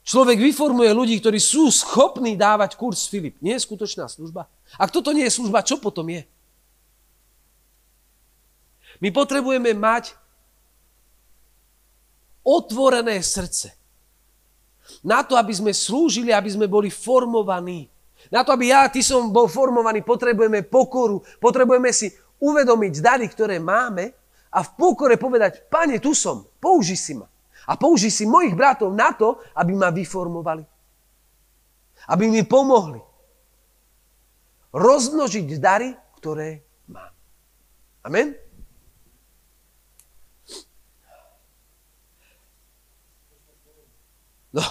človek 0.06 0.38
vyformuje 0.38 0.90
ľudí, 0.94 1.18
ktorí 1.18 1.42
sú 1.42 1.68
schopní 1.74 2.38
dávať 2.38 2.78
kurz 2.78 3.10
Filip, 3.10 3.34
nie 3.42 3.58
je 3.58 3.66
skutočná 3.66 4.06
služba. 4.06 4.46
Ak 4.78 4.94
toto 4.94 5.10
nie 5.10 5.26
je 5.26 5.34
služba, 5.34 5.66
čo 5.66 5.82
potom 5.82 6.06
je? 6.06 6.22
My 9.02 9.10
potrebujeme 9.10 9.74
mať 9.76 10.14
otvorené 12.46 13.18
srdce. 13.20 13.74
Na 15.02 15.26
to, 15.26 15.34
aby 15.34 15.50
sme 15.50 15.74
slúžili, 15.74 16.30
aby 16.30 16.48
sme 16.48 16.70
boli 16.70 16.88
formovaní 16.88 17.90
na 18.30 18.42
to, 18.42 18.50
aby 18.54 18.74
ja, 18.74 18.90
ty 18.90 19.02
som 19.06 19.30
bol 19.30 19.46
formovaný, 19.46 20.02
potrebujeme 20.02 20.66
pokoru, 20.66 21.22
potrebujeme 21.38 21.94
si 21.94 22.10
uvedomiť 22.42 22.94
dary, 22.98 23.26
ktoré 23.30 23.62
máme 23.62 24.10
a 24.50 24.58
v 24.66 24.70
pokore 24.74 25.14
povedať, 25.14 25.70
pane, 25.70 26.02
tu 26.02 26.10
som, 26.16 26.42
použi 26.58 26.98
si 26.98 27.14
ma. 27.14 27.28
A 27.66 27.74
použi 27.74 28.14
si 28.14 28.24
mojich 28.26 28.54
bratov 28.54 28.94
na 28.94 29.10
to, 29.12 29.42
aby 29.58 29.74
ma 29.74 29.90
vyformovali. 29.90 30.62
Aby 32.06 32.30
mi 32.30 32.46
pomohli. 32.46 33.02
Rozmnožiť 34.70 35.58
dary, 35.58 35.90
ktoré 36.20 36.62
mám. 36.86 37.10
Amen? 38.06 38.38
No, 44.56 44.62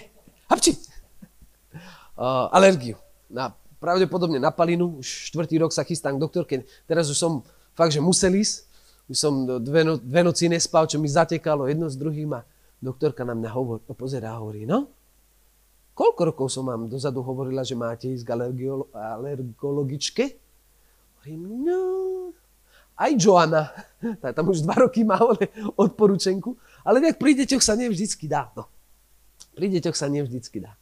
hapči 0.50 0.72
uh, 2.16 2.48
alergiu. 2.56 2.96
Na, 3.28 3.52
pravdepodobne 3.82 4.40
na 4.40 4.54
palinu. 4.54 5.02
Už 5.02 5.30
štvrtý 5.32 5.60
rok 5.60 5.74
sa 5.74 5.84
chystám 5.84 6.16
k 6.16 6.22
doktorke. 6.22 6.54
Teraz 6.88 7.12
už 7.12 7.18
som 7.18 7.32
fakt, 7.76 7.92
že 7.92 8.00
musel 8.00 8.38
ísť. 8.38 8.65
Už 9.06 9.16
som 9.16 9.46
dve, 9.62 9.86
no, 9.86 9.94
dve 9.96 10.26
noci 10.26 10.50
nespal, 10.50 10.90
čo 10.90 10.98
mi 10.98 11.06
zatekalo 11.06 11.70
jedno 11.70 11.86
s 11.86 11.94
druhým 11.94 12.34
a 12.34 12.42
doktorka 12.82 13.22
na 13.22 13.50
hovor, 13.54 13.80
pozerá 13.94 14.34
a 14.34 14.42
hovorí, 14.42 14.66
no, 14.66 14.90
koľko 15.94 16.20
rokov 16.34 16.46
som 16.52 16.66
vám 16.66 16.90
dozadu 16.90 17.22
hovorila, 17.22 17.62
že 17.62 17.78
máte 17.78 18.10
ísť 18.10 18.26
k 18.26 18.32
alergiolo, 18.34 18.90
alergologičke? 18.92 20.24
Hovorím, 21.22 21.42
no, 21.64 21.80
aj 22.96 23.12
Joana, 23.20 23.70
tá 24.22 24.32
tam 24.32 24.48
už 24.48 24.64
dva 24.64 24.88
roky 24.88 25.04
má 25.04 25.20
odporúčenku, 25.76 26.56
ale 26.82 27.04
nejak 27.04 27.20
pri 27.20 27.32
deťoch 27.44 27.62
sa 27.62 27.76
nevždycky 27.76 28.24
dá. 28.26 28.50
No. 28.56 28.66
Pri 29.52 29.68
deťoch 29.72 29.96
sa 29.96 30.08
nevždycky 30.08 30.64
dá. 30.64 30.72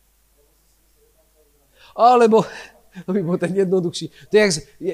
Alebo, 1.94 2.42
to 3.06 3.10
by 3.10 3.20
bol 3.22 3.38
ten 3.38 3.54
jednoduchší. 3.54 4.10
To 4.30 4.32
je, 4.34 4.40
jak, 4.40 4.50
je, 4.82 4.92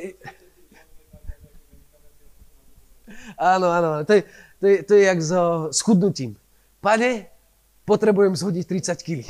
áno, 3.36 3.68
áno, 3.70 3.90
to 4.06 4.18
je, 4.18 4.22
to 4.58 4.64
je, 4.66 4.76
to 4.82 4.92
je 4.94 5.02
jak 5.04 5.20
so 5.22 5.68
schudnutím. 5.70 6.34
Pane, 6.80 7.28
potrebujem 7.84 8.34
zhodiť 8.34 8.64
30 8.96 9.06
kg. 9.06 9.20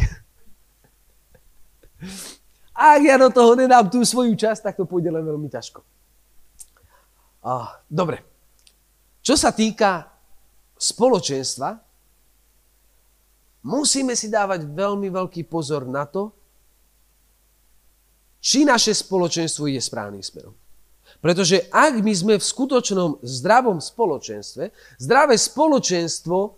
Ak 2.81 3.01
ja 3.05 3.21
do 3.21 3.29
toho 3.29 3.53
nedám 3.59 3.93
tú 3.93 4.01
svoju 4.01 4.33
časť, 4.33 4.73
tak 4.73 4.75
to 4.81 4.89
pôjde 4.89 5.13
len 5.13 5.21
veľmi 5.21 5.53
ťažko. 5.53 5.85
A, 7.45 7.81
dobre. 7.89 8.25
Čo 9.21 9.37
sa 9.37 9.53
týka 9.53 10.09
spoločenstva, 10.81 11.77
musíme 13.69 14.17
si 14.17 14.33
dávať 14.33 14.65
veľmi 14.65 15.13
veľký 15.13 15.45
pozor 15.45 15.85
na 15.85 16.09
to, 16.09 16.33
či 18.41 18.65
naše 18.65 18.97
spoločenstvo 18.97 19.69
ide 19.69 19.85
správnym 19.85 20.25
smerom. 20.25 20.57
Pretože 21.19 21.67
ak 21.75 21.99
my 21.99 22.13
sme 22.15 22.35
v 22.39 22.45
skutočnom 22.47 23.19
zdravom 23.27 23.83
spoločenstve, 23.83 24.71
zdravé 25.03 25.35
spoločenstvo 25.35 26.55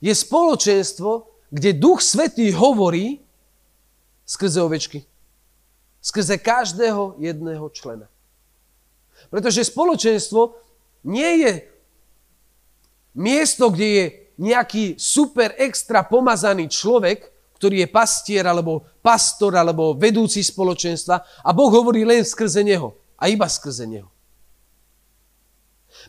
je 0.00 0.12
spoločenstvo, 0.16 1.10
kde 1.52 1.70
Duch 1.76 2.00
Svetý 2.00 2.50
hovorí 2.56 3.20
skrze 4.24 4.64
ovečky. 4.64 5.04
Skrze 6.00 6.40
každého 6.40 7.20
jedného 7.20 7.68
člena. 7.70 8.08
Pretože 9.28 9.68
spoločenstvo 9.68 10.56
nie 11.08 11.46
je 11.46 11.52
miesto, 13.14 13.70
kde 13.70 13.88
je 13.88 14.04
nejaký 14.34 14.98
super 14.98 15.54
extra 15.56 16.02
pomazaný 16.02 16.66
človek, 16.66 17.30
ktorý 17.56 17.86
je 17.86 17.88
pastier, 17.88 18.44
alebo 18.44 18.82
pastor, 18.98 19.54
alebo 19.54 19.94
vedúci 19.94 20.42
spoločenstva 20.42 21.46
a 21.46 21.50
Boh 21.54 21.70
hovorí 21.70 22.02
len 22.02 22.26
skrze 22.26 22.66
neho 22.66 23.03
a 23.18 23.30
iba 23.30 23.46
skrze 23.48 23.86
neho. 23.86 24.14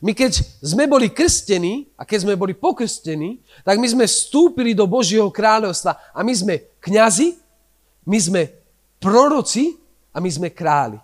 My 0.01 0.12
keď 0.18 0.41
sme 0.60 0.89
boli 0.89 1.14
krstení 1.14 1.88
a 1.95 2.03
keď 2.03 2.26
sme 2.26 2.34
boli 2.36 2.58
pokrstení, 2.58 3.39
tak 3.62 3.78
my 3.78 3.88
sme 3.88 4.06
vstúpili 4.10 4.74
do 4.74 4.89
Božieho 4.89 5.30
kráľovstva 5.30 6.12
a 6.12 6.20
my 6.26 6.34
sme 6.34 6.56
kňazi, 6.82 7.38
my 8.10 8.18
sme 8.18 8.41
proroci 8.97 9.78
a 10.10 10.18
my 10.18 10.30
sme 10.30 10.49
králi. 10.49 10.97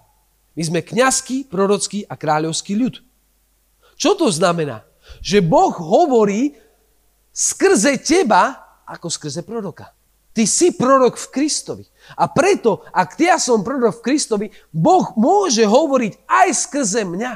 My 0.58 0.64
sme 0.68 0.80
kňazský, 0.84 1.48
prorocký 1.48 2.04
a 2.10 2.20
kráľovský 2.20 2.76
ľud. 2.76 3.00
Čo 3.96 4.18
to 4.18 4.28
znamená? 4.28 4.84
Že 5.24 5.46
Boh 5.46 5.72
hovorí 5.72 6.58
skrze 7.32 7.96
teba 8.02 8.60
ako 8.84 9.08
skrze 9.08 9.46
proroka. 9.46 9.94
Ty 10.36 10.44
si 10.44 10.76
prorok 10.76 11.16
v 11.16 11.28
Kristovi. 11.32 11.86
A 12.18 12.26
preto, 12.32 12.84
ak 12.92 13.20
ja 13.20 13.40
som 13.40 13.64
prorok 13.64 14.00
v 14.00 14.06
Kristovi, 14.06 14.48
Boh 14.72 15.16
môže 15.16 15.64
hovoriť 15.64 16.28
aj 16.28 16.48
skrze 16.52 17.04
mňa. 17.08 17.34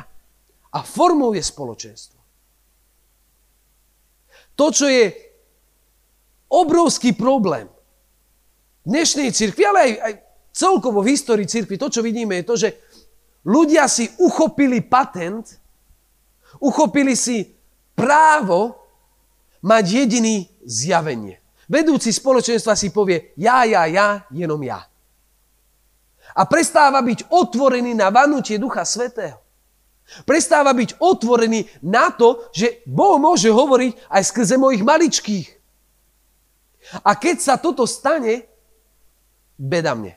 A 0.75 0.79
formuje 0.83 1.39
spoločenstvo. 1.39 2.19
To, 4.59 4.65
čo 4.71 4.87
je 4.91 5.11
obrovský 6.51 7.15
problém 7.15 7.67
dnešnej 8.83 9.31
cirkvi, 9.31 9.63
ale 9.63 9.79
aj, 9.79 9.91
aj 9.99 10.13
celkovo 10.55 11.03
v 11.03 11.11
histórii 11.11 11.47
cirkvi, 11.47 11.75
to, 11.75 11.91
čo 11.91 12.03
vidíme, 12.03 12.39
je 12.39 12.47
to, 12.47 12.55
že 12.55 12.69
ľudia 13.43 13.87
si 13.91 14.07
uchopili 14.19 14.79
patent, 14.83 15.59
uchopili 16.59 17.15
si 17.15 17.55
právo 17.95 18.75
mať 19.63 19.83
jediný 20.05 20.47
zjavenie. 20.63 21.41
Vedúci 21.65 22.13
spoločenstva 22.13 22.77
si 22.77 22.93
povie 22.93 23.33
ja, 23.37 23.65
ja, 23.65 23.89
ja, 23.89 24.25
jenom 24.29 24.61
ja. 24.61 24.85
A 26.35 26.41
prestáva 26.45 26.99
byť 27.01 27.31
otvorený 27.31 27.95
na 27.95 28.11
vanutie 28.11 28.59
Ducha 28.59 28.83
Svetého. 28.83 29.41
Prestáva 30.27 30.69
byť 30.75 31.01
otvorený 31.01 31.65
na 31.81 32.13
to, 32.13 32.49
že 32.53 32.85
Boh 32.85 33.17
môže 33.17 33.49
hovoriť 33.49 34.09
aj 34.09 34.23
skrze 34.29 34.55
mojich 34.61 34.85
maličkých. 34.85 35.47
A 37.01 37.17
keď 37.17 37.37
sa 37.41 37.55
toto 37.57 37.89
stane, 37.89 38.45
beda 39.57 39.97
mne. 39.97 40.13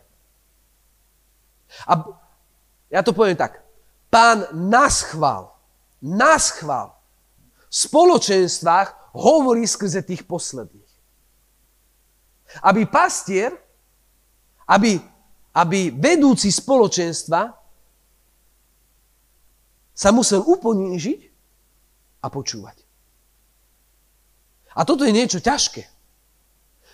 A 1.88 1.92
ja 2.92 3.00
to 3.00 3.16
poviem 3.16 3.36
tak. 3.36 3.64
Pán 4.12 4.48
nás 4.52 5.04
chval, 5.04 5.52
nás 6.00 6.52
chval 6.52 6.96
v 7.68 7.74
spoločenstvách 7.76 9.12
hovorí 9.12 9.68
skrze 9.68 10.00
tých 10.00 10.24
posledných. 10.24 10.87
Aby 12.64 12.88
pastier, 12.88 13.52
aby, 14.68 15.00
aby 15.56 15.92
vedúci 15.92 16.52
spoločenstva 16.52 17.52
sa 19.98 20.10
musel 20.14 20.44
uponížiť 20.44 21.20
a 22.22 22.26
počúvať. 22.30 22.76
A 24.78 24.86
toto 24.86 25.02
je 25.02 25.10
niečo 25.10 25.42
ťažké. 25.42 25.82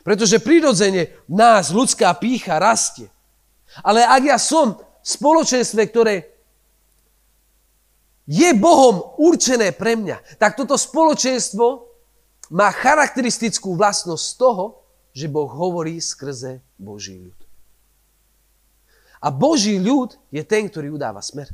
Pretože 0.05 0.41
prirodzene 0.41 1.13
nás 1.29 1.69
ľudská 1.69 2.13
pícha 2.17 2.57
rastie. 2.57 3.13
Ale 3.85 4.05
ak 4.05 4.23
ja 4.25 4.39
som 4.41 4.77
v 4.77 4.81
spoločenstve, 5.05 5.83
ktoré 5.93 6.17
je 8.25 8.51
Bohom 8.57 9.17
určené 9.21 9.77
pre 9.77 10.01
mňa, 10.01 10.41
tak 10.41 10.57
toto 10.57 10.81
spoločenstvo 10.81 11.67
má 12.57 12.73
charakteristickú 12.73 13.77
vlastnosť 13.77 14.27
toho, 14.41 14.84
že 15.15 15.31
Boh 15.31 15.47
hovorí 15.47 16.03
skrze 16.03 16.59
Boží 16.75 17.23
ľud. 17.23 17.39
A 19.23 19.31
Boží 19.33 19.79
ľud 19.81 20.19
je 20.29 20.43
ten, 20.45 20.69
ktorý 20.69 20.93
udáva 20.93 21.23
smer. 21.25 21.49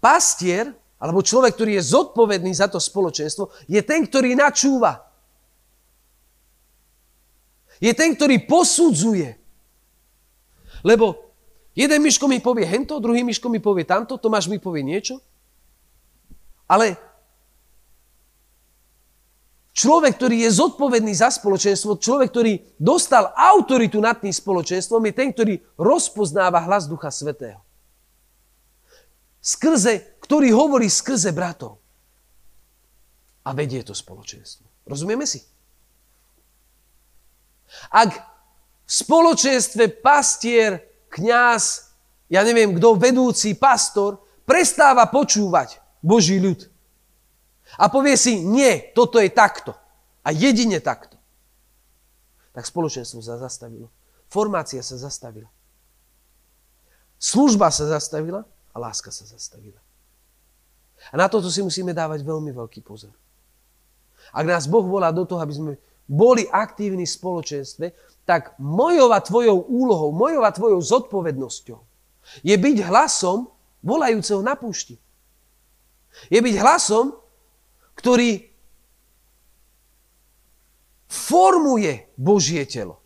Pastier, 0.00 0.72
alebo 1.02 1.20
človek, 1.20 1.58
ktorý 1.58 1.76
je 1.76 1.90
zodpovedný 1.92 2.54
za 2.54 2.70
to 2.70 2.78
spoločenstvo, 2.78 3.50
je 3.66 3.82
ten, 3.82 4.06
ktorý 4.06 4.38
načúva. 4.38 5.02
Je 7.82 7.90
ten, 7.92 8.14
ktorý 8.14 8.46
posudzuje. 8.46 9.34
Lebo 10.86 11.34
jeden 11.74 12.00
myško 12.00 12.30
mi 12.30 12.38
povie 12.38 12.64
hento, 12.64 13.02
druhý 13.02 13.26
myško 13.26 13.50
mi 13.50 13.58
povie 13.58 13.82
tamto, 13.82 14.14
Tomáš 14.14 14.46
mi 14.46 14.62
povie 14.62 14.86
niečo. 14.86 15.18
Ale 16.70 16.96
človek, 19.72 20.16
ktorý 20.20 20.44
je 20.46 20.50
zodpovedný 20.52 21.12
za 21.16 21.32
spoločenstvo, 21.32 22.00
človek, 22.00 22.28
ktorý 22.30 22.52
dostal 22.76 23.32
autoritu 23.32 23.98
nad 23.98 24.20
tým 24.20 24.32
spoločenstvom, 24.32 25.08
je 25.08 25.12
ten, 25.16 25.28
ktorý 25.32 25.54
rozpoznáva 25.80 26.60
hlas 26.68 26.84
Ducha 26.86 27.08
Svetého. 27.08 27.60
Skrze, 29.42 30.22
ktorý 30.22 30.54
hovorí 30.54 30.86
skrze 30.86 31.34
bratov. 31.34 31.82
A 33.42 33.50
vedie 33.58 33.82
to 33.82 33.90
spoločenstvo. 33.90 34.86
Rozumieme 34.86 35.26
si? 35.26 35.42
Ak 37.90 38.14
v 38.14 38.90
spoločenstve 38.92 39.98
pastier, 39.98 40.84
kňaz, 41.10 41.90
ja 42.30 42.40
neviem 42.46 42.76
kto, 42.78 42.94
vedúci, 42.94 43.58
pastor, 43.58 44.22
prestáva 44.46 45.08
počúvať 45.10 45.82
Boží 46.04 46.38
ľud 46.38 46.71
a 47.78 47.88
povie 47.88 48.16
si, 48.16 48.40
nie, 48.44 48.92
toto 48.92 49.16
je 49.20 49.32
takto 49.32 49.72
a 50.22 50.28
jedine 50.30 50.80
takto, 50.80 51.16
tak 52.52 52.68
spoločenstvo 52.68 53.24
sa 53.24 53.40
zastavilo. 53.40 53.88
Formácia 54.28 54.80
sa 54.84 54.96
zastavila. 54.96 55.48
Služba 57.16 57.70
sa 57.70 57.88
zastavila 57.88 58.44
a 58.72 58.76
láska 58.80 59.12
sa 59.12 59.24
zastavila. 59.24 59.78
A 61.10 61.14
na 61.18 61.26
toto 61.26 61.50
si 61.50 61.60
musíme 61.64 61.94
dávať 61.94 62.22
veľmi 62.22 62.52
veľký 62.52 62.80
pozor. 62.84 63.12
Ak 64.30 64.46
nás 64.46 64.70
Boh 64.70 64.84
volá 64.86 65.10
do 65.10 65.26
toho, 65.26 65.42
aby 65.42 65.54
sme 65.54 65.72
boli 66.06 66.46
aktívni 66.50 67.06
v 67.06 67.14
spoločenstve, 67.14 67.86
tak 68.22 68.54
mojou 68.58 69.10
a 69.10 69.18
tvojou 69.18 69.66
úlohou, 69.66 70.14
mojou 70.14 70.42
a 70.46 70.54
tvojou 70.54 70.78
zodpovednosťou 70.78 71.80
je 72.46 72.54
byť 72.54 72.76
hlasom 72.86 73.50
volajúceho 73.82 74.42
na 74.42 74.54
púšti. 74.54 74.94
Je 76.30 76.38
byť 76.38 76.54
hlasom, 76.62 77.18
ktorý 77.98 78.48
formuje 81.12 82.08
Božie 82.16 82.64
telo. 82.64 83.02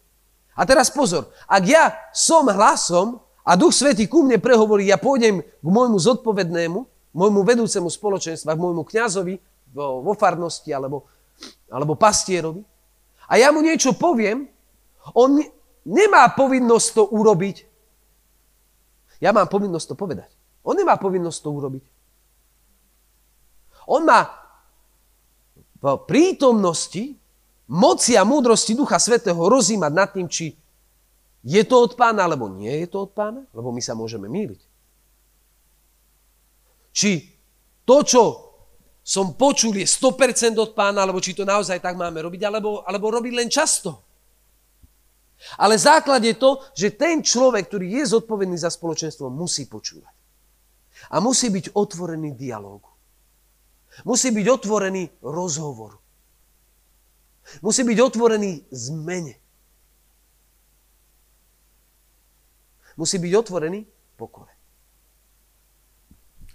A 0.56 0.64
teraz 0.64 0.88
pozor, 0.88 1.28
ak 1.50 1.62
ja 1.66 1.84
som 2.14 2.48
hlasom 2.48 3.20
a 3.44 3.58
Duch 3.58 3.74
Svetý 3.74 4.08
ku 4.08 4.24
mne 4.24 4.40
prehovorí, 4.40 4.88
ja 4.88 4.96
pôjdem 4.96 5.42
k 5.42 5.66
môjmu 5.66 5.98
zodpovednému, 6.00 6.78
môjmu 7.12 7.40
vedúcemu 7.44 7.88
spoločenstva, 7.90 8.56
k 8.56 8.62
môjmu 8.62 8.86
kňazovi 8.86 9.36
vo, 9.74 10.00
vo 10.00 10.12
farnosti 10.16 10.72
alebo, 10.72 11.04
alebo 11.68 11.98
pastierovi 11.98 12.64
a 13.26 13.32
ja 13.36 13.50
mu 13.50 13.60
niečo 13.60 13.92
poviem, 13.98 14.46
on 15.14 15.42
nemá 15.86 16.30
povinnosť 16.34 16.88
to 16.94 17.02
urobiť. 17.10 17.56
Ja 19.18 19.34
mám 19.34 19.50
povinnosť 19.50 19.86
to 19.92 19.96
povedať. 19.98 20.30
On 20.66 20.74
nemá 20.74 20.98
povinnosť 20.98 21.38
to 21.42 21.50
urobiť. 21.50 21.84
On 23.86 24.02
má 24.02 24.45
prítomnosti 25.94 27.14
moci 27.70 28.18
a 28.18 28.26
múdrosti 28.26 28.74
Ducha 28.74 28.98
Svetého 28.98 29.38
rozímať 29.38 29.92
nad 29.94 30.10
tým, 30.10 30.26
či 30.26 30.58
je 31.46 31.62
to 31.62 31.86
od 31.86 31.94
pána, 31.94 32.26
alebo 32.26 32.50
nie 32.50 32.82
je 32.82 32.90
to 32.90 33.06
od 33.06 33.14
pána, 33.14 33.46
lebo 33.54 33.70
my 33.70 33.78
sa 33.78 33.94
môžeme 33.94 34.26
míliť. 34.26 34.60
Či 36.90 37.10
to, 37.86 37.96
čo 38.02 38.22
som 39.06 39.38
počul, 39.38 39.78
je 39.78 39.86
100% 39.86 40.58
od 40.58 40.74
pána, 40.74 41.06
alebo 41.06 41.22
či 41.22 41.38
to 41.38 41.46
naozaj 41.46 41.78
tak 41.78 41.94
máme 41.94 42.18
robiť, 42.18 42.42
alebo, 42.42 42.82
alebo 42.82 43.06
robiť 43.14 43.32
len 43.38 43.46
často. 43.46 44.02
Ale 45.60 45.78
základ 45.78 46.24
je 46.24 46.34
to, 46.34 46.64
že 46.74 46.96
ten 46.98 47.22
človek, 47.22 47.68
ktorý 47.70 48.02
je 48.02 48.18
zodpovedný 48.18 48.56
za 48.58 48.72
spoločenstvo, 48.72 49.30
musí 49.30 49.68
počúvať. 49.70 50.10
A 51.12 51.22
musí 51.22 51.52
byť 51.52 51.76
otvorený 51.76 52.34
dialógu. 52.34 52.95
Musí 54.04 54.28
byť 54.34 54.46
otvorený 54.50 55.08
rozhovor. 55.24 55.96
Musí 57.62 57.86
byť 57.86 57.98
otvorený 58.02 58.66
zmene. 58.68 59.34
Musí 62.96 63.16
byť 63.16 63.32
otvorený 63.36 63.86
pokore. 64.16 64.52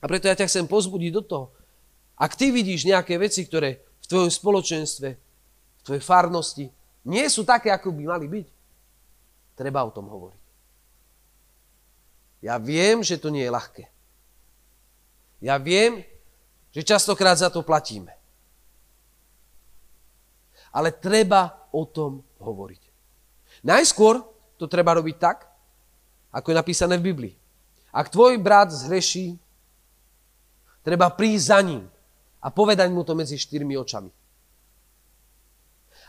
A 0.01 0.05
preto 0.09 0.25
ja 0.25 0.37
ťa 0.37 0.49
chcem 0.49 0.65
pozbudiť 0.65 1.11
do 1.13 1.21
toho, 1.21 1.45
ak 2.17 2.33
ty 2.37 2.49
vidíš 2.49 2.89
nejaké 2.89 3.17
veci, 3.17 3.45
ktoré 3.45 3.81
v 4.01 4.05
tvojom 4.09 4.29
spoločenstve, 4.33 5.09
v 5.13 5.81
tvojej 5.85 6.03
farnosti 6.03 6.69
nie 7.05 7.25
sú 7.29 7.45
také, 7.45 7.73
ako 7.73 7.93
by 7.93 8.03
mali 8.05 8.25
byť, 8.29 8.47
treba 9.57 9.85
o 9.85 9.93
tom 9.93 10.09
hovoriť. 10.09 10.41
Ja 12.41 12.57
viem, 12.57 13.05
že 13.05 13.21
to 13.21 13.29
nie 13.29 13.45
je 13.45 13.53
ľahké. 13.53 13.85
Ja 15.45 15.61
viem, 15.61 16.01
že 16.71 16.87
častokrát 16.87 17.35
za 17.35 17.51
to 17.51 17.63
platíme. 17.63 18.15
Ale 20.71 20.95
treba 20.95 21.67
o 21.75 21.83
tom 21.83 22.23
hovoriť. 22.39 22.81
Najskôr 23.67 24.23
to 24.55 24.65
treba 24.71 24.95
robiť 24.95 25.15
tak, 25.19 25.51
ako 26.31 26.47
je 26.51 26.59
napísané 26.59 26.95
v 26.95 27.07
Biblii. 27.11 27.35
Ak 27.91 28.07
tvoj 28.07 28.39
brat 28.39 28.71
zhreší, 28.71 29.35
treba 30.79 31.11
prísť 31.11 31.43
za 31.43 31.59
ním 31.59 31.83
a 32.39 32.47
povedať 32.47 32.87
mu 32.87 33.03
to 33.03 33.13
medzi 33.13 33.35
štyrmi 33.35 33.75
očami. 33.75 34.11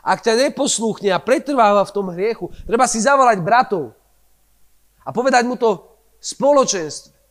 Ak 0.02 0.22
ťa 0.22 0.50
neposlúchne 0.50 1.14
a 1.14 1.22
pretrváva 1.22 1.82
v 1.86 1.94
tom 1.94 2.10
hriechu, 2.10 2.50
treba 2.66 2.90
si 2.90 2.98
zavolať 3.02 3.38
bratov 3.42 3.94
a 5.02 5.10
povedať 5.14 5.46
mu 5.46 5.54
to 5.54 5.78
spoločenstve. 6.18 7.21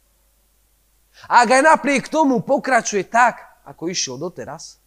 A 1.30 1.46
ak 1.46 1.50
aj 1.50 1.62
napriek 1.62 2.10
tomu 2.10 2.42
pokračuje 2.42 3.06
tak, 3.10 3.62
ako 3.66 3.90
išiel 3.90 4.16
doteraz, 4.18 4.82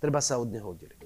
treba 0.00 0.20
sa 0.20 0.36
od 0.36 0.52
neho 0.52 0.72
oddeliť. 0.72 1.03